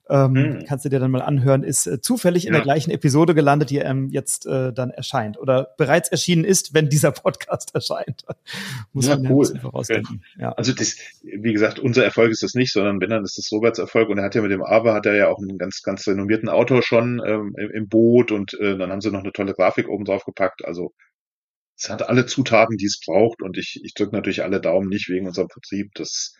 Ähm, 0.09 0.31
mhm. 0.31 0.65
Kannst 0.67 0.85
du 0.85 0.89
dir 0.89 0.99
dann 0.99 1.11
mal 1.11 1.21
anhören. 1.21 1.63
Ist 1.63 1.87
äh, 1.87 2.01
zufällig 2.01 2.43
ja. 2.43 2.47
in 2.47 2.53
der 2.53 2.61
gleichen 2.61 2.91
Episode 2.91 3.35
gelandet, 3.35 3.69
die 3.69 3.77
ähm, 3.77 4.09
jetzt 4.09 4.45
äh, 4.45 4.71
dann 4.73 4.89
erscheint 4.91 5.37
oder 5.37 5.73
bereits 5.77 6.09
erschienen 6.09 6.45
ist, 6.45 6.73
wenn 6.73 6.89
dieser 6.89 7.11
Podcast 7.11 7.71
erscheint. 7.75 8.25
Muss 8.93 9.07
ja, 9.07 9.17
man 9.17 9.31
cool. 9.31 9.47
ja 9.53 9.59
vorausdenken. 9.59 10.23
Ja. 10.39 10.51
Also 10.53 10.73
das, 10.73 10.97
wie 11.21 11.53
gesagt, 11.53 11.79
unser 11.79 12.03
Erfolg 12.03 12.31
ist 12.31 12.43
das 12.43 12.53
nicht, 12.53 12.71
sondern 12.71 13.01
wenn 13.01 13.09
dann 13.09 13.23
ist 13.23 13.37
das 13.37 13.51
Roberts 13.51 13.79
Erfolg 13.79 14.09
und 14.09 14.17
er 14.17 14.25
hat 14.25 14.35
ja 14.35 14.41
mit 14.41 14.51
dem 14.51 14.63
Aber 14.63 14.93
hat 14.93 15.05
er 15.05 15.15
ja 15.15 15.27
auch 15.27 15.39
einen 15.39 15.57
ganz, 15.57 15.81
ganz 15.83 16.07
renommierten 16.07 16.49
Autor 16.49 16.81
schon 16.81 17.21
ähm, 17.25 17.55
im, 17.57 17.71
im 17.71 17.87
Boot 17.87 18.31
und 18.31 18.53
äh, 18.59 18.77
dann 18.77 18.91
haben 18.91 19.01
sie 19.01 19.11
noch 19.11 19.23
eine 19.23 19.33
tolle 19.33 19.53
Grafik 19.53 19.89
oben 19.89 20.05
drauf 20.05 20.23
gepackt. 20.25 20.65
Also 20.65 20.93
es 21.77 21.89
hat 21.89 22.07
alle 22.09 22.25
Zutaten, 22.25 22.77
die 22.77 22.85
es 22.85 22.99
braucht 23.05 23.41
und 23.43 23.57
ich, 23.57 23.79
ich 23.83 23.93
drücke 23.93 24.15
natürlich 24.15 24.43
alle 24.43 24.59
Daumen 24.59 24.89
nicht 24.89 25.09
wegen 25.09 25.27
unserem 25.27 25.49
Vertrieb. 25.49 25.91
Das, 25.93 26.35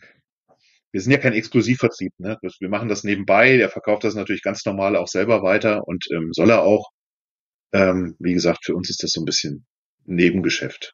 wir 0.91 1.01
sind 1.01 1.11
ja 1.11 1.17
kein 1.17 1.33
Exklusivvertrieb, 1.33 2.13
ne? 2.17 2.37
Wir 2.59 2.69
machen 2.69 2.87
das 2.87 3.03
nebenbei, 3.03 3.57
der 3.57 3.69
verkauft 3.69 4.03
das 4.03 4.15
natürlich 4.15 4.41
ganz 4.41 4.65
normal 4.65 4.95
auch 4.95 5.07
selber 5.07 5.43
weiter 5.43 5.87
und 5.87 6.05
ähm, 6.11 6.29
soll 6.31 6.49
er 6.49 6.63
auch. 6.63 6.91
Ähm, 7.73 8.15
wie 8.19 8.33
gesagt, 8.33 8.65
für 8.65 8.75
uns 8.75 8.89
ist 8.89 9.03
das 9.03 9.11
so 9.11 9.21
ein 9.21 9.25
bisschen 9.25 9.65
Nebengeschäft. 10.05 10.93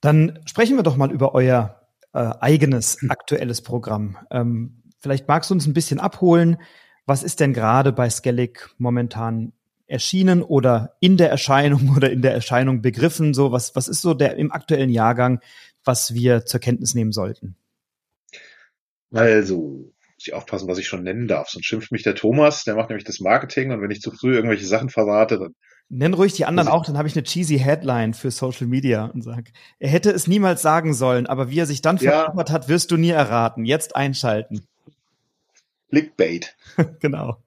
Dann 0.00 0.38
sprechen 0.46 0.76
wir 0.76 0.82
doch 0.82 0.96
mal 0.96 1.10
über 1.10 1.34
euer 1.34 1.80
äh, 2.12 2.30
eigenes 2.40 3.00
hm. 3.00 3.10
aktuelles 3.10 3.62
Programm. 3.62 4.16
Ähm, 4.30 4.82
vielleicht 4.98 5.28
magst 5.28 5.50
du 5.50 5.54
uns 5.54 5.66
ein 5.66 5.74
bisschen 5.74 5.98
abholen. 5.98 6.58
Was 7.04 7.22
ist 7.22 7.40
denn 7.40 7.52
gerade 7.52 7.92
bei 7.92 8.08
Skellig 8.08 8.70
momentan 8.78 9.52
erschienen 9.86 10.42
oder 10.42 10.96
in 11.00 11.16
der 11.16 11.30
Erscheinung 11.30 11.92
oder 11.96 12.10
in 12.10 12.22
der 12.22 12.32
Erscheinung 12.32 12.82
begriffen? 12.82 13.34
So, 13.34 13.52
was, 13.52 13.74
was 13.74 13.88
ist 13.88 14.02
so 14.02 14.14
der 14.14 14.36
im 14.36 14.52
aktuellen 14.52 14.90
Jahrgang, 14.90 15.40
was 15.84 16.14
wir 16.14 16.46
zur 16.46 16.60
Kenntnis 16.60 16.94
nehmen 16.94 17.12
sollten? 17.12 17.56
Also, 19.12 19.92
muss 20.22 20.26
ich 20.26 20.34
aufpassen, 20.34 20.68
was 20.68 20.78
ich 20.78 20.86
schon 20.86 21.02
nennen 21.02 21.28
darf. 21.28 21.48
Sonst 21.48 21.66
schimpft 21.66 21.92
mich 21.92 22.02
der 22.02 22.14
Thomas, 22.14 22.64
der 22.64 22.76
macht 22.76 22.90
nämlich 22.90 23.04
das 23.04 23.20
Marketing 23.20 23.72
und 23.72 23.82
wenn 23.82 23.90
ich 23.90 24.00
zu 24.00 24.10
früh 24.10 24.34
irgendwelche 24.34 24.66
Sachen 24.66 24.88
verrate, 24.88 25.38
dann. 25.38 25.54
Nenn 25.88 26.14
ruhig 26.14 26.32
die 26.32 26.46
anderen 26.46 26.68
auch, 26.68 26.86
dann 26.86 26.96
habe 26.96 27.06
ich 27.06 27.14
eine 27.14 27.24
cheesy 27.24 27.58
Headline 27.58 28.14
für 28.14 28.30
Social 28.30 28.66
Media 28.66 29.06
und 29.06 29.22
sag, 29.22 29.50
er 29.78 29.90
hätte 29.90 30.10
es 30.10 30.26
niemals 30.26 30.62
sagen 30.62 30.94
sollen, 30.94 31.26
aber 31.26 31.50
wie 31.50 31.58
er 31.58 31.66
sich 31.66 31.82
dann 31.82 31.98
ja. 31.98 32.32
hat, 32.34 32.68
wirst 32.68 32.90
du 32.90 32.96
nie 32.96 33.10
erraten. 33.10 33.66
Jetzt 33.66 33.94
einschalten. 33.94 34.62
Clickbait. 35.90 36.56
genau. 37.00 37.42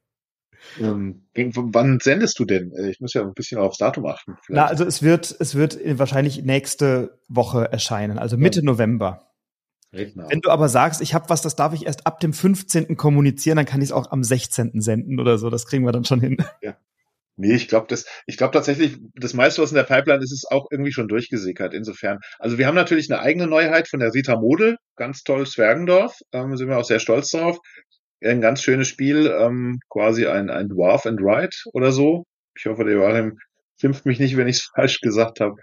Ähm, 0.80 1.24
wann 1.34 2.00
sendest 2.00 2.38
du 2.38 2.46
denn? 2.46 2.72
Äh, 2.74 2.90
ich 2.90 3.00
muss 3.00 3.14
ja 3.14 3.22
ein 3.22 3.34
bisschen 3.34 3.60
aufs 3.60 3.78
Datum 3.78 4.06
achten. 4.06 4.38
Vielleicht. 4.44 4.50
Na, 4.50 4.66
also 4.66 4.84
es 4.86 5.02
wird, 5.02 5.36
es 5.40 5.56
wird 5.56 5.80
wahrscheinlich 5.98 6.44
nächste 6.44 7.18
Woche 7.28 7.72
erscheinen, 7.72 8.20
also 8.20 8.38
Mitte 8.38 8.60
ja. 8.60 8.66
November. 8.66 9.26
Redner. 9.96 10.28
Wenn 10.30 10.42
du 10.42 10.50
aber 10.50 10.70
sagst, 10.70 11.02
ich 11.02 11.14
habe 11.14 11.30
was, 11.30 11.42
das 11.42 11.56
darf 11.56 11.74
ich 11.74 11.86
erst 11.86 12.06
ab 12.06 12.20
dem 12.20 12.34
15. 12.34 12.98
kommunizieren, 12.98 13.58
dann 13.58 13.66
kann 13.66 13.82
ich 13.82 13.90
es 13.90 13.92
auch 13.92 14.12
am 14.12 14.24
16. 14.24 14.82
senden 14.82 15.20
oder 15.20 15.38
so. 15.38 15.50
Das 15.50 15.66
kriegen 15.66 15.86
wir 15.86 15.92
dann 15.92 16.06
schon 16.06 16.22
hin. 16.22 16.38
Ja. 16.62 16.78
Nee, 17.38 17.54
ich 17.54 17.68
glaube, 17.68 17.88
das, 17.90 18.06
ich 18.28 18.38
glaube 18.38 18.54
tatsächlich, 18.54 18.98
das 19.14 19.34
meiste, 19.34 19.62
was 19.62 19.72
in 19.72 19.76
der 19.76 19.84
Pipeline 19.84 20.24
ist, 20.24 20.32
ist 20.32 20.50
auch 20.50 20.68
irgendwie 20.72 20.94
schon 20.94 21.10
durchgesickert. 21.10 21.74
Insofern. 21.74 22.20
Also 22.40 22.58
wir 22.58 22.66
haben 22.66 22.76
natürlich 22.76 23.12
eine 23.12 23.20
eigene 23.20 23.46
Neuheit 23.46 23.90
von 23.90 24.00
der 24.00 24.14
Rita 24.14 24.40
Model, 24.40 24.78
ganz 24.96 25.24
toll 25.24 25.46
Zwergendorf, 25.46 26.18
ähm, 26.32 26.56
sind 26.56 26.70
wir 26.70 26.78
auch 26.78 26.86
sehr 26.86 27.00
stolz 27.00 27.32
drauf 27.32 27.60
ein 28.24 28.42
ganz 28.42 28.62
schönes 28.62 28.88
Spiel, 28.88 29.28
ähm, 29.28 29.80
quasi 29.90 30.28
ein, 30.28 30.50
ein 30.50 30.70
Dwarf 30.70 31.06
and 31.06 31.20
Ride 31.22 31.56
oder 31.74 31.92
so. 31.92 32.26
Ich 32.58 32.66
hoffe, 32.66 32.84
der 32.84 32.94
Joachim 32.94 33.38
schimpft 33.80 34.06
mich 34.06 34.20
nicht, 34.20 34.38
wenn 34.38 34.48
ich 34.48 34.58
es 34.58 34.70
falsch 34.76 35.02
gesagt 35.02 35.40
habe. 35.40 35.56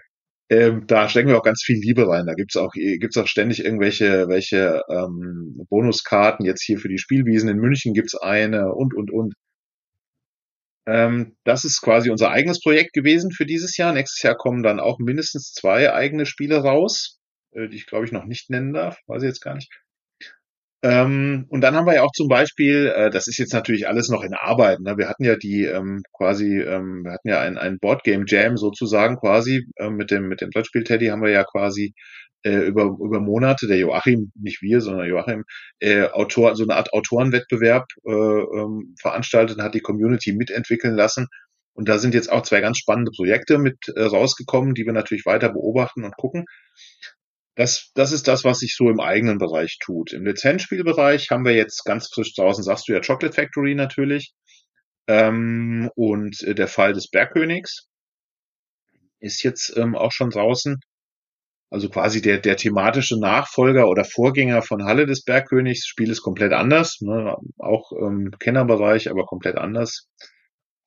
Ähm, 0.49 0.85
da 0.87 1.09
stecken 1.09 1.29
wir 1.29 1.37
auch 1.37 1.43
ganz 1.43 1.63
viel 1.63 1.77
Liebe 1.77 2.07
rein. 2.07 2.25
Da 2.25 2.33
gibt's 2.33 2.57
auch, 2.57 2.71
gibt's 2.73 3.17
auch 3.17 3.27
ständig 3.27 3.63
irgendwelche 3.63 4.27
welche 4.27 4.81
ähm, 4.89 5.65
Bonuskarten. 5.69 6.45
Jetzt 6.45 6.63
hier 6.63 6.77
für 6.79 6.89
die 6.89 6.97
Spielwiesen 6.97 7.49
in 7.49 7.57
München 7.57 7.93
gibt's 7.93 8.15
eine 8.15 8.73
und 8.73 8.93
und 8.93 9.11
und. 9.11 9.33
Ähm, 10.85 11.37
das 11.45 11.63
ist 11.63 11.81
quasi 11.81 12.09
unser 12.09 12.31
eigenes 12.31 12.61
Projekt 12.61 12.93
gewesen 12.93 13.31
für 13.31 13.45
dieses 13.45 13.77
Jahr. 13.77 13.93
Nächstes 13.93 14.21
Jahr 14.21 14.35
kommen 14.35 14.63
dann 14.63 14.79
auch 14.79 14.99
mindestens 14.99 15.53
zwei 15.53 15.93
eigene 15.93 16.25
Spiele 16.25 16.57
raus, 16.57 17.19
äh, 17.51 17.69
die 17.69 17.77
ich 17.77 17.85
glaube 17.87 18.05
ich 18.05 18.11
noch 18.11 18.25
nicht 18.25 18.49
nennen 18.49 18.73
darf, 18.73 18.97
weiß 19.07 19.23
ich 19.23 19.27
jetzt 19.27 19.41
gar 19.41 19.55
nicht. 19.55 19.71
Ähm, 20.83 21.45
und 21.47 21.61
dann 21.61 21.75
haben 21.75 21.87
wir 21.87 21.95
ja 21.95 22.03
auch 22.03 22.11
zum 22.11 22.27
Beispiel, 22.27 22.93
äh, 22.93 23.09
das 23.09 23.27
ist 23.27 23.37
jetzt 23.37 23.53
natürlich 23.53 23.87
alles 23.87 24.09
noch 24.09 24.21
in 24.21 24.33
Arbeit, 24.33 24.81
ne? 24.81 24.97
wir 24.97 25.07
hatten 25.07 25.23
ja 25.23 25.37
die 25.37 25.63
ähm, 25.63 26.01
quasi, 26.11 26.59
ähm, 26.59 27.05
wir 27.05 27.13
hatten 27.13 27.29
ja 27.29 27.39
ein, 27.39 27.57
ein 27.57 27.79
Boardgame 27.79 28.25
Jam 28.27 28.57
sozusagen 28.57 29.15
quasi 29.15 29.65
äh, 29.77 29.89
mit 29.89 30.11
dem 30.11 30.27
mit 30.27 30.41
dem 30.41 30.49
Brettspiel 30.49 30.83
Teddy 30.83 31.07
haben 31.07 31.21
wir 31.21 31.31
ja 31.31 31.45
quasi 31.45 31.93
äh, 32.43 32.67
über 32.67 32.97
über 33.01 33.21
Monate 33.21 33.67
der 33.67 33.77
Joachim, 33.77 34.33
nicht 34.35 34.61
wir, 34.61 34.81
sondern 34.81 35.07
Joachim, 35.07 35.45
äh, 35.79 36.03
Autor, 36.09 36.57
so 36.57 36.63
eine 36.63 36.75
Art 36.75 36.91
Autorenwettbewerb 36.91 37.85
äh, 38.05 38.11
ähm, 38.11 38.95
veranstaltet 38.99 39.57
und 39.57 39.63
hat 39.63 39.75
die 39.75 39.79
Community 39.79 40.33
mitentwickeln 40.33 40.95
lassen. 40.95 41.27
Und 41.75 41.87
da 41.89 41.97
sind 41.97 42.13
jetzt 42.13 42.31
auch 42.31 42.43
zwei 42.43 42.59
ganz 42.61 42.77
spannende 42.77 43.11
Projekte 43.15 43.57
mit 43.57 43.77
äh, 43.95 44.03
rausgekommen, 44.03 44.73
die 44.73 44.85
wir 44.85 44.93
natürlich 44.93 45.25
weiter 45.25 45.49
beobachten 45.49 46.03
und 46.03 46.15
gucken. 46.17 46.45
Das, 47.55 47.91
das 47.93 48.11
ist 48.11 48.27
das, 48.27 48.43
was 48.43 48.59
sich 48.59 48.75
so 48.75 48.89
im 48.89 48.99
eigenen 48.99 49.37
Bereich 49.37 49.77
tut. 49.79 50.11
Im 50.11 50.25
Lizenzspielbereich 50.25 51.29
haben 51.29 51.45
wir 51.45 51.53
jetzt 51.53 51.83
ganz 51.85 52.09
frisch 52.11 52.33
draußen, 52.35 52.63
sagst 52.63 52.87
du 52.87 52.93
ja 52.93 53.01
Chocolate 53.01 53.33
Factory 53.33 53.75
natürlich. 53.75 54.33
Ähm, 55.07 55.89
und 55.95 56.41
äh, 56.43 56.55
der 56.55 56.67
Fall 56.67 56.93
des 56.93 57.09
Bergkönigs 57.09 57.87
ist 59.19 59.43
jetzt 59.43 59.75
ähm, 59.77 59.95
auch 59.95 60.11
schon 60.11 60.29
draußen. 60.31 60.79
Also 61.69 61.89
quasi 61.89 62.21
der, 62.21 62.39
der 62.39 62.55
thematische 62.55 63.19
Nachfolger 63.19 63.87
oder 63.87 64.05
Vorgänger 64.05 64.61
von 64.61 64.85
Halle 64.85 65.05
des 65.05 65.23
Bergkönigs. 65.23 65.85
Spiel 65.85 66.11
ist 66.11 66.21
komplett 66.21 66.53
anders, 66.53 66.99
ne? 67.01 67.35
auch 67.57 67.91
im 67.91 68.31
Kennerbereich, 68.39 69.09
aber 69.09 69.25
komplett 69.25 69.57
anders. 69.57 70.07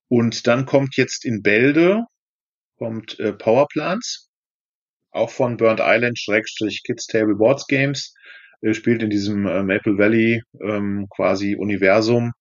Und 0.09 0.47
dann 0.47 0.67
kommt 0.67 0.97
jetzt 0.97 1.25
in 1.25 1.43
Bälde 1.43 2.05
kommt 2.79 3.19
äh, 3.19 3.33
Powerplants 3.33 4.31
auch 5.17 5.31
von 5.31 5.57
Burnt 5.57 5.81
Island 5.83 6.19
Schrägstrich 6.19 6.83
Kids 6.85 7.07
Table 7.07 7.35
Boards 7.35 7.67
Games, 7.67 8.15
Er 8.61 8.75
spielt 8.75 9.03
in 9.03 9.11
diesem 9.11 9.47
äh, 9.47 9.63
Maple 9.63 9.99
Valley 9.99 10.43
ähm, 10.61 11.07
quasi 11.11 11.57
Universum. 11.57 12.33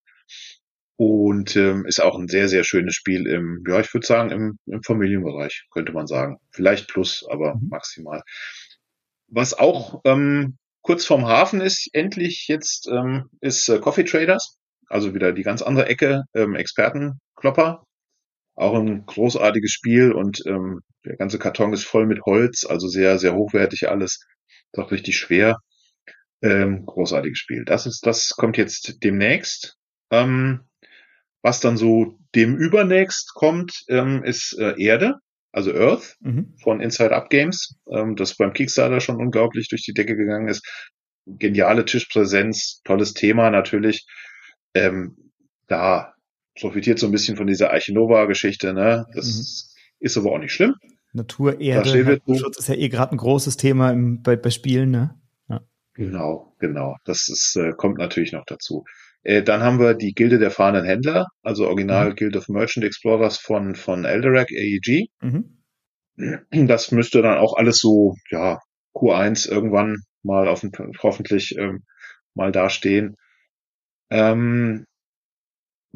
Und 0.97 1.57
ähm, 1.57 1.85
ist 1.85 2.01
auch 2.01 2.17
ein 2.17 2.29
sehr, 2.29 2.47
sehr 2.47 2.63
schönes 2.63 2.95
Spiel 2.95 3.27
im, 3.27 3.63
ja, 3.67 3.81
ich 3.81 3.93
würde 3.93 4.07
sagen, 4.07 4.31
im, 4.31 4.59
im 4.65 4.81
Familienbereich, 4.81 5.65
könnte 5.71 5.91
man 5.91 6.07
sagen. 6.07 6.37
Vielleicht 6.51 6.87
plus, 6.87 7.25
aber 7.29 7.55
mhm. 7.55 7.67
maximal. 7.69 8.21
Was 9.27 9.53
auch 9.53 9.99
ähm, 10.05 10.57
kurz 10.81 11.05
vorm 11.05 11.25
Hafen 11.25 11.59
ist, 11.59 11.89
endlich 11.91 12.47
jetzt, 12.47 12.87
ähm, 12.87 13.25
ist 13.41 13.67
äh, 13.67 13.79
Coffee 13.79 14.05
Traders. 14.05 14.57
Also 14.87 15.13
wieder 15.13 15.33
die 15.33 15.43
ganz 15.43 15.61
andere 15.61 15.87
Ecke, 15.87 16.23
ähm, 16.33 16.55
Expertenklopper. 16.55 17.83
Auch 18.55 18.75
ein 18.75 19.05
großartiges 19.05 19.71
Spiel 19.71 20.13
und 20.13 20.43
ähm, 20.45 20.79
der 21.05 21.17
ganze 21.17 21.39
Karton 21.39 21.73
ist 21.73 21.85
voll 21.85 22.05
mit 22.05 22.21
Holz, 22.25 22.65
also 22.65 22.87
sehr, 22.87 23.19
sehr 23.19 23.35
hochwertig 23.35 23.89
alles. 23.89 24.25
Ist 24.71 24.79
auch 24.79 24.91
richtig 24.91 25.17
schwer. 25.17 25.57
Ähm, 26.41 26.85
großartiges 26.85 27.37
Spiel. 27.37 27.63
Das 27.65 27.85
ist, 27.85 28.05
das 28.05 28.29
kommt 28.29 28.57
jetzt 28.57 29.03
demnächst. 29.03 29.77
Ähm, 30.11 30.61
was 31.41 31.59
dann 31.59 31.77
so 31.77 32.17
dem 32.33 32.55
übernächst 32.55 33.33
kommt, 33.33 33.83
ähm, 33.87 34.23
ist 34.23 34.57
äh, 34.59 34.73
Erde, 34.81 35.15
also 35.51 35.73
Earth 35.73 36.15
mhm. 36.19 36.55
von 36.61 36.81
Inside 36.81 37.15
Up 37.15 37.29
Games, 37.29 37.75
ähm, 37.89 38.15
das 38.15 38.35
beim 38.35 38.53
Kickstarter 38.53 38.99
schon 38.99 39.17
unglaublich 39.17 39.69
durch 39.69 39.83
die 39.83 39.93
Decke 39.93 40.15
gegangen 40.15 40.47
ist. 40.47 40.67
Geniale 41.25 41.85
Tischpräsenz, 41.85 42.81
tolles 42.83 43.13
Thema 43.13 43.49
natürlich. 43.49 44.05
Ähm, 44.73 45.31
da 45.67 46.13
profitiert 46.59 46.99
so 46.99 47.07
ein 47.07 47.11
bisschen 47.11 47.37
von 47.37 47.47
dieser 47.47 47.71
Archinova-Geschichte, 47.71 48.73
ne? 48.73 49.05
Das 49.13 49.25
mhm. 49.25 49.75
ist 49.99 50.17
aber 50.17 50.31
auch 50.31 50.39
nicht 50.39 50.53
schlimm. 50.53 50.75
Natur, 51.15 51.59
Erde, 51.59 52.21
Schutz 52.37 52.59
ist 52.59 52.67
ja 52.67 52.75
eh 52.75 52.89
gerade 52.89 53.13
ein 53.13 53.17
großes 53.17 53.57
Thema 53.57 53.91
im, 53.91 54.21
bei, 54.21 54.35
bei 54.35 54.49
Spielen, 54.49 54.91
ne? 54.91 55.19
Ja. 55.49 55.61
Genau, 55.93 56.55
genau. 56.59 56.95
Das 57.05 57.29
ist, 57.29 57.55
äh, 57.55 57.71
kommt 57.71 57.97
natürlich 57.97 58.33
noch 58.33 58.45
dazu. 58.45 58.83
Äh, 59.23 59.41
dann 59.41 59.63
haben 59.63 59.79
wir 59.79 59.95
die 59.95 60.13
Gilde 60.13 60.37
der 60.37 60.51
fahrenden 60.51 60.85
Händler, 60.85 61.27
also 61.41 61.67
Original 61.67 62.11
mhm. 62.11 62.15
Guild 62.15 62.37
of 62.37 62.47
Merchant 62.49 62.85
Explorers 62.85 63.37
von, 63.37 63.75
von 63.75 64.05
Elderac 64.05 64.51
AEG. 64.51 65.09
Mhm. 65.21 65.57
Das 66.67 66.91
müsste 66.91 67.21
dann 67.21 67.37
auch 67.37 67.57
alles 67.57 67.79
so, 67.79 68.15
ja, 68.29 68.59
Q1 68.93 69.49
irgendwann 69.49 69.97
mal 70.23 70.47
auf, 70.47 70.65
hoffentlich 71.03 71.55
ähm, 71.57 71.83
mal 72.33 72.51
dastehen. 72.51 73.15
Ähm, 74.09 74.85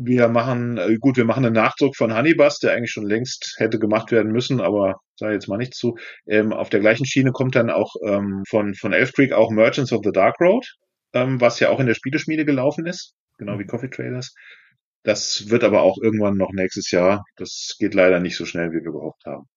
wir 0.02 0.30
machen, 0.30 0.78
äh, 0.78 0.98
gut, 1.00 1.18
wir 1.18 1.26
machen 1.26 1.46
einen 1.46 1.56
Nachdruck 1.56 1.96
von 1.96 2.16
Honeybus, 2.16 2.60
der 2.60 2.74
eigentlich 2.74 2.92
schon 2.92 3.06
längst 3.06 3.56
hätte 3.58 3.80
gemacht 3.80 4.12
werden 4.12 4.32
müssen, 4.32 4.62
aber 4.62 4.96
sage 5.16 5.34
jetzt 5.34 5.48
mal 5.48 5.58
nicht 5.58 5.76
zu. 5.76 5.98
Ähm, 6.28 6.54
auf 6.54 6.70
der 6.70 6.80
gleichen 6.80 7.06
Schiene 7.06 7.32
kommt 7.32 7.56
dann 7.56 7.70
auch 7.70 7.96
ähm, 8.06 8.44
von, 8.48 8.76
von 8.76 8.94
Elf 8.94 9.14
Creek 9.14 9.34
auch 9.34 9.52
Merchants 9.52 9.92
of 9.92 10.02
the 10.04 10.12
Dark 10.12 10.40
Road, 10.40 10.66
ähm, 11.14 11.42
was 11.42 11.60
ja 11.60 11.70
auch 11.70 11.80
in 11.80 11.88
der 11.88 11.96
Spieleschmiede 11.96 12.46
gelaufen 12.46 12.86
ist 12.86 13.14
genau 13.40 13.58
wie 13.58 13.66
Coffee 13.66 13.90
Traders. 13.90 14.36
Das 15.04 15.50
wird 15.50 15.64
aber 15.64 15.82
auch 15.82 15.98
irgendwann 16.00 16.38
noch 16.38 16.52
nächstes 16.52 16.92
Jahr. 16.92 17.24
Das 17.38 17.76
geht 17.80 17.96
leider 17.96 18.20
nicht 18.20 18.36
so 18.36 18.46
schnell, 18.46 18.70
wie 18.70 18.84
wir 18.84 18.92
gehofft 18.92 19.26
haben. 19.26 19.48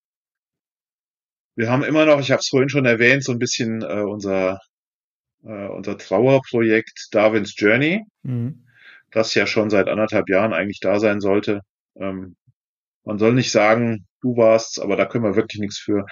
Wir 1.55 1.71
haben 1.71 1.83
immer 1.83 2.07
noch, 2.07 2.21
ich 2.21 2.31
habe 2.31 2.41
es 2.41 2.49
vorhin 2.49 2.71
schon 2.71 2.87
erwähnt, 2.87 3.25
so 3.25 3.33
ein 3.33 3.39
bisschen 3.39 3.83
äh, 3.83 4.03
unser, 4.03 4.59
äh, 5.45 5.69
unser 5.69 5.99
Trauerprojekt 5.99 7.09
Darwin's 7.11 7.55
Journey, 7.57 8.01
mhm. 8.23 8.65
Das 9.13 9.35
ja 9.35 9.47
schon 9.47 9.71
seit 9.71 9.89
anderthalb 9.89 10.29
Jahren 10.29 10.53
eigentlich 10.53 10.81
da 10.81 10.99
sein 10.99 11.21
sollte. 11.21 11.61
Ähm, 11.97 12.37
man 13.05 13.19
soll 13.19 13.35
nicht 13.35 13.53
sagen, 13.53 14.07
du 14.21 14.37
warst, 14.37 14.81
aber 14.81 14.97
da 14.97 15.07
können 15.07 15.25
wir 15.25 15.37
wirklich 15.37 15.61
nichts 15.61 15.79
für. 15.79 16.07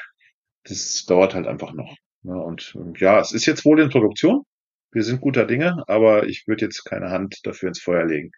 Das 0.64 1.04
dauert 1.06 1.34
halt 1.34 1.46
einfach 1.46 1.72
noch. 1.72 1.96
Ja, 2.22 2.34
ne? 2.34 2.42
und 2.42 3.00
ja, 3.00 3.18
es 3.20 3.32
ist 3.32 3.46
jetzt 3.46 3.64
wohl 3.64 3.80
in 3.80 3.88
Produktion 3.90 4.44
wir 4.92 5.04
sind 5.04 5.20
guter 5.20 5.46
Dinge, 5.46 5.84
aber 5.86 6.26
ich 6.26 6.46
würde 6.46 6.64
jetzt 6.64 6.84
keine 6.84 7.10
Hand 7.10 7.40
dafür 7.44 7.68
ins 7.68 7.80
Feuer 7.80 8.04
legen. 8.04 8.32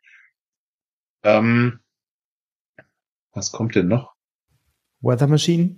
Ähm, 1.22 1.80
was 3.32 3.52
kommt 3.52 3.74
denn 3.74 3.88
noch? 3.88 4.12
Weather 5.00 5.28
Machine? 5.28 5.76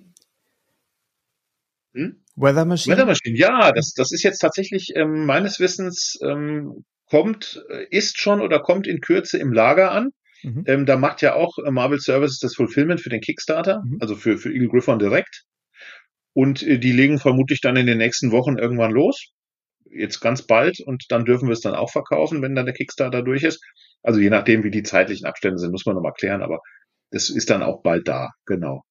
Hm? 1.95 2.23
Weather 2.35 2.65
Machine? 2.65 2.97
Weather 2.97 3.07
Machine, 3.07 3.39
ja, 3.39 3.73
das, 3.73 3.93
das 3.95 4.11
ist 4.11 4.25
jetzt 4.25 4.41
tatsächlich 4.41 4.93
ähm, 4.97 5.27
meines 5.27 5.61
Wissens 5.61 6.19
ähm, 6.23 6.85
kommt, 7.15 7.63
äh, 7.71 7.87
ist 7.91 8.21
schon 8.21 8.41
oder 8.41 8.59
kommt 8.59 8.89
in 8.89 9.01
Kürze 9.01 9.39
im 9.39 9.53
Lager 9.53 9.93
an. 9.93 10.11
Mhm. 10.43 10.65
Ähm, 10.67 10.85
da 10.85 10.97
macht 10.97 11.23
ja 11.23 11.35
auch 11.35 11.59
äh, 11.65 11.71
Marvel 11.71 12.01
Services 12.01 12.41
das 12.41 12.57
Fulfillment 12.57 13.01
für 13.01 13.09
den 13.09 13.21
Kickstarter, 13.21 13.83
mhm. 13.85 13.99
also 14.01 14.17
für, 14.17 14.37
für 14.37 14.53
Eagle 14.53 14.69
Griffon 14.69 14.99
direkt. 14.99 15.45
Und 16.33 16.65
äh, 16.65 16.81
die 16.81 16.91
legen 16.91 17.21
vermutlich 17.21 17.61
dann 17.61 17.77
in 17.77 17.87
den 17.87 17.99
nächsten 17.99 18.33
Wochen 18.33 18.59
irgendwann 18.59 18.91
los 18.91 19.31
jetzt 19.85 20.19
ganz 20.19 20.43
bald 20.43 20.81
und 20.81 21.05
dann 21.11 21.25
dürfen 21.25 21.47
wir 21.47 21.53
es 21.53 21.61
dann 21.61 21.77
auch 21.77 21.93
verkaufen, 21.93 22.43
wenn 22.43 22.57
dann 22.57 22.67
der 22.67 22.75
Kickstarter 22.75 23.23
durch 23.23 23.45
ist. 23.45 23.63
Also 24.03 24.19
je 24.19 24.31
nachdem, 24.31 24.65
wie 24.65 24.73
die 24.73 24.83
zeitlichen 24.83 25.27
Abstände 25.27 25.59
sind, 25.59 25.71
muss 25.71 25.87
man 25.87 25.95
nochmal 25.95 26.15
klären, 26.19 26.43
aber 26.43 26.59
es 27.11 27.31
ist 27.31 27.49
dann 27.49 27.63
auch 27.63 27.81
bald 27.85 28.09
da, 28.09 28.31
genau. 28.45 28.83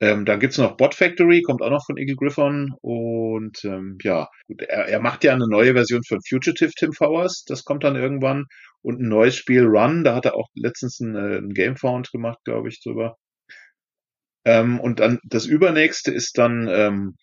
Ähm, 0.00 0.24
dann 0.24 0.40
gibt's 0.40 0.56
noch 0.56 0.76
Bot 0.76 0.94
Factory, 0.94 1.42
kommt 1.42 1.60
auch 1.60 1.70
noch 1.70 1.84
von 1.84 1.98
Eagle 1.98 2.16
Griffon 2.16 2.74
und 2.80 3.62
ähm, 3.64 3.98
ja, 4.02 4.28
gut, 4.46 4.62
er, 4.62 4.88
er 4.88 5.00
macht 5.00 5.24
ja 5.24 5.34
eine 5.34 5.46
neue 5.46 5.74
Version 5.74 6.02
von 6.02 6.20
Fugitive 6.26 6.72
Tim 6.76 6.92
Fowers, 6.92 7.44
das 7.44 7.64
kommt 7.64 7.84
dann 7.84 7.96
irgendwann 7.96 8.46
und 8.80 9.00
ein 9.00 9.08
neues 9.08 9.36
Spiel 9.36 9.64
Run, 9.64 10.02
da 10.02 10.14
hat 10.14 10.24
er 10.24 10.36
auch 10.36 10.48
letztens 10.54 11.00
ein, 11.00 11.14
äh, 11.16 11.36
ein 11.38 11.52
Gamefound 11.52 12.10
gemacht, 12.12 12.38
glaube 12.44 12.68
ich, 12.70 12.82
drüber. 12.82 13.16
Ähm, 14.46 14.80
und 14.80 15.00
dann 15.00 15.18
das 15.22 15.44
übernächste 15.44 16.12
ist 16.12 16.38
dann 16.38 16.66
ähm, 16.70 17.16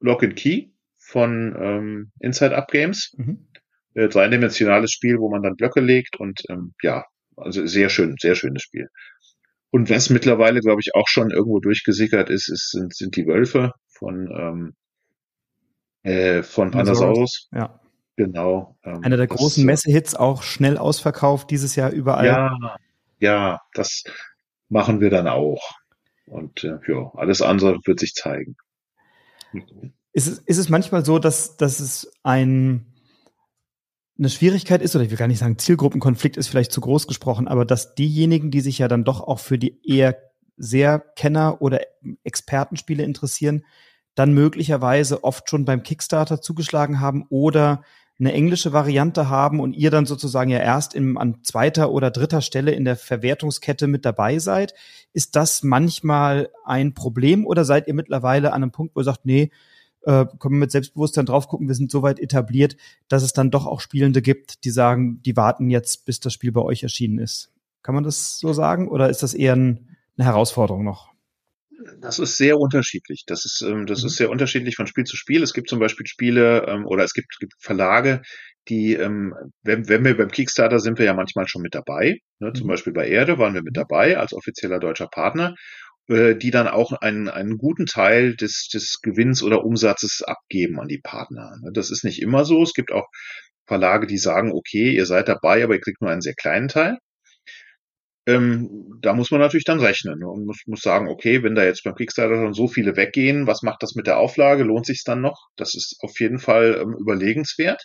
Lock 0.00 0.22
and 0.22 0.36
Key, 0.36 0.68
von 1.06 1.56
ähm, 1.58 2.12
Inside 2.20 2.56
Up 2.56 2.68
Games. 2.68 3.14
Mhm. 3.16 3.46
Äh, 3.94 4.08
dreidimensionales 4.08 4.92
Spiel, 4.92 5.18
wo 5.18 5.30
man 5.30 5.42
dann 5.42 5.56
Blöcke 5.56 5.80
legt 5.80 6.16
und 6.16 6.42
ähm, 6.50 6.74
ja, 6.82 7.04
also 7.36 7.66
sehr 7.66 7.88
schön, 7.88 8.16
sehr 8.20 8.34
schönes 8.34 8.62
Spiel. 8.62 8.88
Und 9.70 9.90
was 9.90 10.10
mittlerweile, 10.10 10.60
glaube 10.60 10.80
ich, 10.80 10.94
auch 10.94 11.08
schon 11.08 11.30
irgendwo 11.30 11.60
durchgesickert 11.60 12.30
ist, 12.30 12.48
ist 12.48 12.70
sind, 12.70 12.94
sind 12.94 13.16
die 13.16 13.26
Wölfe 13.26 13.72
von, 13.88 14.30
ähm, 14.30 14.74
äh, 16.02 16.42
von 16.42 16.72
Anasaurus. 16.74 17.48
Ja. 17.52 17.80
Genau. 18.16 18.78
Ähm, 18.82 19.04
Einer 19.04 19.18
der 19.18 19.26
großen 19.26 19.62
äh, 19.62 19.66
Messehits, 19.66 20.14
auch 20.14 20.42
schnell 20.42 20.78
ausverkauft 20.78 21.50
dieses 21.50 21.76
Jahr 21.76 21.90
überall. 21.90 22.26
Ja, 22.26 22.76
ja, 23.18 23.60
das 23.74 24.04
machen 24.68 25.00
wir 25.00 25.10
dann 25.10 25.28
auch. 25.28 25.62
Und 26.26 26.64
äh, 26.64 26.78
ja, 26.88 27.12
alles 27.14 27.42
andere 27.42 27.78
wird 27.84 28.00
sich 28.00 28.14
zeigen. 28.14 28.56
Ist 30.12 30.26
es, 30.26 30.38
ist 30.38 30.58
es 30.58 30.68
manchmal 30.68 31.04
so, 31.04 31.18
dass, 31.18 31.56
dass 31.56 31.78
es 31.78 32.10
ein, 32.22 32.86
eine 34.18 34.30
Schwierigkeit 34.30 34.82
ist, 34.82 34.94
oder 34.94 35.04
ich 35.04 35.10
will 35.10 35.18
gar 35.18 35.28
nicht 35.28 35.38
sagen, 35.38 35.58
Zielgruppenkonflikt 35.58 36.36
ist 36.36 36.48
vielleicht 36.48 36.72
zu 36.72 36.80
groß 36.80 37.06
gesprochen, 37.06 37.48
aber 37.48 37.64
dass 37.64 37.94
diejenigen, 37.94 38.50
die 38.50 38.60
sich 38.60 38.78
ja 38.78 38.88
dann 38.88 39.04
doch 39.04 39.20
auch 39.20 39.38
für 39.38 39.58
die 39.58 39.78
eher 39.86 40.16
sehr 40.56 41.00
Kenner- 41.16 41.60
oder 41.60 41.80
Expertenspiele 42.24 43.02
interessieren, 43.02 43.64
dann 44.14 44.32
möglicherweise 44.32 45.22
oft 45.24 45.50
schon 45.50 45.66
beim 45.66 45.82
Kickstarter 45.82 46.40
zugeschlagen 46.40 47.00
haben 47.00 47.26
oder 47.28 47.82
eine 48.18 48.32
englische 48.32 48.72
Variante 48.72 49.28
haben 49.28 49.60
und 49.60 49.74
ihr 49.74 49.90
dann 49.90 50.06
sozusagen 50.06 50.50
ja 50.50 50.58
erst 50.58 50.94
im, 50.94 51.18
an 51.18 51.42
zweiter 51.42 51.90
oder 51.90 52.10
dritter 52.10 52.40
Stelle 52.40 52.72
in 52.72 52.86
der 52.86 52.96
Verwertungskette 52.96 53.86
mit 53.86 54.06
dabei 54.06 54.38
seid. 54.38 54.72
Ist 55.12 55.36
das 55.36 55.62
manchmal 55.62 56.48
ein 56.64 56.94
Problem 56.94 57.46
oder 57.46 57.66
seid 57.66 57.88
ihr 57.88 57.94
mittlerweile 57.94 58.54
an 58.54 58.62
einem 58.62 58.72
Punkt, 58.72 58.96
wo 58.96 59.00
ihr 59.00 59.04
sagt, 59.04 59.26
nee, 59.26 59.50
äh, 60.06 60.24
können 60.38 60.54
wir 60.54 60.60
mit 60.60 60.70
Selbstbewusstsein 60.70 61.26
drauf 61.26 61.48
gucken, 61.48 61.68
wir 61.68 61.74
sind 61.74 61.90
so 61.90 62.02
weit 62.02 62.20
etabliert, 62.20 62.76
dass 63.08 63.22
es 63.22 63.32
dann 63.32 63.50
doch 63.50 63.66
auch 63.66 63.80
Spielende 63.80 64.22
gibt, 64.22 64.64
die 64.64 64.70
sagen, 64.70 65.20
die 65.22 65.36
warten 65.36 65.68
jetzt, 65.68 66.06
bis 66.06 66.20
das 66.20 66.32
Spiel 66.32 66.52
bei 66.52 66.62
euch 66.62 66.84
erschienen 66.84 67.18
ist. 67.18 67.52
Kann 67.82 67.94
man 67.94 68.04
das 68.04 68.38
so 68.38 68.52
sagen 68.52 68.88
oder 68.88 69.10
ist 69.10 69.22
das 69.22 69.34
eher 69.34 69.54
ein, 69.54 69.96
eine 70.16 70.26
Herausforderung 70.26 70.84
noch? 70.84 71.12
Das 72.00 72.18
ist 72.18 72.36
sehr 72.36 72.58
unterschiedlich. 72.58 73.24
Das 73.26 73.44
ist, 73.44 73.62
ähm, 73.62 73.86
das 73.86 74.02
mhm. 74.02 74.06
ist 74.06 74.16
sehr 74.16 74.30
unterschiedlich 74.30 74.76
von 74.76 74.86
Spiel 74.86 75.04
zu 75.04 75.16
Spiel. 75.16 75.42
Es 75.42 75.52
gibt 75.52 75.68
zum 75.68 75.78
Beispiel 75.78 76.06
Spiele 76.06 76.66
ähm, 76.66 76.86
oder 76.86 77.04
es 77.04 77.12
gibt, 77.12 77.36
gibt 77.38 77.52
Verlage, 77.58 78.22
die, 78.68 78.94
ähm, 78.94 79.34
wenn, 79.62 79.88
wenn 79.88 80.04
wir 80.04 80.16
beim 80.16 80.30
Kickstarter 80.30 80.80
sind 80.80 80.98
wir 80.98 81.04
ja 81.04 81.14
manchmal 81.14 81.46
schon 81.46 81.62
mit 81.62 81.74
dabei. 81.74 82.18
Ne? 82.38 82.48
Mhm. 82.48 82.54
Zum 82.54 82.68
Beispiel 82.68 82.92
bei 82.92 83.08
Erde 83.08 83.38
waren 83.38 83.54
wir 83.54 83.62
mit 83.62 83.76
dabei 83.76 84.18
als 84.18 84.32
offizieller 84.32 84.78
deutscher 84.78 85.08
Partner. 85.08 85.54
Äh, 86.08 86.36
die 86.36 86.52
dann 86.52 86.68
auch 86.68 86.92
einen, 86.92 87.28
einen 87.28 87.58
guten 87.58 87.86
Teil 87.86 88.36
des, 88.36 88.68
des 88.72 89.00
Gewinns 89.02 89.42
oder 89.42 89.64
Umsatzes 89.64 90.22
abgeben 90.22 90.78
an 90.78 90.86
die 90.86 91.00
Partner. 91.00 91.56
Ne, 91.60 91.72
das 91.72 91.90
ist 91.90 92.04
nicht 92.04 92.22
immer 92.22 92.44
so. 92.44 92.62
Es 92.62 92.74
gibt 92.74 92.92
auch 92.92 93.08
Verlage, 93.66 94.06
die 94.06 94.18
sagen, 94.18 94.52
okay, 94.52 94.92
ihr 94.92 95.06
seid 95.06 95.28
dabei, 95.28 95.64
aber 95.64 95.74
ihr 95.74 95.80
kriegt 95.80 96.00
nur 96.00 96.10
einen 96.10 96.20
sehr 96.20 96.34
kleinen 96.34 96.68
Teil. 96.68 96.98
Ähm, 98.28 98.98
da 99.02 99.14
muss 99.14 99.32
man 99.32 99.40
natürlich 99.40 99.64
dann 99.64 99.80
rechnen 99.80 100.20
ne, 100.20 100.28
und 100.28 100.46
muss, 100.46 100.62
muss 100.66 100.80
sagen, 100.80 101.08
okay, 101.08 101.42
wenn 101.42 101.56
da 101.56 101.64
jetzt 101.64 101.82
beim 101.82 101.96
Kickstarter 101.96 102.36
schon 102.36 102.54
so 102.54 102.68
viele 102.68 102.96
weggehen, 102.96 103.48
was 103.48 103.62
macht 103.62 103.82
das 103.82 103.96
mit 103.96 104.06
der 104.06 104.18
Auflage? 104.18 104.62
Lohnt 104.62 104.86
sich 104.86 105.02
dann 105.04 105.20
noch? 105.20 105.48
Das 105.56 105.74
ist 105.74 105.96
auf 106.00 106.20
jeden 106.20 106.38
Fall 106.38 106.78
ähm, 106.80 106.94
überlegenswert. 106.98 107.84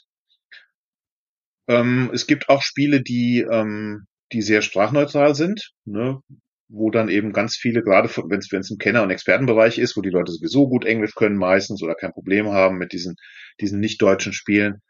Ähm, 1.68 2.12
es 2.14 2.28
gibt 2.28 2.50
auch 2.50 2.62
Spiele, 2.62 3.02
die, 3.02 3.42
ähm, 3.52 4.06
die 4.32 4.44
sehr 4.44 4.62
sprachneutral 4.62 5.34
sind. 5.34 5.72
Ne? 5.86 6.22
Wo 6.72 6.90
dann 6.90 7.10
eben 7.10 7.34
ganz 7.34 7.58
viele, 7.58 7.84
gerade 7.84 8.10
wenn 8.10 8.40
es 8.40 8.72
im 8.72 8.78
Kenner- 8.78 9.04
und 9.04 9.12
Expertenbereich 9.12 9.78
ist, 9.78 9.98
wo 9.98 10.02
die 10.02 10.10
Leute 10.10 10.32
sowieso 10.32 10.70
gut 10.70 10.86
Englisch 10.86 11.16
können 11.16 11.36
meistens 11.36 11.84
oder 11.84 11.96
kein 11.96 12.14
Problem 12.14 12.48
haben 12.50 12.78
mit 12.78 12.94
diesen, 12.94 13.16
diesen 13.60 13.80
nicht-deutschen 13.80 14.32
Spielen, 14.32 14.82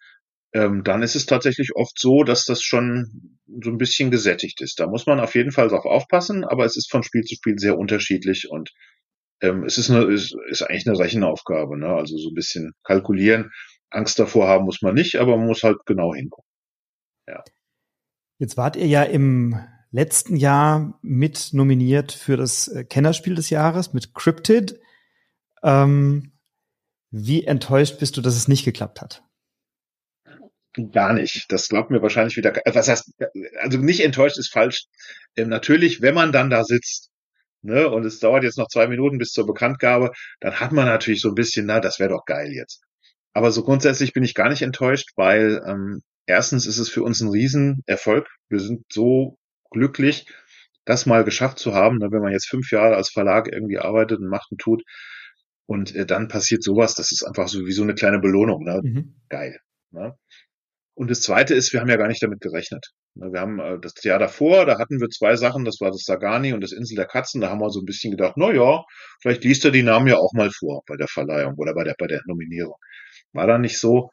ähm, 0.53 0.83
dann 0.83 1.01
ist 1.01 1.15
es 1.15 1.25
tatsächlich 1.25 1.71
oft 1.75 1.97
so, 1.97 2.23
dass 2.23 2.45
das 2.45 2.61
schon 2.61 3.39
so 3.63 3.71
ein 3.71 3.77
bisschen 3.77 4.11
gesättigt 4.11 4.61
ist. 4.61 4.79
Da 4.79 4.87
muss 4.87 5.07
man 5.07 5.19
auf 5.19 5.33
jeden 5.33 5.51
Fall 5.51 5.69
drauf 5.69 5.85
aufpassen, 5.85 6.43
aber 6.43 6.65
es 6.65 6.77
ist 6.77 6.91
von 6.91 7.03
Spiel 7.03 7.23
zu 7.23 7.35
Spiel 7.35 7.57
sehr 7.57 7.77
unterschiedlich 7.77 8.49
und 8.49 8.71
ähm, 9.41 9.63
es 9.63 9.77
ist, 9.77 9.89
eine, 9.89 10.03
ist, 10.05 10.35
ist 10.49 10.61
eigentlich 10.61 10.87
eine 10.87 10.99
Rechenaufgabe. 10.99 11.79
Ne? 11.79 11.87
Also 11.87 12.17
so 12.17 12.29
ein 12.29 12.35
bisschen 12.35 12.73
kalkulieren. 12.83 13.51
Angst 13.89 14.19
davor 14.19 14.47
haben 14.47 14.65
muss 14.65 14.81
man 14.81 14.93
nicht, 14.93 15.15
aber 15.15 15.35
man 15.35 15.47
muss 15.47 15.63
halt 15.63 15.77
genau 15.85 16.13
hingucken. 16.13 16.49
Ja. 17.27 17.43
Jetzt 18.37 18.57
wart 18.57 18.75
ihr 18.75 18.87
ja 18.87 19.03
im 19.03 19.55
letzten 19.91 20.35
Jahr 20.35 20.97
mit 21.01 21.49
nominiert 21.53 22.11
für 22.11 22.37
das 22.37 22.67
äh, 22.67 22.83
Kennerspiel 22.83 23.35
des 23.35 23.49
Jahres 23.49 23.93
mit 23.93 24.13
Cryptid. 24.13 24.79
Ähm, 25.63 26.31
wie 27.11 27.43
enttäuscht 27.43 27.99
bist 27.99 28.17
du, 28.17 28.21
dass 28.21 28.35
es 28.35 28.47
nicht 28.47 28.63
geklappt 28.63 29.01
hat? 29.01 29.23
Gar 30.91 31.13
nicht. 31.13 31.51
Das 31.51 31.67
glaubt 31.67 31.91
mir 31.91 32.01
wahrscheinlich 32.01 32.37
wieder. 32.37 32.53
Was 32.65 32.87
heißt, 32.87 33.11
also 33.59 33.77
nicht 33.77 34.01
enttäuscht 34.03 34.37
ist 34.37 34.53
falsch. 34.53 34.85
Ähm, 35.35 35.49
natürlich, 35.49 36.01
wenn 36.01 36.15
man 36.15 36.31
dann 36.31 36.49
da 36.49 36.63
sitzt, 36.63 37.09
ne, 37.61 37.89
und 37.89 38.05
es 38.05 38.19
dauert 38.19 38.45
jetzt 38.45 38.57
noch 38.57 38.69
zwei 38.69 38.87
Minuten 38.87 39.17
bis 39.17 39.31
zur 39.31 39.45
Bekanntgabe, 39.45 40.11
dann 40.39 40.61
hat 40.61 40.71
man 40.71 40.85
natürlich 40.85 41.19
so 41.19 41.27
ein 41.27 41.35
bisschen, 41.35 41.65
na, 41.65 41.81
das 41.81 41.99
wäre 41.99 42.11
doch 42.11 42.23
geil 42.25 42.53
jetzt. 42.53 42.81
Aber 43.33 43.51
so 43.51 43.63
grundsätzlich 43.63 44.13
bin 44.13 44.23
ich 44.23 44.33
gar 44.33 44.49
nicht 44.49 44.61
enttäuscht, 44.61 45.09
weil 45.17 45.61
ähm, 45.67 46.01
erstens 46.25 46.65
ist 46.65 46.77
es 46.77 46.89
für 46.89 47.03
uns 47.03 47.19
ein 47.19 47.29
Riesenerfolg. 47.29 48.29
Wir 48.47 48.59
sind 48.59 48.85
so 48.91 49.37
glücklich, 49.71 50.27
das 50.85 51.05
mal 51.05 51.23
geschafft 51.23 51.59
zu 51.59 51.73
haben, 51.73 51.97
ne, 51.97 52.11
wenn 52.11 52.21
man 52.21 52.31
jetzt 52.31 52.49
fünf 52.49 52.71
Jahre 52.71 52.95
als 52.95 53.09
Verlag 53.09 53.51
irgendwie 53.51 53.79
arbeitet 53.79 54.19
und 54.19 54.29
macht 54.29 54.51
und 54.51 54.59
tut. 54.59 54.83
Und 55.65 55.95
äh, 55.95 56.05
dann 56.05 56.27
passiert 56.27 56.63
sowas, 56.63 56.95
das 56.95 57.11
ist 57.11 57.23
einfach 57.23 57.47
so 57.47 57.65
wie 57.65 57.71
so 57.71 57.83
eine 57.83 57.95
kleine 57.95 58.19
Belohnung. 58.19 58.63
Ne? 58.63 58.81
Mhm. 58.83 59.15
Geil. 59.29 59.59
Ne? 59.91 60.15
Und 60.93 61.09
das 61.09 61.21
Zweite 61.21 61.55
ist, 61.55 61.71
wir 61.73 61.79
haben 61.79 61.89
ja 61.89 61.97
gar 61.97 62.07
nicht 62.07 62.21
damit 62.21 62.41
gerechnet. 62.41 62.91
Ne, 63.15 63.31
wir 63.31 63.39
haben 63.39 63.59
äh, 63.59 63.79
das 63.79 63.93
Jahr 64.03 64.19
davor, 64.19 64.65
da 64.65 64.77
hatten 64.77 64.99
wir 64.99 65.09
zwei 65.09 65.35
Sachen, 65.35 65.65
das 65.65 65.79
war 65.79 65.91
das 65.91 66.03
Sagani 66.03 66.53
und 66.53 66.61
das 66.61 66.73
Insel 66.73 66.95
der 66.95 67.07
Katzen. 67.07 67.41
Da 67.41 67.49
haben 67.49 67.59
wir 67.59 67.69
so 67.69 67.79
ein 67.79 67.85
bisschen 67.85 68.11
gedacht, 68.11 68.33
na 68.35 68.51
ja, 68.51 68.83
vielleicht 69.21 69.43
liest 69.43 69.65
er 69.65 69.71
die 69.71 69.83
Namen 69.83 70.07
ja 70.07 70.17
auch 70.17 70.33
mal 70.33 70.51
vor 70.51 70.81
bei 70.87 70.97
der 70.97 71.07
Verleihung 71.07 71.55
oder 71.57 71.73
bei 71.73 71.83
der, 71.83 71.95
bei 71.97 72.07
der 72.07 72.21
Nominierung. 72.25 72.75
War 73.33 73.47
da 73.47 73.57
nicht 73.57 73.79
so. 73.79 74.09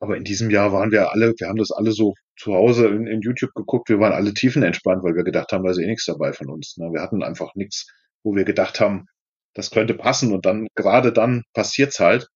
Aber 0.00 0.16
in 0.16 0.24
diesem 0.24 0.50
Jahr 0.50 0.72
waren 0.72 0.90
wir 0.90 1.12
alle, 1.12 1.34
wir 1.38 1.48
haben 1.48 1.58
das 1.58 1.70
alle 1.70 1.92
so 1.92 2.14
zu 2.36 2.54
Hause 2.54 2.88
in, 2.88 3.06
in 3.06 3.20
YouTube 3.20 3.54
geguckt, 3.54 3.90
wir 3.90 4.00
waren 4.00 4.14
alle 4.14 4.32
tiefenentspannt, 4.32 5.04
weil 5.04 5.14
wir 5.14 5.24
gedacht 5.24 5.52
haben, 5.52 5.62
da 5.62 5.70
ist 5.70 5.78
eh 5.78 5.86
nichts 5.86 6.06
dabei 6.06 6.32
von 6.32 6.48
uns. 6.48 6.76
Ne? 6.78 6.90
Wir 6.92 7.02
hatten 7.02 7.22
einfach 7.22 7.54
nichts, 7.54 7.86
wo 8.22 8.34
wir 8.34 8.44
gedacht 8.44 8.80
haben, 8.80 9.06
das 9.54 9.70
könnte 9.70 9.94
passen 9.94 10.32
und 10.32 10.46
dann, 10.46 10.66
gerade 10.74 11.12
dann 11.12 11.44
passiert's 11.52 12.00
halt. 12.00 12.28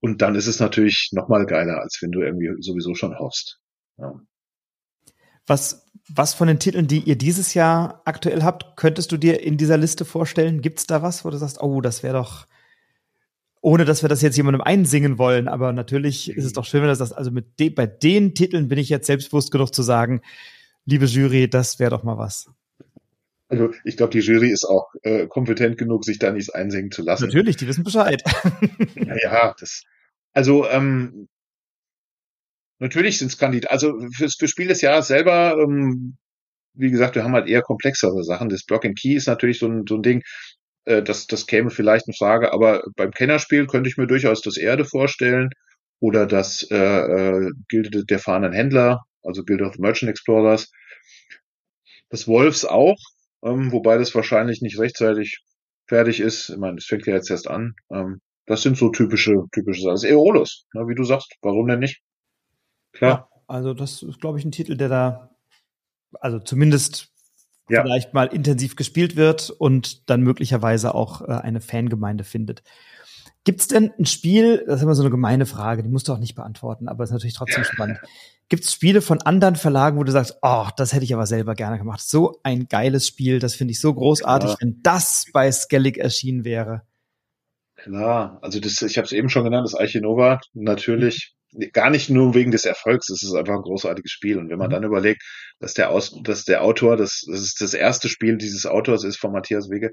Und 0.00 0.20
dann 0.20 0.34
ist 0.34 0.48
es 0.48 0.60
natürlich 0.60 1.10
noch 1.12 1.28
mal 1.28 1.46
geiler, 1.46 1.80
als 1.80 1.98
wenn 2.02 2.10
du 2.10 2.22
irgendwie 2.22 2.50
sowieso 2.60 2.94
schon 2.94 3.18
hoffst. 3.18 3.58
Ja. 3.98 4.20
Was, 5.46 5.88
was 6.08 6.34
von 6.34 6.48
den 6.48 6.58
Titeln, 6.58 6.88
die 6.88 7.00
ihr 7.00 7.16
dieses 7.16 7.54
Jahr 7.54 8.02
aktuell 8.04 8.42
habt, 8.42 8.76
könntest 8.76 9.12
du 9.12 9.16
dir 9.16 9.40
in 9.40 9.56
dieser 9.56 9.78
Liste 9.78 10.04
vorstellen? 10.04 10.60
Gibt's 10.60 10.86
da 10.86 11.02
was, 11.02 11.24
wo 11.24 11.30
du 11.30 11.38
sagst, 11.38 11.62
oh, 11.62 11.80
das 11.80 12.02
wäre 12.02 12.14
doch, 12.14 12.46
ohne 13.62 13.84
dass 13.84 14.02
wir 14.02 14.08
das 14.08 14.22
jetzt 14.22 14.36
jemandem 14.36 14.60
einsingen 14.60 15.18
wollen, 15.18 15.48
aber 15.48 15.72
natürlich 15.72 16.28
ist 16.28 16.44
es 16.44 16.52
doch 16.52 16.64
schön, 16.66 16.82
wenn 16.82 16.88
du 16.88 16.96
das, 16.96 17.12
also 17.12 17.30
mit 17.30 17.58
de, 17.60 17.70
bei 17.70 17.86
den 17.86 18.34
Titeln 18.34 18.68
bin 18.68 18.78
ich 18.78 18.88
jetzt 18.88 19.06
selbstbewusst 19.06 19.52
genug 19.52 19.72
zu 19.72 19.82
sagen, 19.82 20.20
liebe 20.84 21.06
Jury, 21.06 21.48
das 21.48 21.78
wäre 21.78 21.92
doch 21.92 22.02
mal 22.02 22.18
was. 22.18 22.50
Also 23.48 23.70
ich 23.84 23.96
glaube, 23.96 24.12
die 24.12 24.18
Jury 24.18 24.50
ist 24.50 24.64
auch 24.64 24.88
äh, 25.02 25.28
kompetent 25.28 25.78
genug, 25.78 26.04
sich 26.04 26.18
da 26.18 26.32
nichts 26.32 26.50
einsingen 26.50 26.90
zu 26.90 27.02
lassen. 27.02 27.26
Natürlich, 27.26 27.56
die 27.56 27.68
wissen 27.68 27.84
Bescheid. 27.84 28.22
ja, 29.22 29.54
das, 29.58 29.84
also 30.32 30.68
ähm, 30.68 31.28
natürlich 32.80 33.18
sind 33.18 33.28
es 33.28 33.38
Kandidaten. 33.38 33.72
Also 33.72 33.94
fürs 34.16 34.34
für 34.34 34.48
Spiel 34.48 34.68
des 34.68 34.80
Jahres 34.80 35.06
selber, 35.06 35.56
ähm, 35.62 36.16
wie 36.74 36.90
gesagt, 36.90 37.14
wir 37.14 37.22
haben 37.22 37.34
halt 37.34 37.46
eher 37.46 37.62
komplexere 37.62 38.24
Sachen. 38.24 38.48
Das 38.48 38.64
Block 38.64 38.84
and 38.84 38.98
Key 38.98 39.14
ist 39.14 39.28
natürlich 39.28 39.60
so 39.60 39.68
ein, 39.68 39.84
so 39.86 39.96
ein 39.96 40.02
Ding, 40.02 40.22
äh, 40.84 41.02
das, 41.02 41.26
das 41.26 41.46
käme 41.46 41.70
vielleicht 41.70 42.08
in 42.08 42.14
Frage, 42.14 42.52
aber 42.52 42.84
beim 42.96 43.10
Kennerspiel 43.10 43.66
könnte 43.66 43.88
ich 43.88 43.96
mir 43.96 44.06
durchaus 44.06 44.40
das 44.42 44.56
Erde 44.56 44.84
vorstellen 44.84 45.50
oder 46.00 46.26
das 46.26 46.66
äh, 46.70 46.76
äh, 46.76 47.50
Gilde 47.68 48.04
der 48.04 48.18
fahrenden 48.18 48.52
Händler, 48.52 49.02
also 49.22 49.44
Guild 49.44 49.62
of 49.62 49.78
Merchant 49.78 50.10
Explorers. 50.10 50.70
Das 52.08 52.26
Wolfs 52.26 52.64
auch, 52.64 52.98
ähm, 53.44 53.72
wobei 53.72 53.98
das 53.98 54.14
wahrscheinlich 54.14 54.60
nicht 54.60 54.78
rechtzeitig 54.78 55.42
fertig 55.86 56.20
ist. 56.20 56.50
Ich 56.50 56.56
meine, 56.56 56.76
das 56.76 56.86
fängt 56.86 57.06
ja 57.06 57.14
jetzt 57.14 57.30
erst 57.30 57.48
an. 57.48 57.74
Ähm, 57.90 58.20
das 58.46 58.62
sind 58.62 58.76
so 58.76 58.90
typische, 58.90 59.34
typische 59.52 59.82
Sachen. 59.82 59.94
Das 59.94 60.04
ist 60.04 60.10
Eolus, 60.10 60.66
ne, 60.74 60.88
wie 60.88 60.94
du 60.94 61.04
sagst. 61.04 61.34
Warum 61.42 61.68
denn 61.68 61.78
nicht? 61.78 62.02
Klar. 62.92 63.28
Ja, 63.30 63.42
also 63.46 63.72
das 63.72 64.02
ist, 64.02 64.20
glaube 64.20 64.38
ich, 64.38 64.44
ein 64.44 64.52
Titel, 64.52 64.76
der 64.76 64.88
da, 64.88 65.36
also 66.20 66.38
zumindest 66.40 67.11
ja. 67.68 67.82
vielleicht 67.82 68.14
mal 68.14 68.26
intensiv 68.26 68.76
gespielt 68.76 69.16
wird 69.16 69.50
und 69.50 70.08
dann 70.10 70.22
möglicherweise 70.22 70.94
auch 70.94 71.22
äh, 71.22 71.32
eine 71.32 71.60
Fangemeinde 71.60 72.24
findet. 72.24 72.62
Gibt 73.44 73.60
es 73.60 73.68
denn 73.68 73.90
ein 73.98 74.06
Spiel, 74.06 74.64
das 74.66 74.76
ist 74.76 74.82
immer 74.82 74.94
so 74.94 75.02
eine 75.02 75.10
gemeine 75.10 75.46
Frage, 75.46 75.82
die 75.82 75.88
musst 75.88 76.06
du 76.06 76.12
auch 76.12 76.18
nicht 76.18 76.36
beantworten, 76.36 76.88
aber 76.88 77.02
ist 77.02 77.10
natürlich 77.10 77.34
trotzdem 77.34 77.64
spannend. 77.72 77.98
Gibt 78.48 78.64
es 78.64 78.72
Spiele 78.72 79.00
von 79.00 79.20
anderen 79.22 79.56
Verlagen, 79.56 79.98
wo 79.98 80.04
du 80.04 80.12
sagst, 80.12 80.38
oh, 80.42 80.66
das 80.76 80.92
hätte 80.92 81.04
ich 81.04 81.14
aber 81.14 81.26
selber 81.26 81.54
gerne 81.54 81.78
gemacht. 81.78 82.00
So 82.02 82.38
ein 82.42 82.68
geiles 82.68 83.06
Spiel, 83.06 83.38
das 83.38 83.54
finde 83.54 83.72
ich 83.72 83.80
so 83.80 83.92
großartig, 83.94 84.50
ja. 84.50 84.56
wenn 84.60 84.80
das 84.82 85.26
bei 85.32 85.50
Skellig 85.50 85.98
erschienen 85.98 86.44
wäre. 86.44 86.82
Klar, 87.76 88.38
also 88.42 88.60
das, 88.60 88.80
ich 88.82 88.96
habe 88.96 89.06
es 89.06 89.12
eben 89.12 89.28
schon 89.28 89.44
genannt, 89.44 89.66
das 89.66 89.74
Archinova, 89.74 90.40
natürlich 90.52 91.34
gar 91.72 91.90
nicht 91.90 92.10
nur 92.10 92.34
wegen 92.34 92.50
des 92.50 92.64
Erfolgs, 92.64 93.10
es 93.10 93.22
ist 93.22 93.34
einfach 93.34 93.54
ein 93.54 93.62
großartiges 93.62 94.10
Spiel. 94.10 94.38
Und 94.38 94.48
wenn 94.50 94.58
man 94.58 94.68
mhm. 94.68 94.74
dann 94.74 94.84
überlegt, 94.84 95.22
dass 95.60 95.74
der, 95.74 95.90
Aus, 95.90 96.16
dass 96.22 96.44
der 96.44 96.62
Autor, 96.62 96.96
das, 96.96 97.24
das 97.26 97.40
ist 97.40 97.60
das 97.60 97.74
erste 97.74 98.08
Spiel 98.08 98.36
dieses 98.36 98.66
Autors 98.66 99.04
ist 99.04 99.18
von 99.18 99.32
Matthias 99.32 99.70
Wege. 99.70 99.92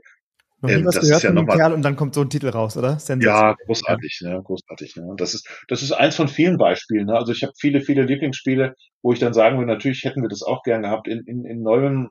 Ähm, 0.67 0.83
das 0.83 0.97
ist 0.97 1.23
ja 1.23 1.31
dem 1.31 1.47
Kerl 1.47 1.73
und 1.73 1.83
dann 1.83 1.95
kommt 1.95 2.13
so 2.13 2.21
ein 2.21 2.29
Titel 2.29 2.49
raus, 2.49 2.75
oder? 2.75 2.97
Ja, 3.19 3.55
großartig, 3.65 4.19
ja, 4.21 4.39
großartig. 4.39 4.95
Ne? 4.97 5.13
Das 5.15 5.33
ist, 5.33 5.47
das 5.69 5.81
ist 5.81 5.93
eins 5.93 6.15
von 6.15 6.27
vielen 6.27 6.57
Beispielen. 6.57 7.05
Ne? 7.05 7.15
Also 7.15 7.31
ich 7.31 7.43
habe 7.43 7.53
viele, 7.57 7.81
viele 7.81 8.03
Lieblingsspiele, 8.03 8.75
wo 9.01 9.13
ich 9.13 9.19
dann 9.19 9.33
sagen 9.33 9.57
würde, 9.57 9.71
natürlich 9.71 10.03
hätten 10.03 10.21
wir 10.21 10.29
das 10.29 10.43
auch 10.43 10.63
gern 10.63 10.81
gehabt 10.81 11.07
in, 11.07 11.23
in, 11.25 11.45
in 11.45 11.61
neuem. 11.61 12.09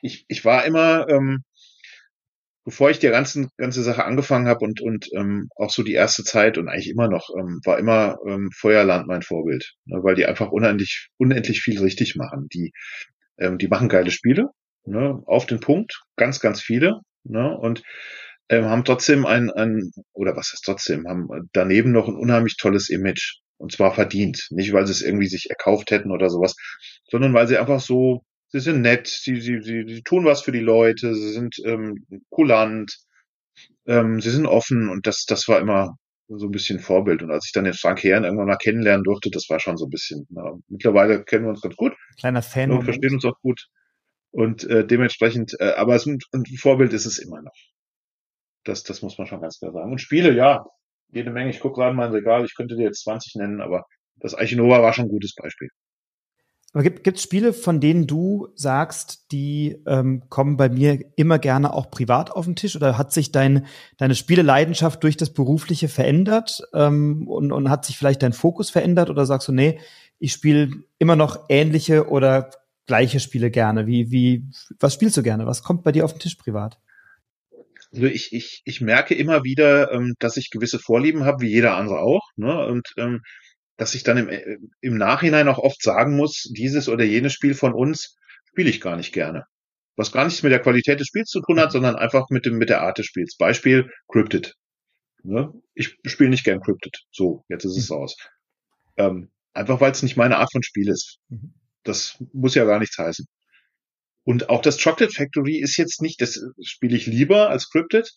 Ich, 0.00 0.24
ich 0.28 0.44
war 0.44 0.64
immer, 0.64 1.08
ähm, 1.10 1.42
bevor 2.68 2.90
ich 2.90 2.98
die 2.98 3.08
ganzen, 3.08 3.48
ganze 3.56 3.82
Sache 3.82 4.04
angefangen 4.04 4.46
habe 4.46 4.62
und, 4.62 4.82
und 4.82 5.08
ähm, 5.14 5.48
auch 5.56 5.70
so 5.70 5.82
die 5.82 5.94
erste 5.94 6.22
Zeit 6.22 6.58
und 6.58 6.68
eigentlich 6.68 6.90
immer 6.90 7.08
noch, 7.08 7.30
ähm, 7.34 7.62
war 7.64 7.78
immer 7.78 8.18
ähm, 8.26 8.50
Feuerland 8.54 9.06
mein 9.06 9.22
Vorbild, 9.22 9.72
ne, 9.86 10.00
weil 10.02 10.16
die 10.16 10.26
einfach 10.26 10.50
unendlich, 10.50 11.08
unendlich 11.16 11.62
viel 11.62 11.80
richtig 11.80 12.14
machen. 12.14 12.46
Die, 12.52 12.72
ähm, 13.38 13.56
die 13.56 13.68
machen 13.68 13.88
geile 13.88 14.10
Spiele, 14.10 14.50
ne, 14.84 15.18
auf 15.24 15.46
den 15.46 15.60
Punkt, 15.60 16.02
ganz, 16.16 16.40
ganz 16.40 16.60
viele, 16.60 17.00
ne, 17.24 17.56
und 17.56 17.82
ähm, 18.50 18.66
haben 18.66 18.84
trotzdem 18.84 19.24
ein, 19.24 19.50
ein, 19.50 19.90
oder 20.12 20.36
was 20.36 20.52
heißt 20.52 20.64
trotzdem, 20.66 21.08
haben 21.08 21.48
daneben 21.54 21.90
noch 21.90 22.06
ein 22.06 22.16
unheimlich 22.16 22.58
tolles 22.58 22.90
Image. 22.90 23.38
Und 23.56 23.72
zwar 23.72 23.94
verdient. 23.94 24.46
Nicht, 24.50 24.74
weil 24.74 24.86
sie 24.86 24.92
es 24.92 25.02
irgendwie 25.02 25.26
sich 25.26 25.48
erkauft 25.48 25.90
hätten 25.90 26.12
oder 26.12 26.28
sowas, 26.28 26.54
sondern 27.10 27.32
weil 27.32 27.48
sie 27.48 27.56
einfach 27.56 27.80
so 27.80 28.22
sie 28.48 28.60
sind 28.60 28.80
nett, 28.82 29.06
sie, 29.06 29.40
sie, 29.40 29.60
sie, 29.62 29.84
sie 29.86 30.02
tun 30.02 30.24
was 30.24 30.42
für 30.42 30.52
die 30.52 30.60
Leute, 30.60 31.14
sie 31.14 31.32
sind 31.32 31.56
ähm, 31.64 32.06
kulant, 32.30 32.96
ähm, 33.86 34.20
sie 34.20 34.30
sind 34.30 34.46
offen 34.46 34.88
und 34.88 35.06
das, 35.06 35.24
das 35.26 35.48
war 35.48 35.60
immer 35.60 35.96
so 36.28 36.46
ein 36.46 36.50
bisschen 36.50 36.78
Vorbild. 36.78 37.22
Und 37.22 37.30
als 37.30 37.46
ich 37.46 37.52
dann 37.52 37.64
den 37.64 37.74
Frank 37.74 38.02
Herren 38.02 38.24
irgendwann 38.24 38.48
mal 38.48 38.56
kennenlernen 38.56 39.04
durfte, 39.04 39.30
das 39.30 39.48
war 39.48 39.60
schon 39.60 39.76
so 39.76 39.86
ein 39.86 39.90
bisschen. 39.90 40.26
Na, 40.30 40.52
mittlerweile 40.68 41.24
kennen 41.24 41.44
wir 41.44 41.50
uns 41.50 41.62
ganz 41.62 41.76
gut. 41.76 41.94
Kleiner 42.18 42.42
Fan. 42.42 42.70
Und 42.70 42.84
verstehen 42.84 43.14
uns 43.14 43.24
auch 43.24 43.40
gut. 43.40 43.66
Und 44.30 44.64
äh, 44.64 44.86
dementsprechend, 44.86 45.56
äh, 45.58 45.72
aber 45.76 45.94
es, 45.94 46.06
ein, 46.06 46.18
Vorbild 46.58 46.92
ist 46.92 47.06
es 47.06 47.18
immer 47.18 47.40
noch. 47.40 47.54
Das, 48.64 48.82
das 48.82 49.00
muss 49.00 49.16
man 49.16 49.26
schon 49.26 49.40
ganz 49.40 49.58
klar 49.58 49.72
sagen. 49.72 49.90
Und 49.90 50.00
Spiele, 50.00 50.32
ja, 50.34 50.66
jede 51.10 51.30
Menge. 51.30 51.50
Ich 51.50 51.60
gucke 51.60 51.80
gerade 51.80 51.96
mal 51.96 52.08
in 52.08 52.12
Regal, 52.12 52.44
ich 52.44 52.54
könnte 52.54 52.76
dir 52.76 52.84
jetzt 52.84 53.04
20 53.04 53.36
nennen, 53.36 53.62
aber 53.62 53.84
das 54.16 54.36
Eichinova 54.36 54.82
war 54.82 54.92
schon 54.92 55.06
ein 55.06 55.10
gutes 55.10 55.34
Beispiel. 55.34 55.70
Aber 56.74 56.82
gibt 56.82 57.16
es 57.16 57.22
Spiele, 57.22 57.54
von 57.54 57.80
denen 57.80 58.06
du 58.06 58.48
sagst, 58.54 59.32
die 59.32 59.78
ähm, 59.86 60.24
kommen 60.28 60.58
bei 60.58 60.68
mir 60.68 61.00
immer 61.16 61.38
gerne 61.38 61.72
auch 61.72 61.90
privat 61.90 62.30
auf 62.30 62.44
den 62.44 62.56
Tisch? 62.56 62.76
Oder 62.76 62.98
hat 62.98 63.12
sich 63.12 63.32
dein, 63.32 63.66
deine 63.96 64.14
Spieleleidenschaft 64.14 65.02
durch 65.02 65.16
das 65.16 65.32
Berufliche 65.32 65.88
verändert 65.88 66.62
ähm, 66.74 67.26
und, 67.26 67.52
und 67.52 67.70
hat 67.70 67.86
sich 67.86 67.96
vielleicht 67.96 68.22
dein 68.22 68.34
Fokus 68.34 68.68
verändert? 68.68 69.08
Oder 69.08 69.24
sagst 69.24 69.48
du, 69.48 69.52
nee, 69.52 69.80
ich 70.18 70.32
spiele 70.32 70.70
immer 70.98 71.16
noch 71.16 71.46
ähnliche 71.48 72.08
oder 72.08 72.50
gleiche 72.86 73.18
Spiele 73.18 73.50
gerne? 73.50 73.86
Wie, 73.86 74.10
wie, 74.10 74.44
was 74.78 74.92
spielst 74.92 75.16
du 75.16 75.22
gerne? 75.22 75.46
Was 75.46 75.62
kommt 75.62 75.84
bei 75.84 75.92
dir 75.92 76.04
auf 76.04 76.12
den 76.12 76.20
Tisch 76.20 76.34
privat? 76.34 76.78
Also 77.92 78.06
ich, 78.06 78.34
ich, 78.34 78.60
ich 78.66 78.82
merke 78.82 79.14
immer 79.14 79.42
wieder, 79.42 79.90
ähm, 79.92 80.14
dass 80.18 80.36
ich 80.36 80.50
gewisse 80.50 80.78
Vorlieben 80.78 81.24
habe, 81.24 81.40
wie 81.40 81.48
jeder 81.48 81.76
andere 81.76 82.00
auch. 82.00 82.28
Ne? 82.36 82.66
Und 82.66 82.92
ähm, 82.98 83.22
dass 83.78 83.94
ich 83.94 84.02
dann 84.02 84.18
im, 84.18 84.28
äh, 84.28 84.58
im 84.82 84.98
Nachhinein 84.98 85.48
auch 85.48 85.58
oft 85.58 85.82
sagen 85.82 86.16
muss, 86.16 86.50
dieses 86.54 86.90
oder 86.90 87.04
jenes 87.04 87.32
Spiel 87.32 87.54
von 87.54 87.72
uns 87.72 88.16
spiele 88.44 88.68
ich 88.68 88.82
gar 88.82 88.96
nicht 88.96 89.14
gerne. 89.14 89.44
Was 89.96 90.12
gar 90.12 90.26
nichts 90.26 90.42
mit 90.42 90.52
der 90.52 90.60
Qualität 90.60 91.00
des 91.00 91.06
Spiels 91.06 91.30
zu 91.30 91.40
tun 91.40 91.58
hat, 91.58 91.72
sondern 91.72 91.96
einfach 91.96 92.28
mit 92.28 92.44
dem 92.44 92.58
mit 92.58 92.68
der 92.68 92.82
Art 92.82 92.98
des 92.98 93.06
Spiels. 93.06 93.36
Beispiel 93.36 93.90
Cryptid. 94.08 94.54
Ne? 95.22 95.50
Ich 95.74 95.96
spiele 96.04 96.28
nicht 96.30 96.44
gern 96.44 96.60
Cryptid. 96.60 96.98
So, 97.10 97.44
jetzt 97.48 97.64
ist 97.64 97.78
es 97.78 97.88
mhm. 97.88 97.96
raus. 97.96 98.16
Ähm, 98.98 99.30
Einfach 99.58 99.80
weil 99.80 99.90
es 99.90 100.04
nicht 100.04 100.16
meine 100.16 100.38
Art 100.38 100.52
von 100.52 100.62
Spiel 100.62 100.88
ist. 100.88 101.18
Mhm. 101.28 101.52
Das 101.82 102.22
muss 102.32 102.54
ja 102.54 102.64
gar 102.64 102.78
nichts 102.78 102.96
heißen. 102.96 103.26
Und 104.22 104.50
auch 104.50 104.62
das 104.62 104.80
Chocolate 104.80 105.12
Factory 105.12 105.58
ist 105.58 105.76
jetzt 105.78 106.00
nicht, 106.00 106.20
das 106.20 106.40
spiele 106.62 106.96
ich 106.96 107.06
lieber 107.06 107.50
als 107.50 107.68
Cryptid, 107.68 108.08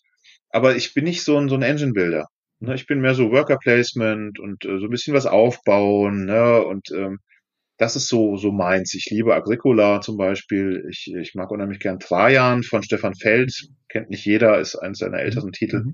aber 0.50 0.76
ich 0.76 0.94
bin 0.94 1.02
nicht 1.02 1.24
so 1.24 1.36
ein, 1.38 1.48
so 1.48 1.56
ein 1.56 1.62
Engine-Builder. 1.62 2.28
Ne? 2.62 2.74
Ich 2.74 2.86
bin 2.86 3.00
mehr 3.00 3.14
so 3.14 3.30
Worker 3.30 3.58
Placement 3.58 4.38
und 4.38 4.64
äh, 4.64 4.78
so 4.78 4.86
ein 4.86 4.90
bisschen 4.90 5.14
was 5.14 5.26
aufbauen. 5.26 6.24
Ne? 6.24 6.64
Und 6.64 6.90
ähm, 6.92 7.18
das 7.76 7.96
ist 7.96 8.08
so, 8.08 8.36
so 8.36 8.52
meins. 8.52 8.94
Ich 8.94 9.06
liebe 9.10 9.34
Agricola 9.34 10.00
zum 10.00 10.16
Beispiel. 10.16 10.86
Ich, 10.90 11.12
ich 11.12 11.34
mag 11.34 11.50
unheimlich 11.50 11.80
gern 11.80 11.98
Trajan 11.98 12.62
von 12.62 12.82
Stefan 12.82 13.14
Feld. 13.14 13.52
Kennt 13.88 14.10
nicht 14.10 14.24
jeder, 14.24 14.58
ist 14.60 14.76
eines 14.76 14.98
seiner 14.98 15.18
mhm. 15.18 15.24
älteren 15.24 15.48
mhm. 15.48 15.52
Titel. 15.52 15.84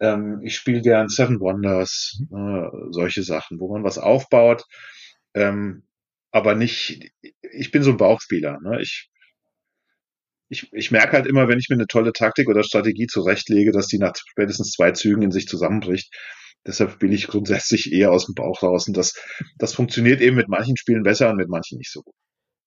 Ähm, 0.00 0.40
ich 0.42 0.56
spiele 0.56 0.80
gern 0.80 1.08
Seven 1.08 1.38
Wonders, 1.40 2.22
mhm. 2.30 2.64
äh, 2.64 2.92
solche 2.92 3.22
Sachen, 3.22 3.60
wo 3.60 3.72
man 3.72 3.84
was 3.84 3.98
aufbaut. 3.98 4.64
Ähm, 5.34 5.84
aber 6.30 6.54
nicht, 6.54 7.12
ich 7.52 7.70
bin 7.70 7.82
so 7.82 7.90
ein 7.90 7.98
Bauchspieler. 7.98 8.58
Ne? 8.62 8.80
Ich, 8.80 9.10
ich, 10.52 10.68
ich 10.72 10.90
merke 10.90 11.14
halt 11.14 11.26
immer, 11.26 11.48
wenn 11.48 11.58
ich 11.58 11.70
mir 11.70 11.76
eine 11.76 11.86
tolle 11.86 12.12
Taktik 12.12 12.48
oder 12.48 12.62
Strategie 12.62 13.06
zurechtlege, 13.06 13.72
dass 13.72 13.86
die 13.86 13.98
nach 13.98 14.12
spätestens 14.14 14.72
zwei 14.72 14.90
Zügen 14.92 15.22
in 15.22 15.32
sich 15.32 15.48
zusammenbricht. 15.48 16.14
Deshalb 16.66 16.98
bin 16.98 17.10
ich 17.10 17.26
grundsätzlich 17.26 17.90
eher 17.90 18.12
aus 18.12 18.26
dem 18.26 18.34
Bauch 18.34 18.62
raus. 18.62 18.86
Und 18.86 18.96
das, 18.96 19.14
das 19.56 19.72
funktioniert 19.72 20.20
eben 20.20 20.36
mit 20.36 20.48
manchen 20.48 20.76
Spielen 20.76 21.02
besser 21.02 21.30
und 21.30 21.36
mit 21.36 21.48
manchen 21.48 21.78
nicht 21.78 21.90
so 21.90 22.02
gut. 22.02 22.14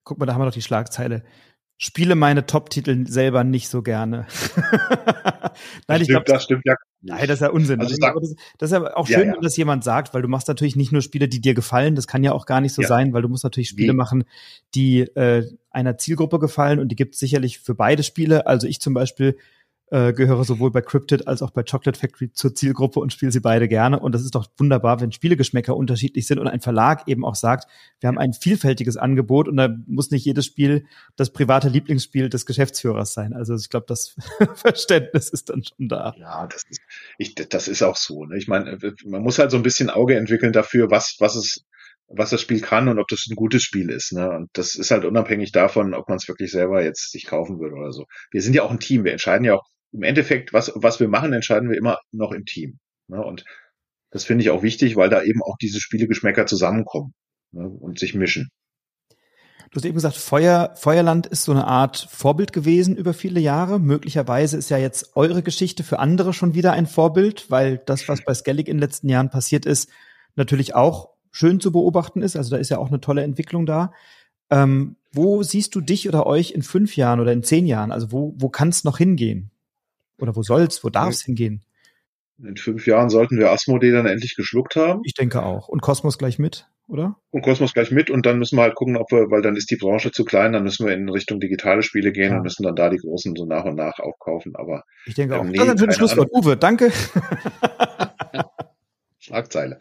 Guck 0.03 0.17
mal, 0.17 0.25
da 0.25 0.33
haben 0.33 0.41
wir 0.41 0.45
doch 0.45 0.53
die 0.53 0.63
Schlagzeile 0.63 1.23
spiele 1.77 2.15
meine 2.15 2.45
Top-Titel 2.45 3.05
selber 3.07 3.43
nicht 3.43 3.67
so 3.67 3.81
gerne. 3.81 4.27
Nein, 5.87 6.01
ich 6.01 6.07
glaube, 6.07 6.25
das 6.25 6.43
stimmt 6.43 6.63
ja. 6.65 6.75
Nein, 7.01 7.27
das 7.27 7.35
ist 7.35 7.41
ja 7.41 7.49
Unsinn. 7.49 7.79
Also 7.79 7.95
sag, 7.99 8.15
das, 8.15 8.35
das, 8.57 8.71
ist 8.71 8.77
ja 8.77 8.95
auch 8.95 9.05
schön, 9.05 9.19
ja, 9.19 9.25
ja. 9.25 9.33
wenn 9.33 9.41
das 9.41 9.55
jemand 9.57 9.83
sagt, 9.83 10.13
weil 10.13 10.23
du 10.23 10.27
machst 10.27 10.47
natürlich 10.47 10.75
nicht 10.75 10.91
nur 10.91 11.01
Spiele, 11.01 11.27
die 11.27 11.39
dir 11.39 11.53
gefallen. 11.53 11.95
Das 11.95 12.07
kann 12.07 12.23
ja 12.23 12.31
auch 12.31 12.45
gar 12.45 12.61
nicht 12.61 12.73
so 12.73 12.81
ja. 12.81 12.87
sein, 12.87 13.13
weil 13.13 13.21
du 13.21 13.29
musst 13.29 13.43
natürlich 13.43 13.69
Spiele 13.69 13.93
Wie? 13.93 13.97
machen, 13.97 14.23
die 14.73 15.01
äh, 15.01 15.47
einer 15.69 15.97
Zielgruppe 15.97 16.39
gefallen 16.39 16.79
und 16.79 16.89
die 16.89 16.95
gibt 16.95 17.13
es 17.13 17.19
sicherlich 17.19 17.59
für 17.59 17.75
beide 17.75 18.01
Spiele. 18.01 18.47
Also 18.47 18.67
ich 18.67 18.79
zum 18.79 18.93
Beispiel 18.93 19.37
äh, 19.91 20.13
gehöre 20.13 20.43
sowohl 20.43 20.71
bei 20.71 20.81
Cryptid 20.81 21.27
als 21.27 21.41
auch 21.41 21.51
bei 21.51 21.63
Chocolate 21.63 21.99
Factory 21.99 22.31
zur 22.31 22.55
Zielgruppe 22.55 22.99
und 22.99 23.13
spiele 23.13 23.31
sie 23.31 23.39
beide 23.39 23.67
gerne. 23.67 23.99
Und 23.99 24.13
das 24.13 24.23
ist 24.23 24.33
doch 24.33 24.47
wunderbar, 24.57 24.99
wenn 24.99 25.11
Spielegeschmäcker 25.11 25.75
unterschiedlich 25.75 26.25
sind 26.25 26.39
und 26.39 26.47
ein 26.47 26.61
Verlag 26.61 27.07
eben 27.07 27.23
auch 27.23 27.35
sagt, 27.35 27.69
wir 27.99 28.07
haben 28.07 28.17
ein 28.17 28.33
vielfältiges 28.33 28.97
Angebot 28.97 29.47
und 29.47 29.57
da 29.57 29.69
muss 29.85 30.09
nicht 30.09 30.25
jedes 30.25 30.45
Spiel 30.45 30.85
das 31.15 31.31
private 31.31 31.69
Lieblingsspiel 31.69 32.29
des 32.29 32.45
Geschäftsführers 32.45 33.13
sein. 33.13 33.33
Also 33.33 33.55
ich 33.55 33.69
glaube, 33.69 33.85
das 33.87 34.15
Verständnis 34.55 35.29
ist 35.29 35.49
dann 35.49 35.63
schon 35.63 35.87
da. 35.87 36.15
Ja, 36.17 36.47
das 36.47 36.63
ist, 36.67 36.81
ich, 37.19 37.35
das 37.35 37.67
ist 37.67 37.83
auch 37.83 37.97
so. 37.97 38.25
Ne? 38.25 38.37
Ich 38.37 38.47
meine, 38.47 38.79
man 39.05 39.21
muss 39.21 39.37
halt 39.37 39.51
so 39.51 39.57
ein 39.57 39.63
bisschen 39.63 39.91
Auge 39.91 40.15
entwickeln 40.17 40.51
dafür, 40.53 40.89
was, 40.89 41.17
was 41.19 41.35
es 41.35 41.65
was 42.07 42.29
das 42.29 42.41
Spiel 42.41 42.61
kann 42.61 42.87
und 42.87 42.99
ob 42.99 43.07
das 43.07 43.25
ein 43.27 43.35
gutes 43.35 43.63
Spiel 43.63 43.89
ist. 43.89 44.13
Ne? 44.13 44.29
Und 44.29 44.49
das 44.53 44.75
ist 44.75 44.91
halt 44.91 45.05
unabhängig 45.05 45.51
davon, 45.51 45.95
ob 45.95 46.07
man 46.07 46.17
es 46.17 46.27
wirklich 46.27 46.51
selber 46.51 46.83
jetzt 46.83 47.11
sich 47.11 47.25
kaufen 47.25 47.59
würde 47.59 47.75
oder 47.75 47.91
so. 47.91 48.05
Wir 48.29 48.43
sind 48.43 48.53
ja 48.53 48.61
auch 48.61 48.69
ein 48.69 48.79
Team. 48.79 49.03
Wir 49.03 49.11
entscheiden 49.11 49.43
ja 49.43 49.55
auch 49.55 49.65
im 49.95 50.03
Endeffekt, 50.03 50.53
was, 50.53 50.71
was 50.75 50.99
wir 50.99 51.07
machen, 51.07 51.33
entscheiden 51.33 51.69
wir 51.69 51.77
immer 51.77 51.99
noch 52.11 52.31
im 52.31 52.45
Team. 52.45 52.79
Ne? 53.07 53.23
Und 53.23 53.45
das 54.11 54.25
finde 54.25 54.43
ich 54.43 54.49
auch 54.49 54.61
wichtig, 54.61 54.95
weil 54.95 55.09
da 55.09 55.23
eben 55.23 55.41
auch 55.41 55.57
diese 55.57 55.79
Spielegeschmäcker 55.79 56.45
zusammenkommen 56.45 57.13
ne? 57.51 57.67
und 57.67 57.99
sich 57.99 58.13
mischen. 58.13 58.49
Du 59.71 59.77
hast 59.77 59.85
eben 59.85 59.95
gesagt, 59.95 60.15
Feuer, 60.15 60.73
Feuerland 60.75 61.27
ist 61.27 61.43
so 61.43 61.51
eine 61.51 61.65
Art 61.65 62.07
Vorbild 62.09 62.53
gewesen 62.53 62.95
über 62.95 63.13
viele 63.13 63.39
Jahre. 63.39 63.79
Möglicherweise 63.79 64.57
ist 64.57 64.69
ja 64.69 64.77
jetzt 64.77 65.15
eure 65.15 65.43
Geschichte 65.43 65.83
für 65.83 65.99
andere 65.99 66.33
schon 66.33 66.53
wieder 66.53 66.73
ein 66.73 66.87
Vorbild, 66.87 67.49
weil 67.49 67.79
das, 67.85 68.07
was 68.07 68.23
bei 68.23 68.33
Skellig 68.33 68.67
in 68.67 68.77
den 68.77 68.81
letzten 68.81 69.09
Jahren 69.09 69.29
passiert 69.29 69.65
ist, 69.65 69.89
natürlich 70.35 70.75
auch 70.75 71.09
schön 71.31 71.59
zu 71.59 71.71
beobachten 71.71 72.21
ist. 72.21 72.35
Also 72.35 72.51
da 72.51 72.57
ist 72.57 72.69
ja 72.69 72.77
auch 72.77 72.87
eine 72.87 73.01
tolle 73.01 73.23
Entwicklung 73.23 73.65
da. 73.65 73.91
Ähm, 74.49 74.97
wo 75.11 75.43
siehst 75.43 75.75
du 75.75 75.81
dich 75.81 76.07
oder 76.07 76.25
euch 76.25 76.51
in 76.51 76.61
fünf 76.61 76.95
Jahren 76.95 77.19
oder 77.19 77.33
in 77.33 77.43
zehn 77.43 77.65
Jahren? 77.65 77.91
Also 77.91 78.11
wo, 78.11 78.33
wo 78.37 78.49
kann 78.49 78.69
es 78.69 78.83
noch 78.83 78.97
hingehen? 78.97 79.51
Oder 80.17 80.35
wo 80.35 80.43
soll's, 80.43 80.83
wo 80.83 80.89
darf's 80.89 81.23
hingehen? 81.23 81.63
In 82.37 82.57
fünf 82.57 82.85
Jahren 82.85 83.09
sollten 83.09 83.37
wir 83.37 83.51
Asmodee 83.51 83.91
dann 83.91 84.05
endlich 84.05 84.35
geschluckt 84.35 84.75
haben. 84.75 85.01
Ich 85.05 85.13
denke 85.13 85.43
auch. 85.43 85.69
Und 85.69 85.81
Kosmos 85.81 86.17
gleich 86.17 86.37
mit, 86.37 86.67
oder? 86.87 87.15
Und 87.31 87.43
Kosmos 87.43 87.73
gleich 87.73 87.91
mit 87.91 88.09
und 88.09 88.25
dann 88.25 88.39
müssen 88.39 88.57
wir 88.57 88.63
halt 88.63 88.75
gucken, 88.75 88.97
ob 88.97 89.09
wir, 89.11 89.31
weil 89.31 89.41
dann 89.41 89.55
ist 89.55 89.71
die 89.71 89.77
Branche 89.77 90.11
zu 90.11 90.25
klein, 90.25 90.51
dann 90.51 90.63
müssen 90.63 90.85
wir 90.85 90.93
in 90.93 91.07
Richtung 91.07 91.39
digitale 91.39 91.81
Spiele 91.81 92.11
gehen 92.11 92.31
ja. 92.31 92.37
und 92.37 92.43
müssen 92.43 92.63
dann 92.63 92.75
da 92.75 92.89
die 92.89 92.97
großen 92.97 93.35
so 93.37 93.45
nach 93.45 93.63
und 93.63 93.75
nach 93.75 93.99
aufkaufen. 93.99 94.53
Aber 94.55 94.83
ich 95.05 95.15
denke 95.15 95.39
auch. 95.39 95.45
Nee, 95.45 95.57
das 95.57 95.75
ist 95.75 95.83
ein 95.83 95.91
Schlusswort. 95.93 96.29
Uwe, 96.33 96.57
danke. 96.57 96.91
Schlagzeile. 99.19 99.79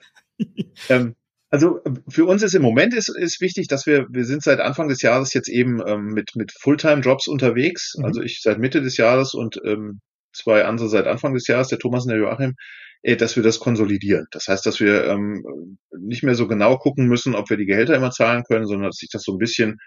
ähm, 0.89 1.16
also 1.51 1.80
für 2.09 2.24
uns 2.24 2.43
ist 2.43 2.55
im 2.55 2.62
Moment 2.62 2.95
ist, 2.95 3.09
ist 3.09 3.41
wichtig, 3.41 3.68
dass 3.68 3.87
wir, 3.87 4.07
wir 4.11 4.24
sind 4.24 4.43
seit 4.43 4.61
Anfang 4.61 4.89
des 4.89 5.03
Jahres 5.03 5.35
jetzt 5.35 5.49
eben 5.49 5.80
ähm, 5.87 6.07
mit, 6.07 6.30
mit 6.35 6.53
Fulltime-Jobs 6.53 7.28
unterwegs. 7.28 7.95
Mhm. 7.97 8.05
Also 8.05 8.22
ich 8.22 8.41
seit 8.43 8.59
Mitte 8.59 8.80
des 8.80 8.97
Jahres 8.97 9.35
und 9.35 9.61
ähm, 9.64 10.01
zwei 10.35 10.64
andere 10.64 10.89
seit 10.89 11.07
Anfang 11.07 11.35
des 11.35 11.47
Jahres, 11.47 11.68
der 11.68 11.78
Thomas 11.78 12.05
und 12.05 12.11
der 12.11 12.18
Joachim, 12.18 12.55
äh, 13.03 13.16
dass 13.16 13.37
wir 13.37 13.43
das 13.43 13.61
konsolidieren. 13.61 14.26
Das 14.30 14.49
heißt, 14.49 14.64
dass 14.66 14.80
wir 14.80 15.07
ähm, 15.07 15.78
nicht 15.99 16.22
mehr 16.22 16.35
so 16.35 16.49
genau 16.49 16.78
gucken 16.78 17.07
müssen, 17.07 17.35
ob 17.35 17.51
wir 17.51 17.57
die 17.57 17.66
Gehälter 17.66 17.95
immer 17.95 18.11
zahlen 18.11 18.45
können, 18.45 18.66
sondern 18.66 18.89
dass 18.91 18.97
sich 18.97 19.11
das 19.11 19.22
so 19.22 19.32
ein 19.32 19.39
bisschen, 19.39 19.78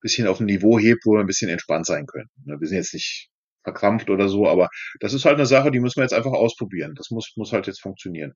bisschen 0.00 0.26
auf 0.26 0.40
ein 0.40 0.46
Niveau 0.46 0.78
hebt, 0.78 1.04
wo 1.04 1.12
wir 1.14 1.20
ein 1.20 1.26
bisschen 1.26 1.50
entspannt 1.50 1.86
sein 1.86 2.06
können. 2.06 2.28
Ne, 2.44 2.60
wir 2.60 2.68
sind 2.68 2.78
jetzt 2.78 2.94
nicht 2.94 3.28
verkrampft 3.64 4.10
oder 4.10 4.28
so, 4.28 4.48
aber 4.48 4.68
das 5.00 5.14
ist 5.14 5.24
halt 5.24 5.36
eine 5.36 5.46
Sache, 5.46 5.70
die 5.70 5.80
müssen 5.80 5.98
wir 5.98 6.04
jetzt 6.04 6.14
einfach 6.14 6.32
ausprobieren. 6.32 6.94
Das 6.96 7.10
muss, 7.10 7.32
muss 7.36 7.52
halt 7.52 7.66
jetzt 7.66 7.80
funktionieren. 7.80 8.32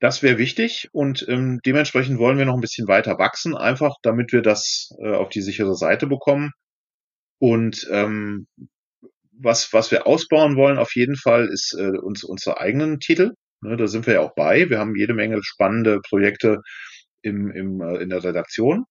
Das 0.00 0.22
wäre 0.22 0.38
wichtig 0.38 0.88
und 0.92 1.24
ähm, 1.28 1.60
dementsprechend 1.64 2.18
wollen 2.18 2.36
wir 2.36 2.44
noch 2.44 2.54
ein 2.54 2.60
bisschen 2.60 2.88
weiter 2.88 3.18
wachsen, 3.18 3.56
einfach 3.56 3.94
damit 4.02 4.32
wir 4.32 4.42
das 4.42 4.90
äh, 5.02 5.12
auf 5.12 5.28
die 5.30 5.40
sichere 5.40 5.74
Seite 5.74 6.06
bekommen. 6.06 6.52
Und 7.38 7.86
ähm, 7.90 8.46
was, 9.40 9.72
was 9.72 9.90
wir 9.90 10.06
ausbauen 10.06 10.56
wollen 10.56 10.78
auf 10.78 10.94
jeden 10.94 11.16
Fall, 11.16 11.48
ist 11.48 11.74
äh, 11.78 11.98
uns, 11.98 12.24
unsere 12.24 12.60
eigenen 12.60 13.00
Titel. 13.00 13.32
Ne, 13.60 13.76
da 13.76 13.86
sind 13.86 14.06
wir 14.06 14.14
ja 14.14 14.20
auch 14.20 14.34
bei. 14.34 14.68
Wir 14.68 14.78
haben 14.78 14.96
jede 14.96 15.14
Menge 15.14 15.40
spannende 15.42 16.00
Projekte 16.08 16.60
im, 17.22 17.50
im, 17.50 17.80
äh, 17.80 17.96
in 18.02 18.10
der 18.10 18.22
Redaktion. 18.22 18.84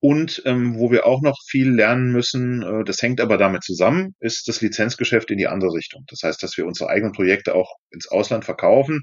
Und 0.00 0.42
ähm, 0.44 0.78
wo 0.78 0.90
wir 0.90 1.06
auch 1.06 1.22
noch 1.22 1.38
viel 1.48 1.70
lernen 1.70 2.12
müssen, 2.12 2.62
äh, 2.62 2.84
das 2.84 3.00
hängt 3.00 3.20
aber 3.20 3.38
damit 3.38 3.64
zusammen, 3.64 4.14
ist 4.20 4.46
das 4.48 4.60
Lizenzgeschäft 4.60 5.30
in 5.30 5.38
die 5.38 5.46
andere 5.46 5.72
Richtung. 5.72 6.04
Das 6.08 6.20
heißt, 6.22 6.42
dass 6.42 6.58
wir 6.58 6.66
unsere 6.66 6.90
eigenen 6.90 7.12
Projekte 7.12 7.54
auch 7.54 7.76
ins 7.90 8.08
Ausland 8.08 8.44
verkaufen, 8.44 9.02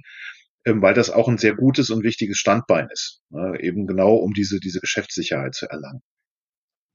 ähm, 0.66 0.82
weil 0.82 0.94
das 0.94 1.10
auch 1.10 1.28
ein 1.28 1.40
sehr 1.40 1.56
gutes 1.56 1.90
und 1.90 2.04
wichtiges 2.04 2.38
Standbein 2.38 2.88
ist, 2.92 3.22
ne, 3.30 3.58
eben 3.60 3.88
genau 3.88 4.14
um 4.16 4.34
diese, 4.34 4.60
diese 4.60 4.80
Geschäftssicherheit 4.80 5.56
zu 5.56 5.66
erlangen. 5.68 6.02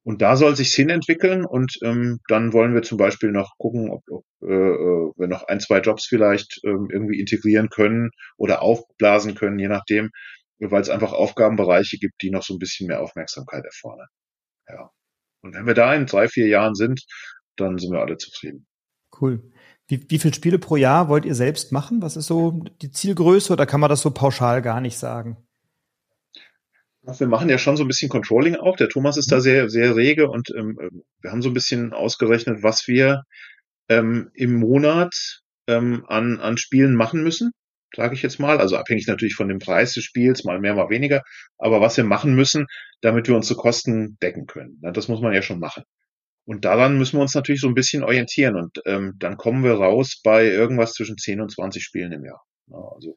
Und 0.06 0.22
da 0.22 0.36
soll 0.36 0.54
sich 0.54 0.72
hin 0.72 0.88
entwickeln 0.88 1.44
und 1.44 1.80
ähm, 1.82 2.20
dann 2.28 2.52
wollen 2.52 2.74
wir 2.74 2.82
zum 2.82 2.96
Beispiel 2.96 3.32
noch 3.32 3.58
gucken, 3.58 3.90
ob, 3.90 4.04
ob 4.08 4.24
äh, 4.40 4.54
äh, 4.54 5.12
wir 5.16 5.26
noch 5.26 5.42
ein, 5.48 5.58
zwei 5.58 5.80
Jobs 5.80 6.06
vielleicht 6.06 6.60
ähm, 6.62 6.86
irgendwie 6.92 7.18
integrieren 7.18 7.70
können 7.70 8.10
oder 8.36 8.62
aufblasen 8.62 9.34
können, 9.34 9.58
je 9.58 9.66
nachdem, 9.66 10.10
weil 10.60 10.80
es 10.80 10.90
einfach 10.90 11.12
Aufgabenbereiche 11.12 11.98
gibt, 11.98 12.22
die 12.22 12.30
noch 12.30 12.44
so 12.44 12.54
ein 12.54 12.60
bisschen 12.60 12.86
mehr 12.86 13.02
Aufmerksamkeit 13.02 13.64
erfordern. 13.64 14.06
Ja. 14.68 14.90
Und 15.42 15.56
wenn 15.56 15.66
wir 15.66 15.74
da 15.74 15.92
in 15.92 16.06
drei, 16.06 16.28
vier 16.28 16.46
Jahren 16.46 16.76
sind, 16.76 17.04
dann 17.56 17.76
sind 17.78 17.90
wir 17.90 18.00
alle 18.00 18.16
zufrieden. 18.16 18.68
Cool. 19.20 19.50
Wie, 19.88 20.08
wie 20.08 20.20
viele 20.20 20.34
Spiele 20.34 20.60
pro 20.60 20.76
Jahr 20.76 21.08
wollt 21.08 21.24
ihr 21.24 21.34
selbst 21.34 21.72
machen? 21.72 22.00
Was 22.00 22.16
ist 22.16 22.28
so 22.28 22.62
die 22.80 22.92
Zielgröße 22.92 23.52
oder 23.52 23.66
kann 23.66 23.80
man 23.80 23.90
das 23.90 24.02
so 24.02 24.12
pauschal 24.12 24.62
gar 24.62 24.80
nicht 24.80 24.98
sagen? 24.98 25.45
Wir 27.06 27.28
machen 27.28 27.48
ja 27.48 27.58
schon 27.58 27.76
so 27.76 27.84
ein 27.84 27.88
bisschen 27.88 28.08
Controlling 28.08 28.56
auch. 28.56 28.76
Der 28.76 28.88
Thomas 28.88 29.16
ist 29.16 29.30
da 29.30 29.36
mhm. 29.36 29.40
sehr, 29.40 29.68
sehr 29.70 29.96
rege 29.96 30.28
und 30.28 30.50
ähm, 30.56 31.02
wir 31.20 31.30
haben 31.30 31.42
so 31.42 31.50
ein 31.50 31.54
bisschen 31.54 31.92
ausgerechnet, 31.92 32.62
was 32.62 32.88
wir 32.88 33.22
ähm, 33.88 34.30
im 34.34 34.54
Monat 34.54 35.40
ähm, 35.68 36.04
an, 36.08 36.40
an 36.40 36.58
Spielen 36.58 36.96
machen 36.96 37.22
müssen, 37.22 37.52
sage 37.94 38.14
ich 38.14 38.22
jetzt 38.22 38.40
mal. 38.40 38.58
Also 38.58 38.76
abhängig 38.76 39.06
natürlich 39.06 39.34
von 39.36 39.48
dem 39.48 39.60
Preis 39.60 39.94
des 39.94 40.04
Spiels, 40.04 40.44
mal 40.44 40.58
mehr, 40.58 40.74
mal 40.74 40.90
weniger. 40.90 41.22
Aber 41.58 41.80
was 41.80 41.96
wir 41.96 42.04
machen 42.04 42.34
müssen, 42.34 42.66
damit 43.00 43.28
wir 43.28 43.36
unsere 43.36 43.58
Kosten 43.58 44.18
decken 44.20 44.46
können. 44.46 44.80
Das 44.82 45.08
muss 45.08 45.20
man 45.20 45.32
ja 45.32 45.42
schon 45.42 45.60
machen. 45.60 45.84
Und 46.44 46.64
daran 46.64 46.98
müssen 46.98 47.18
wir 47.18 47.22
uns 47.22 47.34
natürlich 47.34 47.60
so 47.60 47.68
ein 47.68 47.74
bisschen 47.74 48.02
orientieren. 48.02 48.56
Und 48.56 48.80
ähm, 48.84 49.14
dann 49.18 49.36
kommen 49.36 49.64
wir 49.64 49.74
raus 49.74 50.20
bei 50.22 50.46
irgendwas 50.46 50.94
zwischen 50.94 51.18
10 51.18 51.40
und 51.40 51.52
20 51.52 51.82
Spielen 51.82 52.12
im 52.12 52.24
Jahr. 52.24 52.42
Also 52.68 53.16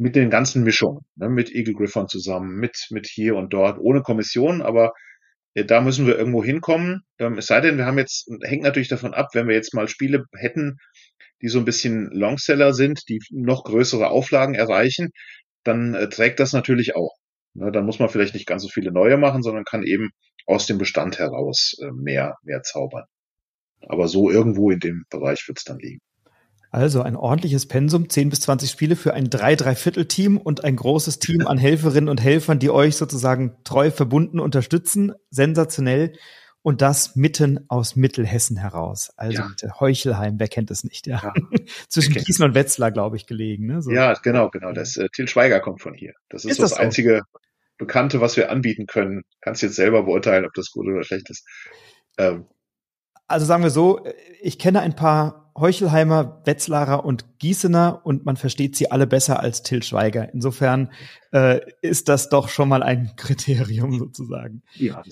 mit 0.00 0.16
den 0.16 0.30
ganzen 0.30 0.64
Mischungen, 0.64 1.02
ne, 1.16 1.28
mit 1.28 1.54
Eagle 1.54 1.74
Griffon 1.74 2.08
zusammen, 2.08 2.56
mit, 2.56 2.86
mit 2.88 3.06
hier 3.06 3.36
und 3.36 3.52
dort, 3.52 3.78
ohne 3.78 4.00
Kommission, 4.00 4.62
aber 4.62 4.94
äh, 5.52 5.66
da 5.66 5.82
müssen 5.82 6.06
wir 6.06 6.16
irgendwo 6.16 6.42
hinkommen. 6.42 7.02
Ähm, 7.18 7.36
es 7.36 7.46
sei 7.46 7.60
denn, 7.60 7.76
wir 7.76 7.84
haben 7.84 7.98
jetzt, 7.98 8.26
hängt 8.42 8.62
natürlich 8.62 8.88
davon 8.88 9.12
ab, 9.12 9.28
wenn 9.34 9.46
wir 9.46 9.54
jetzt 9.54 9.74
mal 9.74 9.88
Spiele 9.88 10.24
hätten, 10.34 10.78
die 11.42 11.48
so 11.48 11.58
ein 11.58 11.66
bisschen 11.66 12.06
Longseller 12.12 12.72
sind, 12.72 13.02
die 13.10 13.20
noch 13.30 13.62
größere 13.64 14.08
Auflagen 14.08 14.54
erreichen, 14.54 15.10
dann 15.64 15.92
äh, 15.94 16.08
trägt 16.08 16.40
das 16.40 16.54
natürlich 16.54 16.96
auch. 16.96 17.14
Ne, 17.52 17.70
dann 17.70 17.84
muss 17.84 17.98
man 17.98 18.08
vielleicht 18.08 18.32
nicht 18.32 18.46
ganz 18.46 18.62
so 18.62 18.70
viele 18.70 18.92
neue 18.92 19.18
machen, 19.18 19.42
sondern 19.42 19.64
kann 19.64 19.82
eben 19.82 20.10
aus 20.46 20.66
dem 20.66 20.78
Bestand 20.78 21.18
heraus 21.18 21.74
äh, 21.82 21.90
mehr, 21.92 22.36
mehr 22.42 22.62
zaubern. 22.62 23.04
Aber 23.82 24.08
so 24.08 24.30
irgendwo 24.30 24.70
in 24.70 24.80
dem 24.80 25.04
Bereich 25.10 25.46
wird 25.46 25.58
es 25.58 25.64
dann 25.64 25.78
liegen. 25.78 26.00
Also 26.72 27.02
ein 27.02 27.16
ordentliches 27.16 27.66
Pensum, 27.66 28.08
10 28.08 28.30
bis 28.30 28.40
20 28.42 28.70
Spiele 28.70 28.94
für 28.94 29.12
ein 29.12 29.28
3-3-Viertel-Team 29.28 30.36
und 30.36 30.64
ein 30.64 30.76
großes 30.76 31.18
Team 31.18 31.46
an 31.46 31.58
Helferinnen 31.58 32.08
und 32.08 32.22
Helfern, 32.22 32.60
die 32.60 32.70
euch 32.70 32.96
sozusagen 32.96 33.56
treu 33.64 33.90
verbunden 33.90 34.38
unterstützen. 34.38 35.12
Sensationell. 35.30 36.12
Und 36.62 36.82
das 36.82 37.16
mitten 37.16 37.64
aus 37.68 37.96
Mittelhessen 37.96 38.58
heraus. 38.58 39.10
Also 39.16 39.42
ja. 39.42 39.80
Heuchelheim, 39.80 40.38
wer 40.38 40.46
kennt 40.46 40.70
es 40.70 40.84
nicht, 40.84 41.06
ja. 41.06 41.20
ja. 41.22 41.32
Zwischen 41.88 42.14
Gießen 42.14 42.44
und 42.44 42.54
Wetzlar, 42.54 42.92
glaube 42.92 43.16
ich, 43.16 43.26
gelegen. 43.26 43.66
Ne? 43.66 43.82
So. 43.82 43.90
Ja, 43.90 44.12
genau, 44.12 44.50
genau. 44.50 44.72
Das 44.72 44.96
äh, 44.96 45.08
Til 45.08 45.26
Schweiger 45.26 45.60
kommt 45.60 45.80
von 45.80 45.94
hier. 45.94 46.12
Das 46.28 46.44
ist, 46.44 46.52
ist 46.52 46.56
so 46.58 46.62
das, 46.64 46.72
das 46.72 46.78
einzige 46.78 47.22
Bekannte, 47.78 48.20
was 48.20 48.36
wir 48.36 48.50
anbieten 48.50 48.86
können. 48.86 49.22
Kannst 49.40 49.62
jetzt 49.62 49.74
selber 49.74 50.02
beurteilen, 50.02 50.44
ob 50.44 50.52
das 50.52 50.70
gut 50.70 50.86
oder 50.86 51.02
schlecht 51.02 51.30
ist. 51.30 51.48
Ähm. 52.18 52.46
Also 53.26 53.46
sagen 53.46 53.62
wir 53.62 53.70
so, 53.70 54.04
ich 54.42 54.58
kenne 54.58 54.80
ein 54.80 54.94
paar 54.94 55.39
Heuchelheimer, 55.56 56.42
Wetzlarer 56.44 57.04
und 57.04 57.38
Gießener 57.38 58.00
und 58.04 58.24
man 58.24 58.36
versteht 58.36 58.76
sie 58.76 58.90
alle 58.90 59.06
besser 59.06 59.40
als 59.40 59.62
Til 59.62 59.82
Schweiger. 59.82 60.32
Insofern 60.32 60.90
äh, 61.32 61.60
ist 61.82 62.08
das 62.08 62.28
doch 62.28 62.48
schon 62.48 62.68
mal 62.68 62.82
ein 62.82 63.12
Kriterium 63.16 63.98
sozusagen. 63.98 64.62
Ja, 64.74 65.02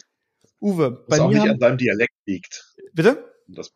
Uwe, 0.61 1.05
was 1.07 1.21
auch 1.21 1.29
nicht 1.29 1.41
haben... 1.41 1.51
an 1.51 1.61
seinem 1.61 1.79
Dialekt 1.79 2.15
liegt. 2.27 2.75
Bitte? 2.93 3.25
Das 3.47 3.73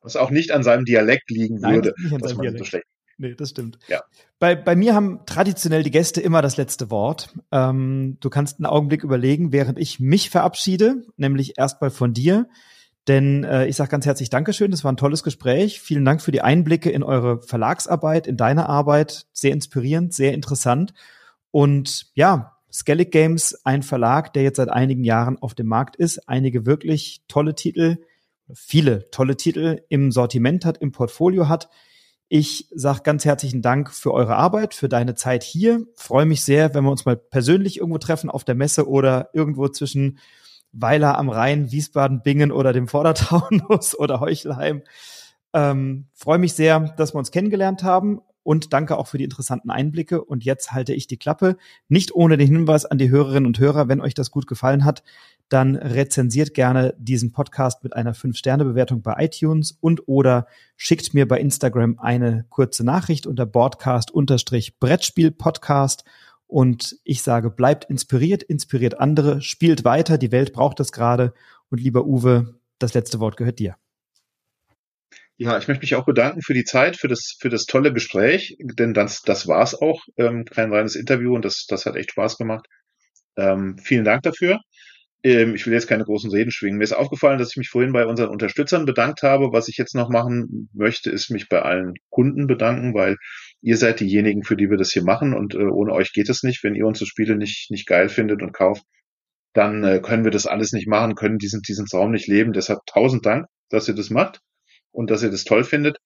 was 0.00 0.16
auch 0.16 0.30
nicht 0.30 0.52
an 0.52 0.62
seinem 0.62 0.84
Dialekt 0.84 1.30
liegen 1.30 1.58
Nein, 1.58 1.74
würde, 1.74 1.94
nicht 1.98 2.14
an 2.14 2.22
seinem 2.22 2.40
Dialekt. 2.40 2.58
so 2.58 2.64
schlecht. 2.64 2.86
Nee, 3.18 3.34
das 3.34 3.50
stimmt. 3.50 3.78
Ja. 3.88 4.02
Bei, 4.38 4.54
bei 4.54 4.76
mir 4.76 4.94
haben 4.94 5.26
traditionell 5.26 5.82
die 5.82 5.90
Gäste 5.90 6.20
immer 6.20 6.40
das 6.40 6.56
letzte 6.56 6.90
Wort. 6.90 7.34
Ähm, 7.50 8.16
du 8.20 8.30
kannst 8.30 8.58
einen 8.58 8.66
Augenblick 8.66 9.02
überlegen, 9.02 9.52
während 9.52 9.78
ich 9.78 9.98
mich 9.98 10.30
verabschiede, 10.30 11.04
nämlich 11.16 11.58
erstmal 11.58 11.90
von 11.90 12.12
dir. 12.12 12.48
Denn 13.08 13.42
äh, 13.44 13.66
ich 13.66 13.76
sage 13.76 13.90
ganz 13.90 14.04
herzlich 14.04 14.28
Dankeschön, 14.28 14.70
das 14.70 14.84
war 14.84 14.92
ein 14.92 14.98
tolles 14.98 15.22
Gespräch. 15.22 15.80
Vielen 15.80 16.04
Dank 16.04 16.20
für 16.20 16.30
die 16.30 16.42
Einblicke 16.42 16.90
in 16.90 17.02
eure 17.02 17.40
Verlagsarbeit, 17.40 18.26
in 18.26 18.36
deine 18.36 18.68
Arbeit. 18.68 19.26
Sehr 19.32 19.52
inspirierend, 19.52 20.12
sehr 20.12 20.34
interessant. 20.34 20.92
Und 21.50 22.10
ja, 22.14 22.58
Skellig 22.70 23.10
Games, 23.10 23.58
ein 23.64 23.82
Verlag, 23.82 24.34
der 24.34 24.42
jetzt 24.42 24.58
seit 24.58 24.68
einigen 24.68 25.04
Jahren 25.04 25.38
auf 25.38 25.54
dem 25.54 25.68
Markt 25.68 25.96
ist, 25.96 26.28
einige 26.28 26.66
wirklich 26.66 27.22
tolle 27.26 27.54
Titel, 27.54 27.96
viele 28.52 29.10
tolle 29.10 29.36
Titel 29.36 29.80
im 29.88 30.12
Sortiment 30.12 30.66
hat, 30.66 30.76
im 30.78 30.92
Portfolio 30.92 31.48
hat. 31.48 31.70
Ich 32.28 32.68
sage 32.74 33.00
ganz 33.04 33.24
herzlichen 33.24 33.62
Dank 33.62 33.90
für 33.90 34.12
eure 34.12 34.36
Arbeit, 34.36 34.74
für 34.74 34.90
deine 34.90 35.14
Zeit 35.14 35.42
hier. 35.44 35.86
Freue 35.96 36.26
mich 36.26 36.42
sehr, 36.42 36.74
wenn 36.74 36.84
wir 36.84 36.90
uns 36.90 37.06
mal 37.06 37.16
persönlich 37.16 37.78
irgendwo 37.78 37.96
treffen 37.96 38.28
auf 38.28 38.44
der 38.44 38.54
Messe 38.54 38.86
oder 38.86 39.30
irgendwo 39.32 39.68
zwischen 39.68 40.18
Weiler 40.72 41.18
am 41.18 41.28
Rhein, 41.28 41.70
Wiesbaden, 41.70 42.22
Bingen 42.22 42.52
oder 42.52 42.72
dem 42.72 42.88
Vordertaunus 42.88 43.94
oder 43.98 44.20
Heuchelheim. 44.20 44.82
Ähm, 45.52 46.06
freue 46.14 46.38
mich 46.38 46.54
sehr, 46.54 46.80
dass 46.96 47.14
wir 47.14 47.18
uns 47.18 47.30
kennengelernt 47.30 47.82
haben 47.82 48.22
und 48.48 48.72
danke 48.72 48.96
auch 48.96 49.06
für 49.06 49.18
die 49.18 49.24
interessanten 49.24 49.70
Einblicke. 49.70 50.24
Und 50.24 50.42
jetzt 50.42 50.72
halte 50.72 50.94
ich 50.94 51.06
die 51.06 51.18
Klappe. 51.18 51.58
Nicht 51.88 52.14
ohne 52.14 52.38
den 52.38 52.48
Hinweis 52.48 52.86
an 52.86 52.96
die 52.96 53.10
Hörerinnen 53.10 53.46
und 53.46 53.58
Hörer, 53.58 53.88
wenn 53.88 54.00
euch 54.00 54.14
das 54.14 54.30
gut 54.30 54.46
gefallen 54.46 54.86
hat, 54.86 55.02
dann 55.50 55.76
rezensiert 55.76 56.54
gerne 56.54 56.94
diesen 56.98 57.32
Podcast 57.32 57.84
mit 57.84 57.94
einer 57.94 58.14
5-Sterne-Bewertung 58.14 59.02
bei 59.02 59.16
iTunes 59.18 59.76
und 59.80 60.08
oder 60.08 60.46
schickt 60.76 61.12
mir 61.12 61.28
bei 61.28 61.38
Instagram 61.38 61.98
eine 61.98 62.46
kurze 62.48 62.84
Nachricht 62.84 63.26
unter 63.26 63.44
Broadcast-Brettspiel-Podcast. 63.44 66.04
Und 66.48 66.96
ich 67.04 67.22
sage, 67.22 67.50
bleibt 67.50 67.84
inspiriert, 67.84 68.42
inspiriert 68.42 68.98
andere, 68.98 69.42
spielt 69.42 69.84
weiter, 69.84 70.16
die 70.16 70.32
Welt 70.32 70.52
braucht 70.54 70.80
es 70.80 70.92
gerade. 70.92 71.34
Und 71.68 71.80
lieber 71.80 72.06
Uwe, 72.06 72.58
das 72.78 72.94
letzte 72.94 73.20
Wort 73.20 73.36
gehört 73.36 73.58
dir. 73.58 73.76
Ja, 75.36 75.56
ich 75.58 75.68
möchte 75.68 75.82
mich 75.82 75.94
auch 75.94 76.06
bedanken 76.06 76.42
für 76.42 76.54
die 76.54 76.64
Zeit, 76.64 76.96
für 76.96 77.06
das, 77.06 77.36
für 77.38 77.50
das 77.50 77.66
tolle 77.66 77.92
Gespräch, 77.92 78.56
denn 78.58 78.92
das, 78.92 79.22
das 79.22 79.46
war 79.46 79.62
es 79.62 79.74
auch. 79.74 80.02
Ähm, 80.16 80.46
kein 80.46 80.72
reines 80.72 80.96
Interview 80.96 81.34
und 81.34 81.44
das, 81.44 81.66
das 81.68 81.86
hat 81.86 81.94
echt 81.94 82.12
Spaß 82.12 82.38
gemacht. 82.38 82.66
Ähm, 83.36 83.78
vielen 83.78 84.04
Dank 84.04 84.22
dafür. 84.22 84.58
Ähm, 85.24 85.54
ich 85.54 85.66
will 85.66 85.72
jetzt 85.72 85.88
keine 85.88 86.04
großen 86.04 86.30
Reden 86.30 86.50
schwingen. 86.50 86.78
Mir 86.78 86.84
ist 86.84 86.92
aufgefallen, 86.92 87.38
dass 87.38 87.50
ich 87.50 87.56
mich 87.56 87.68
vorhin 87.68 87.92
bei 87.92 88.06
unseren 88.06 88.30
Unterstützern 88.30 88.84
bedankt 88.86 89.22
habe. 89.22 89.52
Was 89.52 89.68
ich 89.68 89.76
jetzt 89.76 89.94
noch 89.94 90.08
machen 90.10 90.68
möchte, 90.72 91.10
ist 91.10 91.30
mich 91.30 91.48
bei 91.48 91.62
allen 91.62 91.94
Kunden 92.10 92.46
bedanken, 92.46 92.94
weil 92.94 93.16
ihr 93.60 93.76
seid 93.76 94.00
diejenigen, 94.00 94.44
für 94.44 94.56
die 94.56 94.70
wir 94.70 94.76
das 94.76 94.92
hier 94.92 95.02
machen 95.02 95.34
und 95.34 95.54
äh, 95.54 95.58
ohne 95.58 95.92
euch 95.92 96.12
geht 96.12 96.28
es 96.28 96.42
nicht. 96.42 96.62
Wenn 96.62 96.74
ihr 96.74 96.86
unsere 96.86 97.06
Spiele 97.06 97.36
nicht, 97.36 97.70
nicht 97.70 97.86
geil 97.86 98.08
findet 98.08 98.42
und 98.42 98.52
kauft, 98.52 98.84
dann 99.54 99.82
äh, 99.84 100.00
können 100.00 100.24
wir 100.24 100.30
das 100.30 100.46
alles 100.46 100.72
nicht 100.72 100.86
machen, 100.86 101.16
können 101.16 101.38
diesen, 101.38 101.62
diesen 101.62 101.86
Traum 101.86 102.12
nicht 102.12 102.28
leben. 102.28 102.52
Deshalb 102.52 102.80
tausend 102.86 103.26
Dank, 103.26 103.46
dass 103.70 103.88
ihr 103.88 103.94
das 103.94 104.10
macht 104.10 104.40
und 104.92 105.10
dass 105.10 105.22
ihr 105.22 105.30
das 105.30 105.44
toll 105.44 105.64
findet. 105.64 105.98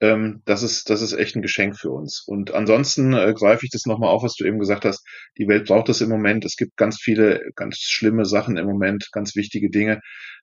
Ähm, 0.00 0.42
das 0.44 0.62
ist, 0.62 0.90
das 0.90 1.02
ist 1.02 1.12
echt 1.12 1.34
ein 1.34 1.42
Geschenk 1.42 1.76
für 1.76 1.90
uns. 1.90 2.22
Und 2.26 2.52
ansonsten 2.52 3.12
äh, 3.14 3.34
greife 3.34 3.64
ich 3.64 3.70
das 3.70 3.86
nochmal 3.86 4.10
auf, 4.10 4.22
was 4.22 4.34
du 4.34 4.44
eben 4.44 4.58
gesagt 4.58 4.84
hast. 4.84 5.04
Die 5.38 5.48
Welt 5.48 5.66
braucht 5.66 5.88
das 5.88 6.00
im 6.00 6.08
Moment. 6.08 6.44
Es 6.44 6.56
gibt 6.56 6.76
ganz 6.76 7.00
viele, 7.00 7.42
ganz 7.56 7.78
schlimme 7.78 8.24
Sachen 8.24 8.56
im 8.56 8.66
Moment, 8.66 9.08
ganz 9.12 9.34
wichtige 9.34 9.70
Dinge. 9.70 10.00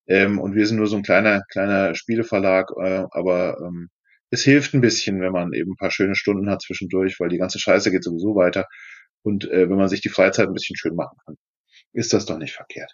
Ähm, 0.07 0.39
und 0.39 0.55
wir 0.55 0.67
sind 0.67 0.77
nur 0.77 0.87
so 0.87 0.97
ein 0.97 1.03
kleiner, 1.03 1.41
kleiner 1.49 1.95
Spieleverlag, 1.95 2.69
äh, 2.81 3.05
aber 3.11 3.57
ähm, 3.61 3.89
es 4.29 4.43
hilft 4.43 4.73
ein 4.73 4.81
bisschen, 4.81 5.21
wenn 5.21 5.31
man 5.31 5.53
eben 5.53 5.71
ein 5.71 5.77
paar 5.77 5.91
schöne 5.91 6.15
Stunden 6.15 6.49
hat 6.49 6.61
zwischendurch, 6.61 7.19
weil 7.19 7.29
die 7.29 7.37
ganze 7.37 7.59
Scheiße 7.59 7.91
geht 7.91 8.03
sowieso 8.03 8.35
weiter. 8.35 8.65
Und 9.23 9.49
äh, 9.49 9.69
wenn 9.69 9.77
man 9.77 9.89
sich 9.89 10.01
die 10.01 10.09
Freizeit 10.09 10.47
ein 10.47 10.53
bisschen 10.53 10.75
schön 10.75 10.95
machen 10.95 11.17
kann, 11.25 11.35
ist 11.93 12.13
das 12.13 12.25
doch 12.25 12.37
nicht 12.37 12.53
verkehrt. 12.53 12.91